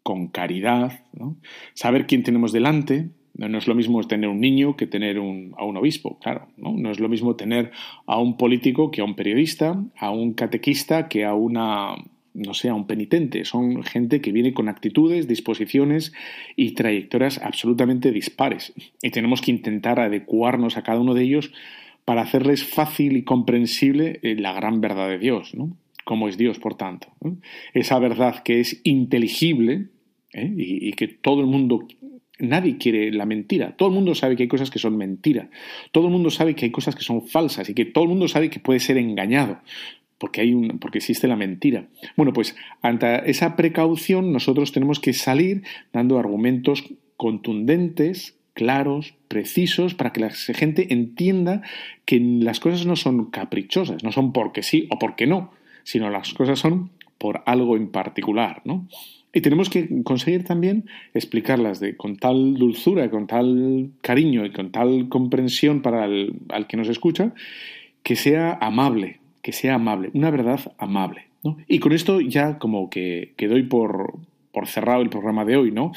con 0.02 0.28
caridad, 0.28 1.04
¿no? 1.12 1.36
saber 1.74 2.06
quién 2.06 2.22
tenemos 2.22 2.52
delante. 2.52 3.10
No 3.34 3.56
es 3.56 3.66
lo 3.66 3.74
mismo 3.74 4.02
tener 4.02 4.28
un 4.28 4.40
niño 4.40 4.76
que 4.76 4.86
tener 4.86 5.16
a 5.16 5.20
un 5.22 5.76
obispo, 5.76 6.18
claro. 6.18 6.48
no 6.58 6.90
es 6.90 7.00
lo 7.00 7.08
mismo 7.08 7.36
tener 7.36 7.70
a 8.04 8.18
un 8.18 8.36
político 8.36 8.90
que 8.90 9.00
a 9.00 9.04
un 9.04 9.14
periodista, 9.14 9.82
a 9.98 10.10
un 10.10 10.34
catequista 10.34 11.08
que 11.08 11.24
a 11.24 11.32
una 11.32 11.94
no 12.34 12.54
sea 12.54 12.74
un 12.74 12.86
penitente, 12.86 13.44
son 13.44 13.82
gente 13.82 14.20
que 14.20 14.32
viene 14.32 14.54
con 14.54 14.68
actitudes, 14.68 15.26
disposiciones 15.26 16.12
y 16.56 16.72
trayectorias 16.72 17.38
absolutamente 17.38 18.12
dispares. 18.12 18.72
Y 19.02 19.10
tenemos 19.10 19.40
que 19.40 19.50
intentar 19.50 20.00
adecuarnos 20.00 20.76
a 20.76 20.82
cada 20.82 21.00
uno 21.00 21.14
de 21.14 21.22
ellos 21.22 21.52
para 22.04 22.22
hacerles 22.22 22.64
fácil 22.64 23.16
y 23.16 23.24
comprensible 23.24 24.20
eh, 24.22 24.36
la 24.36 24.52
gran 24.52 24.80
verdad 24.80 25.08
de 25.08 25.18
Dios, 25.18 25.54
¿no? 25.54 25.76
Como 26.04 26.28
es 26.28 26.38
Dios, 26.38 26.58
por 26.58 26.76
tanto. 26.76 27.08
Esa 27.72 27.98
verdad 27.98 28.42
que 28.42 28.60
es 28.60 28.80
inteligible 28.84 29.88
¿eh? 30.32 30.52
y, 30.56 30.88
y 30.88 30.92
que 30.94 31.08
todo 31.08 31.40
el 31.40 31.46
mundo 31.46 31.86
Nadie 32.40 32.78
quiere 32.78 33.12
la 33.12 33.26
mentira. 33.26 33.76
Todo 33.76 33.90
el 33.90 33.94
mundo 33.94 34.14
sabe 34.14 34.34
que 34.34 34.44
hay 34.44 34.48
cosas 34.48 34.70
que 34.70 34.78
son 34.78 34.96
mentira. 34.96 35.50
Todo 35.92 36.06
el 36.06 36.12
mundo 36.12 36.30
sabe 36.30 36.54
que 36.54 36.64
hay 36.64 36.70
cosas 36.70 36.96
que 36.96 37.02
son 37.02 37.26
falsas 37.26 37.68
y 37.68 37.74
que 37.74 37.84
todo 37.84 38.04
el 38.04 38.10
mundo 38.10 38.28
sabe 38.28 38.48
que 38.48 38.60
puede 38.60 38.80
ser 38.80 38.96
engañado 38.96 39.60
porque, 40.20 40.42
hay 40.42 40.52
un, 40.52 40.78
porque 40.78 40.98
existe 40.98 41.26
la 41.26 41.34
mentira. 41.34 41.86
Bueno, 42.14 42.34
pues 42.34 42.54
ante 42.82 43.28
esa 43.30 43.56
precaución 43.56 44.32
nosotros 44.32 44.70
tenemos 44.70 45.00
que 45.00 45.14
salir 45.14 45.62
dando 45.94 46.18
argumentos 46.18 46.84
contundentes, 47.16 48.36
claros, 48.52 49.14
precisos, 49.28 49.94
para 49.94 50.12
que 50.12 50.20
la 50.20 50.30
gente 50.30 50.92
entienda 50.92 51.62
que 52.04 52.20
las 52.20 52.60
cosas 52.60 52.84
no 52.84 52.96
son 52.96 53.30
caprichosas, 53.30 54.04
no 54.04 54.12
son 54.12 54.32
porque 54.34 54.62
sí 54.62 54.86
o 54.90 54.98
porque 54.98 55.26
no, 55.26 55.52
sino 55.84 56.10
las 56.10 56.34
cosas 56.34 56.58
son 56.58 56.90
por 57.16 57.42
algo 57.46 57.76
en 57.76 57.88
particular, 57.88 58.60
¿no? 58.64 58.86
Y 59.32 59.40
tenemos 59.40 59.70
que 59.70 60.02
conseguir 60.02 60.44
también 60.44 60.86
explicarlas 61.14 61.80
con 61.96 62.16
tal 62.16 62.54
dulzura, 62.54 63.10
con 63.10 63.26
tal 63.26 63.90
cariño 64.02 64.44
y 64.44 64.50
con 64.50 64.70
tal 64.72 65.08
comprensión 65.08 65.80
para 65.82 66.04
el 66.04 66.34
al 66.48 66.66
que 66.66 66.76
nos 66.76 66.88
escucha, 66.88 67.32
que 68.02 68.16
sea 68.16 68.58
amable, 68.60 69.19
que 69.42 69.52
sea 69.52 69.74
amable, 69.74 70.10
una 70.14 70.30
verdad 70.30 70.60
amable. 70.78 71.26
Y 71.66 71.78
con 71.78 71.92
esto 71.92 72.20
ya 72.20 72.58
como 72.58 72.90
que, 72.90 73.32
que 73.36 73.48
doy 73.48 73.62
por, 73.62 74.18
por 74.52 74.66
cerrado 74.66 75.02
el 75.02 75.08
programa 75.08 75.44
de 75.44 75.56
hoy, 75.56 75.70
¿no? 75.70 75.92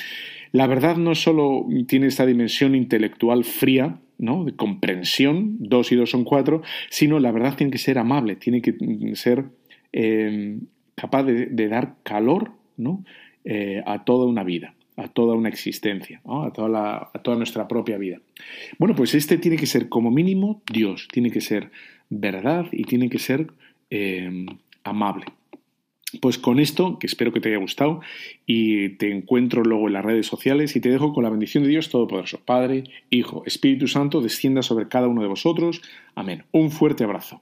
La 0.51 0.67
verdad 0.67 0.97
no 0.97 1.15
solo 1.15 1.65
tiene 1.87 2.07
esta 2.07 2.25
dimensión 2.25 2.75
intelectual 2.75 3.43
fría, 3.43 3.99
¿no? 4.17 4.45
De 4.45 4.55
comprensión, 4.55 5.57
dos 5.59 5.91
y 5.91 5.95
dos 5.95 6.11
son 6.11 6.23
cuatro, 6.23 6.61
sino 6.89 7.19
la 7.19 7.31
verdad 7.31 7.55
tiene 7.55 7.71
que 7.71 7.77
ser 7.77 7.97
amable, 7.97 8.35
tiene 8.35 8.61
que 8.61 8.75
ser 9.15 9.45
eh, 9.91 10.59
capaz 10.95 11.23
de, 11.23 11.67
dar 11.67 11.95
calor, 12.03 12.51
¿no? 12.77 13.03
Eh, 13.45 13.81
a 13.85 14.05
toda 14.05 14.25
una 14.25 14.43
vida, 14.43 14.75
a 14.95 15.07
toda 15.07 15.35
una 15.35 15.49
existencia, 15.49 16.21
a, 16.25 16.51
toda 16.53 16.69
la, 16.69 17.09
a 17.13 17.19
toda 17.21 17.35
nuestra 17.35 17.67
propia 17.67 17.97
vida. 17.97 18.19
Bueno, 18.77 18.95
pues 18.95 19.15
este 19.15 19.37
tiene 19.37 19.57
que 19.57 19.65
ser 19.65 19.89
como 19.89 20.11
mínimo 20.11 20.61
Dios, 20.71 21.07
tiene 21.11 21.31
que 21.31 21.41
ser 21.41 21.71
verdad 22.19 22.67
y 22.71 22.83
tiene 22.83 23.09
que 23.09 23.19
ser 23.19 23.47
eh, 23.89 24.45
amable. 24.83 25.25
Pues 26.21 26.37
con 26.37 26.59
esto, 26.59 26.99
que 26.99 27.07
espero 27.07 27.33
que 27.33 27.39
te 27.39 27.49
haya 27.49 27.57
gustado, 27.57 28.01
y 28.45 28.89
te 28.97 29.11
encuentro 29.11 29.63
luego 29.63 29.87
en 29.87 29.93
las 29.93 30.05
redes 30.05 30.27
sociales 30.27 30.75
y 30.75 30.79
te 30.79 30.89
dejo 30.89 31.11
con 31.11 31.23
la 31.23 31.29
bendición 31.29 31.63
de 31.63 31.69
Dios 31.69 31.89
Todopoderoso, 31.89 32.39
Padre, 32.45 32.83
Hijo, 33.09 33.43
Espíritu 33.45 33.87
Santo, 33.87 34.21
descienda 34.21 34.61
sobre 34.61 34.87
cada 34.87 35.07
uno 35.07 35.21
de 35.21 35.27
vosotros. 35.27 35.81
Amén. 36.13 36.43
Un 36.51 36.69
fuerte 36.69 37.03
abrazo. 37.03 37.41